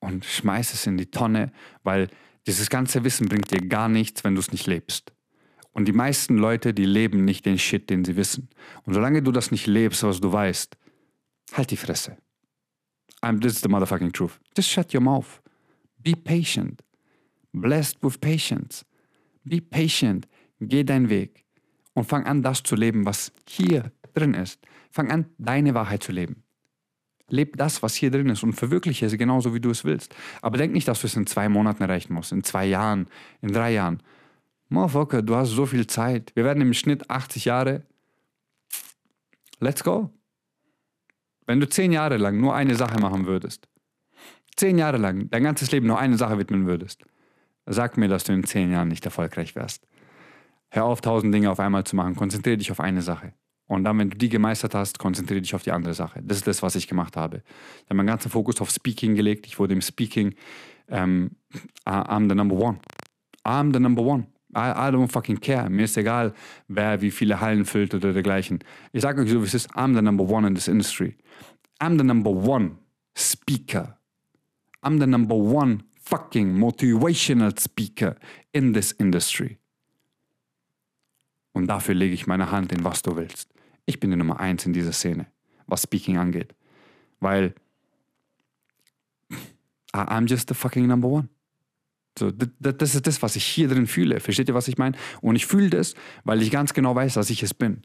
und 0.00 0.24
schmeiß 0.24 0.74
es 0.74 0.86
in 0.86 0.96
die 0.96 1.10
Tonne, 1.10 1.52
weil 1.82 2.08
dieses 2.46 2.68
ganze 2.68 3.04
Wissen 3.04 3.28
bringt 3.28 3.50
dir 3.50 3.66
gar 3.66 3.88
nichts, 3.88 4.24
wenn 4.24 4.34
du 4.34 4.40
es 4.40 4.52
nicht 4.52 4.66
lebst. 4.66 5.12
Und 5.72 5.86
die 5.86 5.92
meisten 5.92 6.36
Leute, 6.36 6.74
die 6.74 6.84
leben 6.84 7.24
nicht 7.24 7.46
den 7.46 7.58
Shit, 7.58 7.90
den 7.90 8.04
sie 8.04 8.16
wissen. 8.16 8.48
Und 8.84 8.94
solange 8.94 9.22
du 9.22 9.32
das 9.32 9.50
nicht 9.50 9.66
lebst, 9.66 10.02
was 10.02 10.20
du 10.20 10.30
weißt, 10.30 10.76
halt 11.52 11.70
die 11.70 11.76
Fresse. 11.76 12.16
I'm, 13.22 13.40
this 13.40 13.54
is 13.54 13.60
the 13.62 13.68
motherfucking 13.68 14.12
truth. 14.12 14.38
Just 14.56 14.68
shut 14.68 14.92
your 14.92 15.00
mouth. 15.00 15.40
Be 15.98 16.14
patient. 16.14 16.82
Blessed 17.52 18.02
with 18.02 18.20
patience. 18.20 18.84
Be 19.44 19.60
patient. 19.60 20.26
Geh 20.60 20.84
deinen 20.84 21.08
Weg. 21.08 21.43
Und 21.94 22.04
fang 22.04 22.26
an, 22.26 22.42
das 22.42 22.62
zu 22.62 22.74
leben, 22.76 23.06
was 23.06 23.32
hier 23.48 23.92
drin 24.14 24.34
ist. 24.34 24.60
Fang 24.90 25.10
an, 25.10 25.26
deine 25.38 25.74
Wahrheit 25.74 26.02
zu 26.02 26.12
leben. 26.12 26.42
Leb 27.28 27.56
das, 27.56 27.82
was 27.82 27.94
hier 27.94 28.10
drin 28.10 28.28
ist 28.28 28.42
und 28.42 28.52
verwirkliche 28.52 29.06
es 29.06 29.16
genauso, 29.16 29.54
wie 29.54 29.60
du 29.60 29.70
es 29.70 29.84
willst. 29.84 30.14
Aber 30.42 30.58
denk 30.58 30.72
nicht, 30.72 30.88
dass 30.88 31.00
du 31.00 31.06
es 31.06 31.16
in 31.16 31.26
zwei 31.26 31.48
Monaten 31.48 31.82
erreichen 31.82 32.12
musst, 32.12 32.32
in 32.32 32.44
zwei 32.44 32.66
Jahren, 32.66 33.08
in 33.40 33.52
drei 33.52 33.72
Jahren. 33.72 34.02
Motherfucker, 34.68 35.22
du 35.22 35.34
hast 35.34 35.50
so 35.50 35.66
viel 35.66 35.86
Zeit. 35.86 36.32
Wir 36.34 36.44
werden 36.44 36.60
im 36.60 36.74
Schnitt 36.74 37.10
80 37.10 37.46
Jahre. 37.46 37.82
Let's 39.60 39.82
go. 39.82 40.10
Wenn 41.46 41.60
du 41.60 41.68
zehn 41.68 41.92
Jahre 41.92 42.16
lang 42.16 42.40
nur 42.40 42.54
eine 42.54 42.74
Sache 42.74 42.98
machen 43.00 43.26
würdest, 43.26 43.68
zehn 44.56 44.78
Jahre 44.78 44.98
lang 44.98 45.30
dein 45.30 45.42
ganzes 45.42 45.70
Leben 45.72 45.86
nur 45.86 45.98
eine 45.98 46.16
Sache 46.16 46.38
widmen 46.38 46.66
würdest, 46.66 47.04
sag 47.66 47.96
mir, 47.96 48.08
dass 48.08 48.24
du 48.24 48.32
in 48.32 48.44
zehn 48.44 48.70
Jahren 48.70 48.88
nicht 48.88 49.04
erfolgreich 49.04 49.54
wärst. 49.54 49.86
Hör 50.74 50.86
auf, 50.86 51.00
tausend 51.00 51.32
Dinge 51.32 51.52
auf 51.52 51.60
einmal 51.60 51.84
zu 51.84 51.94
machen. 51.94 52.16
Konzentriere 52.16 52.56
dich 52.56 52.72
auf 52.72 52.80
eine 52.80 53.00
Sache. 53.00 53.32
Und 53.68 53.84
dann, 53.84 53.96
wenn 53.96 54.10
du 54.10 54.18
die 54.18 54.28
gemeistert 54.28 54.74
hast, 54.74 54.98
konzentriere 54.98 55.40
dich 55.40 55.54
auf 55.54 55.62
die 55.62 55.70
andere 55.70 55.94
Sache. 55.94 56.20
Das 56.20 56.38
ist 56.38 56.48
das, 56.48 56.64
was 56.64 56.74
ich 56.74 56.88
gemacht 56.88 57.16
habe. 57.16 57.44
Ich 57.76 57.84
habe 57.84 57.94
meinen 57.94 58.08
ganzen 58.08 58.28
Fokus 58.28 58.60
auf 58.60 58.70
Speaking 58.70 59.14
gelegt. 59.14 59.46
Ich 59.46 59.60
wurde 59.60 59.72
im 59.72 59.80
Speaking, 59.80 60.34
ähm, 60.88 61.30
I'm 61.86 62.28
the 62.28 62.34
number 62.34 62.56
one. 62.56 62.80
I'm 63.44 63.72
the 63.72 63.78
number 63.78 64.02
one. 64.02 64.26
I, 64.56 64.88
I 64.88 64.90
don't 64.90 65.12
fucking 65.12 65.38
care. 65.40 65.70
Mir 65.70 65.84
ist 65.84 65.96
egal, 65.96 66.34
wer 66.66 67.00
wie 67.00 67.12
viele 67.12 67.40
Hallen 67.40 67.66
füllt 67.66 67.94
oder 67.94 68.12
dergleichen. 68.12 68.58
Ich 68.90 69.02
sage 69.02 69.22
euch 69.22 69.30
so, 69.30 69.40
wie 69.42 69.46
es 69.46 69.54
ist. 69.54 69.70
I'm 69.76 69.94
the 69.94 70.02
number 70.02 70.28
one 70.28 70.44
in 70.44 70.56
this 70.56 70.66
industry. 70.66 71.16
I'm 71.80 71.96
the 71.98 72.04
number 72.04 72.32
one 72.32 72.78
speaker. 73.16 73.96
I'm 74.82 74.98
the 74.98 75.06
number 75.06 75.36
one 75.36 75.84
fucking 76.02 76.52
motivational 76.52 77.56
speaker 77.60 78.16
in 78.52 78.72
this 78.72 78.90
industry. 78.90 79.60
Und 81.54 81.68
dafür 81.68 81.94
lege 81.94 82.12
ich 82.12 82.26
meine 82.26 82.50
Hand 82.50 82.72
in 82.72 82.84
was 82.84 83.00
du 83.00 83.16
willst. 83.16 83.48
Ich 83.86 84.00
bin 84.00 84.10
die 84.10 84.16
Nummer 84.16 84.40
eins 84.40 84.66
in 84.66 84.74
dieser 84.74 84.92
Szene, 84.92 85.26
was 85.66 85.82
Speaking 85.82 86.18
angeht. 86.18 86.54
Weil 87.20 87.54
I'm 89.92 90.26
just 90.26 90.48
the 90.48 90.54
fucking 90.54 90.86
number 90.86 91.08
one. 91.08 91.28
So, 92.18 92.30
das 92.30 92.94
ist 92.94 93.06
das, 93.06 93.22
was 93.22 93.36
ich 93.36 93.44
hier 93.44 93.68
drin 93.68 93.86
fühle. 93.86 94.20
Versteht 94.20 94.48
ihr, 94.48 94.54
was 94.54 94.68
ich 94.68 94.78
meine? 94.78 94.96
Und 95.20 95.36
ich 95.36 95.46
fühle 95.46 95.70
das, 95.70 95.94
weil 96.24 96.42
ich 96.42 96.50
ganz 96.50 96.74
genau 96.74 96.94
weiß, 96.94 97.14
dass 97.14 97.30
ich 97.30 97.42
es 97.42 97.54
bin. 97.54 97.82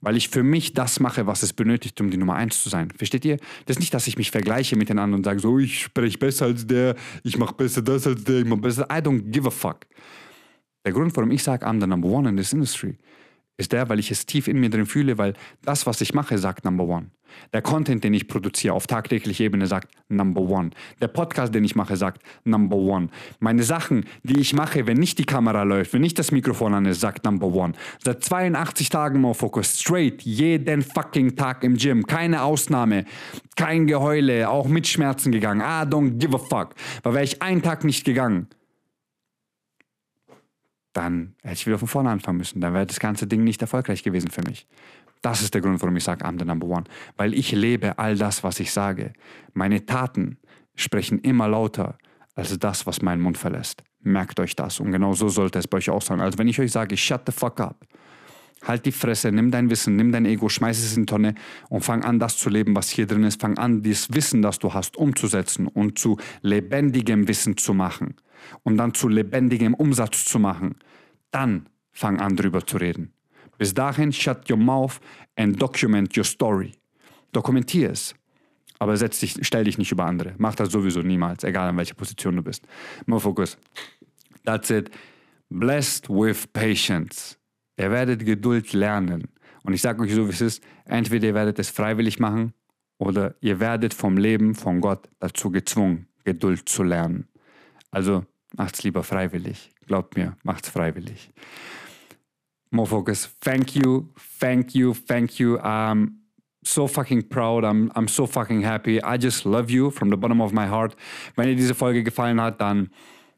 Weil 0.00 0.16
ich 0.16 0.28
für 0.28 0.42
mich 0.42 0.72
das 0.72 0.98
mache, 0.98 1.26
was 1.26 1.42
es 1.42 1.52
benötigt, 1.52 2.00
um 2.00 2.10
die 2.10 2.16
Nummer 2.16 2.34
eins 2.34 2.62
zu 2.62 2.68
sein. 2.68 2.90
Versteht 2.90 3.24
ihr? 3.24 3.36
Das 3.66 3.76
ist 3.76 3.80
nicht, 3.80 3.92
dass 3.92 4.06
ich 4.06 4.16
mich 4.16 4.30
vergleiche 4.30 4.76
mit 4.76 4.88
den 4.88 4.98
anderen 4.98 5.20
und 5.20 5.24
sage, 5.24 5.40
so, 5.40 5.58
ich 5.58 5.82
spreche 5.82 6.18
besser 6.18 6.46
als 6.46 6.66
der, 6.66 6.96
ich 7.22 7.36
mache 7.36 7.54
besser 7.54 7.82
das 7.82 8.06
als 8.06 8.24
der, 8.24 8.40
ich 8.40 8.46
mache 8.46 8.60
besser. 8.60 8.84
I 8.84 9.00
don't 9.00 9.30
give 9.30 9.46
a 9.46 9.50
fuck. 9.50 9.86
Der 10.84 10.92
Grund, 10.92 11.14
warum 11.16 11.30
ich 11.30 11.42
sage, 11.42 11.66
I'm 11.66 11.80
the 11.80 11.86
number 11.86 12.08
one 12.08 12.28
in 12.28 12.36
this 12.36 12.52
industry, 12.52 12.96
ist 13.60 13.72
der, 13.72 13.88
weil 13.88 13.98
ich 13.98 14.10
es 14.10 14.24
tief 14.24 14.48
in 14.48 14.58
mir 14.58 14.70
drin 14.70 14.86
fühle, 14.86 15.18
weil 15.18 15.34
das, 15.62 15.86
was 15.86 16.00
ich 16.00 16.14
mache, 16.14 16.38
sagt 16.38 16.64
Number 16.64 16.84
One. 16.84 17.10
Der 17.52 17.62
Content, 17.62 18.02
den 18.02 18.14
ich 18.14 18.26
produziere 18.26 18.74
auf 18.74 18.86
tagtäglicher 18.86 19.44
Ebene, 19.44 19.66
sagt 19.66 19.92
Number 20.08 20.40
One. 20.40 20.70
Der 21.00 21.08
Podcast, 21.08 21.54
den 21.54 21.62
ich 21.64 21.76
mache, 21.76 21.96
sagt 21.96 22.22
Number 22.44 22.76
One. 22.76 23.08
Meine 23.38 23.62
Sachen, 23.62 24.06
die 24.22 24.40
ich 24.40 24.54
mache, 24.54 24.86
wenn 24.86 24.96
nicht 24.96 25.18
die 25.18 25.26
Kamera 25.26 25.62
läuft, 25.62 25.92
wenn 25.92 26.00
nicht 26.00 26.18
das 26.18 26.32
Mikrofon 26.32 26.74
an 26.74 26.86
ist, 26.86 27.00
sagt 27.00 27.24
Number 27.24 27.48
One. 27.48 27.74
Seit 28.02 28.24
82 28.24 28.88
Tagen 28.88 29.20
More 29.20 29.34
Focus, 29.34 29.78
straight, 29.78 30.22
jeden 30.22 30.82
fucking 30.82 31.36
Tag 31.36 31.62
im 31.62 31.76
Gym, 31.76 32.06
keine 32.06 32.42
Ausnahme, 32.42 33.04
kein 33.56 33.86
Geheule, 33.86 34.48
auch 34.48 34.66
mit 34.66 34.86
Schmerzen 34.86 35.30
gegangen. 35.30 35.60
I 35.60 35.86
don't 35.86 36.18
give 36.18 36.34
a 36.34 36.38
fuck. 36.38 36.74
Weil 37.02 37.12
wäre 37.12 37.24
ich 37.24 37.42
einen 37.42 37.62
Tag 37.62 37.84
nicht 37.84 38.04
gegangen, 38.04 38.48
dann 40.92 41.34
hätte 41.42 41.54
ich 41.54 41.66
wieder 41.66 41.78
von 41.78 41.88
vorne 41.88 42.10
anfangen 42.10 42.38
müssen. 42.38 42.60
Dann 42.60 42.74
wäre 42.74 42.86
das 42.86 43.00
ganze 43.00 43.26
Ding 43.26 43.44
nicht 43.44 43.62
erfolgreich 43.62 44.02
gewesen 44.02 44.30
für 44.30 44.42
mich. 44.42 44.66
Das 45.22 45.42
ist 45.42 45.54
der 45.54 45.60
Grund, 45.60 45.80
warum 45.82 45.96
ich 45.96 46.04
sage, 46.04 46.24
I'm 46.24 46.38
the 46.38 46.44
number 46.44 46.66
one. 46.66 46.84
Weil 47.16 47.34
ich 47.34 47.52
lebe 47.52 47.98
all 47.98 48.16
das, 48.16 48.42
was 48.42 48.58
ich 48.58 48.72
sage. 48.72 49.12
Meine 49.52 49.84
Taten 49.84 50.38
sprechen 50.74 51.18
immer 51.20 51.48
lauter 51.48 51.98
als 52.34 52.58
das, 52.58 52.86
was 52.86 53.02
meinen 53.02 53.20
Mund 53.20 53.36
verlässt. 53.36 53.82
Merkt 54.00 54.40
euch 54.40 54.56
das. 54.56 54.80
Und 54.80 54.92
genau 54.92 55.12
so 55.12 55.28
sollte 55.28 55.58
es 55.58 55.68
bei 55.68 55.78
euch 55.78 55.90
auch 55.90 56.02
sein. 56.02 56.20
Also 56.20 56.38
wenn 56.38 56.48
ich 56.48 56.58
euch 56.58 56.72
sage, 56.72 56.96
shut 56.96 57.22
the 57.26 57.32
fuck 57.32 57.60
up. 57.60 57.86
Halt 58.62 58.84
die 58.84 58.92
Fresse, 58.92 59.32
nimm 59.32 59.50
dein 59.50 59.70
Wissen, 59.70 59.96
nimm 59.96 60.12
dein 60.12 60.26
Ego, 60.26 60.48
schmeiß 60.48 60.78
es 60.78 60.96
in 60.96 61.02
die 61.04 61.06
Tonne 61.06 61.34
und 61.70 61.82
fang 61.82 62.04
an, 62.04 62.18
das 62.18 62.36
zu 62.36 62.50
leben, 62.50 62.76
was 62.76 62.90
hier 62.90 63.06
drin 63.06 63.24
ist. 63.24 63.40
Fang 63.40 63.56
an, 63.56 63.82
dieses 63.82 64.12
Wissen, 64.12 64.42
das 64.42 64.58
du 64.58 64.74
hast, 64.74 64.96
umzusetzen 64.96 65.66
und 65.66 65.98
zu 65.98 66.18
lebendigem 66.42 67.26
Wissen 67.26 67.56
zu 67.56 67.72
machen 67.72 68.16
und 68.62 68.76
dann 68.76 68.92
zu 68.92 69.08
lebendigem 69.08 69.74
Umsatz 69.74 70.24
zu 70.26 70.38
machen, 70.38 70.76
dann 71.30 71.68
fang 71.92 72.20
an 72.20 72.36
drüber 72.36 72.66
zu 72.66 72.76
reden. 72.76 73.12
Bis 73.56 73.74
dahin, 73.74 74.12
shut 74.12 74.50
your 74.50 74.58
mouth 74.58 75.00
and 75.36 75.60
document 75.60 76.16
your 76.16 76.24
story. 76.24 76.72
Dokumentier 77.32 77.90
es. 77.90 78.14
Aber 78.78 78.96
setz 78.96 79.20
dich, 79.20 79.36
stell 79.42 79.64
dich 79.64 79.76
nicht 79.76 79.92
über 79.92 80.06
andere. 80.06 80.34
Mach 80.38 80.54
das 80.54 80.70
sowieso 80.70 81.02
niemals, 81.02 81.44
egal 81.44 81.70
in 81.70 81.76
welcher 81.76 81.94
Position 81.94 82.36
du 82.36 82.42
bist. 82.42 82.66
More 83.06 83.20
focus. 83.20 83.58
That's 84.44 84.70
it. 84.70 84.90
Blessed 85.50 86.08
with 86.08 86.46
patience. 86.52 87.36
Ihr 87.80 87.90
werdet 87.90 88.26
Geduld 88.26 88.74
lernen. 88.74 89.28
Und 89.62 89.72
ich 89.72 89.80
sage 89.80 90.02
euch 90.02 90.14
so, 90.14 90.26
wie 90.26 90.32
es 90.32 90.42
ist. 90.42 90.62
Entweder 90.84 91.28
ihr 91.28 91.34
werdet 91.34 91.58
es 91.58 91.70
freiwillig 91.70 92.18
machen 92.18 92.52
oder 92.98 93.34
ihr 93.40 93.58
werdet 93.58 93.94
vom 93.94 94.18
Leben, 94.18 94.54
von 94.54 94.82
Gott 94.82 95.08
dazu 95.18 95.50
gezwungen, 95.50 96.06
Geduld 96.24 96.68
zu 96.68 96.82
lernen. 96.82 97.26
Also 97.90 98.26
macht's 98.54 98.82
lieber 98.82 99.02
freiwillig. 99.02 99.70
Glaubt 99.86 100.14
mir, 100.14 100.36
macht's 100.42 100.68
freiwillig. 100.68 101.30
More 102.70 102.86
focus. 102.86 103.34
Thank 103.40 103.74
you, 103.74 104.10
thank 104.38 104.74
you, 104.74 104.92
thank 104.92 105.38
you. 105.38 105.58
I'm 105.58 106.18
so 106.62 106.86
fucking 106.86 107.30
proud. 107.30 107.64
I'm, 107.64 107.90
I'm 107.96 108.08
so 108.08 108.26
fucking 108.26 108.62
happy. 108.62 109.02
I 109.02 109.16
just 109.16 109.46
love 109.46 109.72
you 109.72 109.90
from 109.90 110.10
the 110.10 110.16
bottom 110.16 110.42
of 110.42 110.52
my 110.52 110.68
heart. 110.68 110.94
Wenn 111.34 111.46
dir 111.46 111.56
diese 111.56 111.74
Folge 111.74 112.04
gefallen 112.04 112.40
hat, 112.40 112.60
dann 112.60 112.90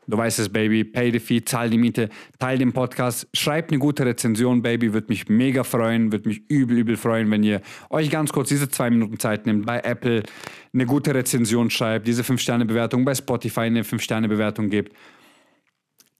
Du 0.06 0.16
weißt 0.16 0.40
es, 0.40 0.48
Baby. 0.48 0.84
Pay 0.84 1.12
the 1.12 1.20
fee, 1.20 1.44
zahl 1.44 1.70
die 1.70 1.78
Miete, 1.78 2.08
teil 2.38 2.58
den 2.58 2.72
Podcast, 2.72 3.28
schreibt 3.34 3.70
eine 3.70 3.78
gute 3.78 4.04
Rezension, 4.04 4.60
Baby. 4.62 4.92
Würde 4.92 5.06
mich 5.08 5.28
mega 5.28 5.62
freuen, 5.62 6.10
würde 6.10 6.28
mich 6.28 6.42
übel, 6.48 6.78
übel 6.78 6.96
freuen, 6.96 7.30
wenn 7.30 7.42
ihr 7.44 7.60
euch 7.90 8.10
ganz 8.10 8.32
kurz 8.32 8.48
diese 8.48 8.68
zwei 8.68 8.90
Minuten 8.90 9.18
Zeit 9.18 9.46
nehmt, 9.46 9.64
bei 9.66 9.80
Apple 9.80 10.24
eine 10.72 10.86
gute 10.86 11.14
Rezension 11.14 11.70
schreibt, 11.70 12.06
diese 12.06 12.22
5-Sterne-Bewertung, 12.22 13.04
bei 13.04 13.14
Spotify 13.14 13.60
eine 13.60 13.82
5-Sterne-Bewertung 13.82 14.70
gebt. 14.70 14.92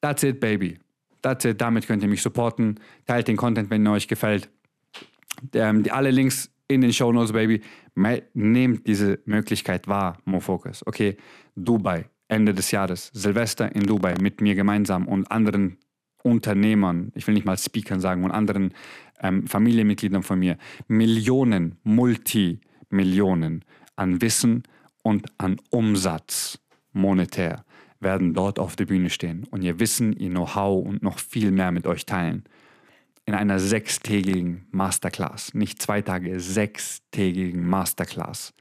That's 0.00 0.22
it, 0.22 0.40
Baby. 0.40 0.78
That's 1.22 1.44
it. 1.44 1.60
Damit 1.60 1.86
könnt 1.86 2.02
ihr 2.02 2.08
mich 2.08 2.22
supporten. 2.22 2.78
Teilt 3.06 3.28
den 3.28 3.36
Content, 3.36 3.70
wenn 3.70 3.86
er 3.86 3.92
euch 3.92 4.08
gefällt. 4.08 4.48
Ähm, 5.54 5.82
die, 5.82 5.90
alle 5.90 6.10
Links 6.10 6.50
in 6.68 6.80
den 6.80 6.92
Show 6.92 7.12
Notes, 7.12 7.32
Baby. 7.32 7.62
Nehmt 8.34 8.86
diese 8.86 9.20
Möglichkeit 9.24 9.88
wahr, 9.88 10.18
MoFocus. 10.24 10.86
Okay, 10.86 11.16
Dubai, 11.54 12.06
Ende 12.32 12.54
des 12.54 12.70
Jahres, 12.70 13.10
Silvester 13.12 13.74
in 13.74 13.86
Dubai 13.86 14.14
mit 14.20 14.40
mir 14.40 14.54
gemeinsam 14.54 15.06
und 15.06 15.30
anderen 15.30 15.76
Unternehmern, 16.22 17.12
ich 17.14 17.26
will 17.26 17.34
nicht 17.34 17.44
mal 17.44 17.58
Speakern 17.58 18.00
sagen, 18.00 18.24
und 18.24 18.30
anderen 18.30 18.72
ähm, 19.20 19.46
Familienmitgliedern 19.46 20.22
von 20.22 20.38
mir, 20.38 20.56
Millionen, 20.88 21.76
Multimillionen 21.82 23.64
an 23.96 24.22
Wissen 24.22 24.62
und 25.02 25.26
an 25.36 25.60
Umsatz 25.70 26.58
monetär 26.92 27.64
werden 28.00 28.32
dort 28.32 28.58
auf 28.58 28.76
der 28.76 28.86
Bühne 28.86 29.10
stehen 29.10 29.46
und 29.50 29.62
ihr 29.62 29.78
Wissen, 29.78 30.12
ihr 30.14 30.30
Know-how 30.30 30.84
und 30.86 31.02
noch 31.02 31.18
viel 31.18 31.50
mehr 31.50 31.70
mit 31.70 31.86
euch 31.86 32.06
teilen. 32.06 32.44
In 33.26 33.34
einer 33.34 33.60
sechstägigen 33.60 34.66
Masterclass. 34.70 35.54
Nicht 35.54 35.80
zwei 35.80 36.02
Tage, 36.02 36.40
sechstägigen 36.40 37.68
Masterclass. 37.68 38.54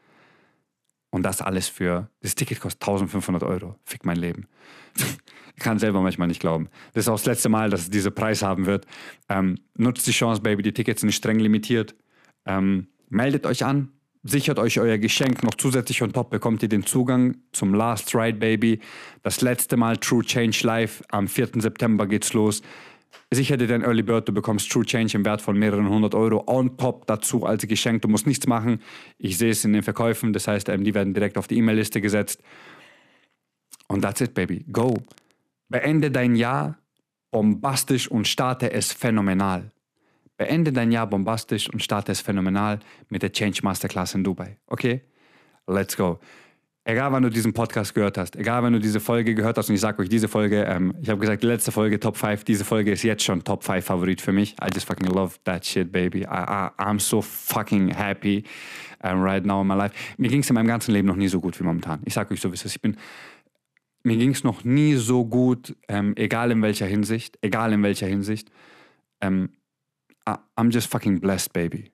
Und 1.12 1.24
das 1.24 1.42
alles 1.42 1.68
für, 1.68 2.10
das 2.22 2.36
Ticket 2.36 2.60
kostet 2.60 2.82
1500 2.82 3.44
Euro. 3.44 3.76
Fick 3.84 4.06
mein 4.06 4.18
Leben. 4.18 4.48
ich 5.56 5.62
kann 5.62 5.78
selber 5.78 6.02
manchmal 6.02 6.30
nicht 6.30 6.40
glauben. 6.40 6.70
Das 6.94 7.06
ist 7.06 7.10
auch 7.10 7.18
das 7.18 7.26
letzte 7.26 7.50
Mal, 7.50 7.70
dass 7.70 7.82
es 7.82 7.90
diesen 7.90 8.16
Preis 8.16 8.42
haben 8.42 8.66
wird. 8.66 8.88
Ähm, 9.30 9.58
nutzt 9.76 10.08
die 10.08 10.12
Chance, 10.12 10.42
Baby. 10.42 10.64
Die 10.64 10.74
Tickets 10.74 11.02
sind 11.02 11.12
streng 11.12 11.40
limitiert. 11.40 11.96
Ähm, 12.46 12.88
meldet 13.10 13.46
euch 13.46 13.66
an, 13.66 13.92
sichert 14.24 14.58
euch 14.58 14.80
euer 14.80 14.98
Geschenk 14.98 15.44
noch 15.44 15.56
zusätzlich 15.56 16.02
on 16.02 16.14
top, 16.14 16.30
bekommt 16.30 16.64
ihr 16.64 16.70
den 16.70 16.86
Zugang 16.86 17.38
zum 17.52 17.74
Last 17.74 18.16
Ride 18.16 18.38
Baby. 18.38 18.80
Das 19.22 19.42
letzte 19.42 19.78
Mal 19.78 19.98
True 19.98 20.24
Change 20.24 20.66
Live. 20.66 21.04
Am 21.10 21.28
4. 21.28 21.50
September 21.58 22.08
geht's 22.08 22.34
los. 22.34 22.62
Sicher 23.32 23.58
dir 23.58 23.68
dein 23.68 23.84
Early 23.84 24.04
Bird, 24.04 24.28
du 24.28 24.34
bekommst 24.34 24.72
True 24.72 24.86
Change 24.86 25.18
im 25.18 25.26
Wert 25.26 25.42
von 25.42 25.58
mehreren 25.58 25.88
hundert 25.88 26.16
Euro 26.16 26.44
on 26.48 26.78
top 26.78 27.08
dazu 27.08 27.46
als 27.46 27.66
Geschenk. 27.66 28.02
Du 28.02 28.08
musst 28.08 28.28
nichts 28.28 28.48
machen. 28.48 28.82
Ich 29.18 29.38
sehe 29.38 29.52
es 29.52 29.64
in 29.64 29.74
den 29.74 29.84
Verkäufen, 29.84 30.34
das 30.34 30.48
heißt, 30.48 30.68
die 30.68 30.94
werden 30.94 31.14
direkt 31.14 31.38
auf 31.38 31.48
die 31.48 31.58
E-Mail-Liste 31.58 32.02
gesetzt. 32.02 32.42
Und 33.88 34.02
that's 34.02 34.22
it, 34.22 34.34
baby. 34.34 34.66
Go. 34.72 34.96
Beende 35.70 36.12
dein 36.12 36.36
Jahr 36.36 36.78
bombastisch 37.32 38.10
und 38.10 38.28
starte 38.28 38.72
es 38.72 38.92
phänomenal. 38.92 39.72
Beende 40.38 40.74
dein 40.74 40.92
Jahr 40.92 41.08
bombastisch 41.08 41.70
und 41.70 41.82
starte 41.82 42.12
es 42.12 42.20
phänomenal 42.20 42.80
mit 43.10 43.22
der 43.22 43.32
Change 43.32 43.62
Masterclass 43.64 44.16
in 44.16 44.24
Dubai. 44.24 44.58
Okay? 44.68 45.02
Let's 45.68 45.96
go. 45.96 46.20
Egal, 46.84 47.12
wann 47.12 47.22
du 47.22 47.30
diesen 47.30 47.54
Podcast 47.54 47.94
gehört 47.94 48.18
hast, 48.18 48.36
egal, 48.36 48.64
wann 48.64 48.74
du 48.74 48.80
diese 48.80 49.00
Folge 49.00 49.36
gehört 49.36 49.56
hast, 49.56 49.70
und 49.70 49.76
ich 49.76 49.82
sage 49.82 50.02
euch, 50.02 50.10
diese 50.10 50.28
Folge, 50.28 50.64
ähm, 50.64 50.96
ich 51.00 51.10
habe 51.10 51.20
gesagt, 51.20 51.44
die 51.44 51.48
letzte 51.48 51.72
Folge 51.72 52.00
Top 52.00 52.18
5, 52.18 52.44
diese 52.44 52.66
Folge 52.66 52.92
ist 52.92 53.04
jetzt 53.04 53.24
schon 53.24 53.44
Top 53.44 53.64
5 53.64 53.86
Favorit 53.86 54.20
für 54.20 54.32
mich. 54.32 54.54
I 54.54 54.70
just 54.74 54.88
fucking 54.88 55.08
love 55.08 55.38
that 55.44 55.64
shit, 55.64 55.92
baby. 55.92 56.22
I, 56.22 56.26
I, 56.26 56.70
I'm 56.80 57.00
so 57.00 57.22
fucking 57.22 57.90
happy 57.90 58.46
um, 59.04 59.22
right 59.22 59.46
now 59.46 59.62
in 59.62 59.68
my 59.68 59.76
life. 59.76 59.94
Mir 60.18 60.30
ging 60.30 60.42
es 60.42 60.50
in 60.50 60.56
meinem 60.56 60.66
ganzen 60.66 60.92
Leben 60.92 61.08
noch 61.08 61.16
nie 61.16 61.28
so 61.28 61.40
gut 61.40 61.60
wie 61.60 61.64
momentan. 61.64 62.02
Ich 62.06 62.16
sage 62.16 62.34
euch 62.34 62.42
so, 62.42 62.50
wie 62.50 62.56
es 62.56 62.66
ist. 62.66 62.76
Ich 62.76 62.82
bin, 62.82 62.98
mir 64.02 64.18
ging 64.18 64.32
es 64.32 64.44
noch 64.44 64.64
nie 64.64 64.96
so 64.96 65.24
gut, 65.24 65.76
ähm, 65.88 66.14
egal 66.16 66.50
in 66.50 66.64
welcher 66.64 66.88
Hinsicht, 66.88 67.38
egal 67.44 67.74
in 67.74 67.84
welcher 67.84 68.08
Hinsicht. 68.08 68.50
Ähm, 69.22 69.50
I'm 70.26 70.72
just 70.72 70.90
fucking 70.90 71.20
blessed, 71.20 71.54
baby. 71.54 71.92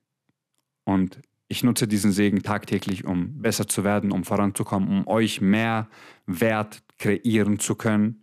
Und 0.85 1.19
ich 1.47 1.63
nutze 1.63 1.87
diesen 1.87 2.11
Segen 2.11 2.43
tagtäglich, 2.43 3.05
um 3.05 3.41
besser 3.41 3.67
zu 3.67 3.83
werden, 3.83 4.11
um 4.11 4.23
voranzukommen, 4.23 4.89
um 4.89 5.07
euch 5.07 5.41
mehr 5.41 5.87
Wert 6.25 6.83
kreieren 6.99 7.59
zu 7.59 7.75
können. 7.75 8.21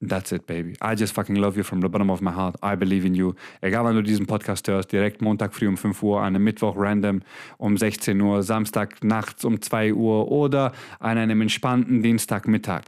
That's 0.00 0.30
it, 0.30 0.46
baby. 0.46 0.74
I 0.80 0.94
just 0.94 1.12
fucking 1.12 1.34
love 1.34 1.56
you 1.56 1.64
from 1.64 1.82
the 1.82 1.88
bottom 1.88 2.08
of 2.08 2.20
my 2.20 2.30
heart. 2.30 2.56
I 2.62 2.76
believe 2.76 3.04
in 3.04 3.14
you. 3.14 3.34
Egal, 3.60 3.84
wann 3.84 3.96
du 3.96 4.02
diesen 4.02 4.26
Podcast 4.26 4.68
hörst, 4.68 4.92
direkt 4.92 5.20
Montag 5.20 5.52
früh 5.52 5.66
um 5.66 5.76
5 5.76 6.00
Uhr, 6.04 6.20
an 6.20 6.36
einem 6.36 6.44
Mittwoch 6.44 6.74
random 6.76 7.20
um 7.56 7.76
16 7.76 8.20
Uhr, 8.20 8.44
Samstag 8.44 9.02
nachts 9.02 9.44
um 9.44 9.60
2 9.60 9.94
Uhr 9.94 10.30
oder 10.30 10.72
an 11.00 11.18
einem 11.18 11.40
entspannten 11.40 12.00
Dienstagmittag 12.00 12.84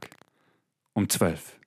um 0.93 1.09
12 1.09 1.59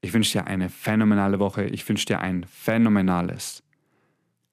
Ich 0.00 0.14
wünsche 0.14 0.38
dir 0.38 0.46
eine 0.46 0.70
phänomenale 0.70 1.38
Woche. 1.38 1.64
Ich 1.64 1.86
wünsche 1.86 2.06
dir 2.06 2.20
ein 2.20 2.44
phänomenales 2.44 3.62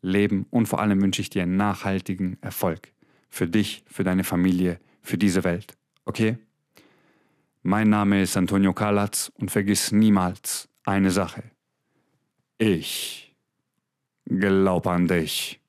Leben 0.07 0.45
und 0.49 0.67
vor 0.67 0.79
allem 0.79 1.01
wünsche 1.01 1.21
ich 1.21 1.29
dir 1.29 1.43
einen 1.43 1.57
nachhaltigen 1.57 2.37
Erfolg 2.41 2.91
für 3.29 3.47
dich, 3.47 3.83
für 3.87 4.03
deine 4.03 4.23
Familie, 4.23 4.79
für 5.01 5.17
diese 5.17 5.43
Welt. 5.43 5.77
Okay? 6.05 6.37
Mein 7.63 7.89
Name 7.89 8.21
ist 8.21 8.37
Antonio 8.37 8.73
Kalatz 8.73 9.31
und 9.35 9.51
vergiss 9.51 9.91
niemals 9.91 10.69
eine 10.85 11.11
Sache. 11.11 11.43
Ich 12.57 13.35
glaube 14.25 14.91
an 14.91 15.07
dich. 15.07 15.59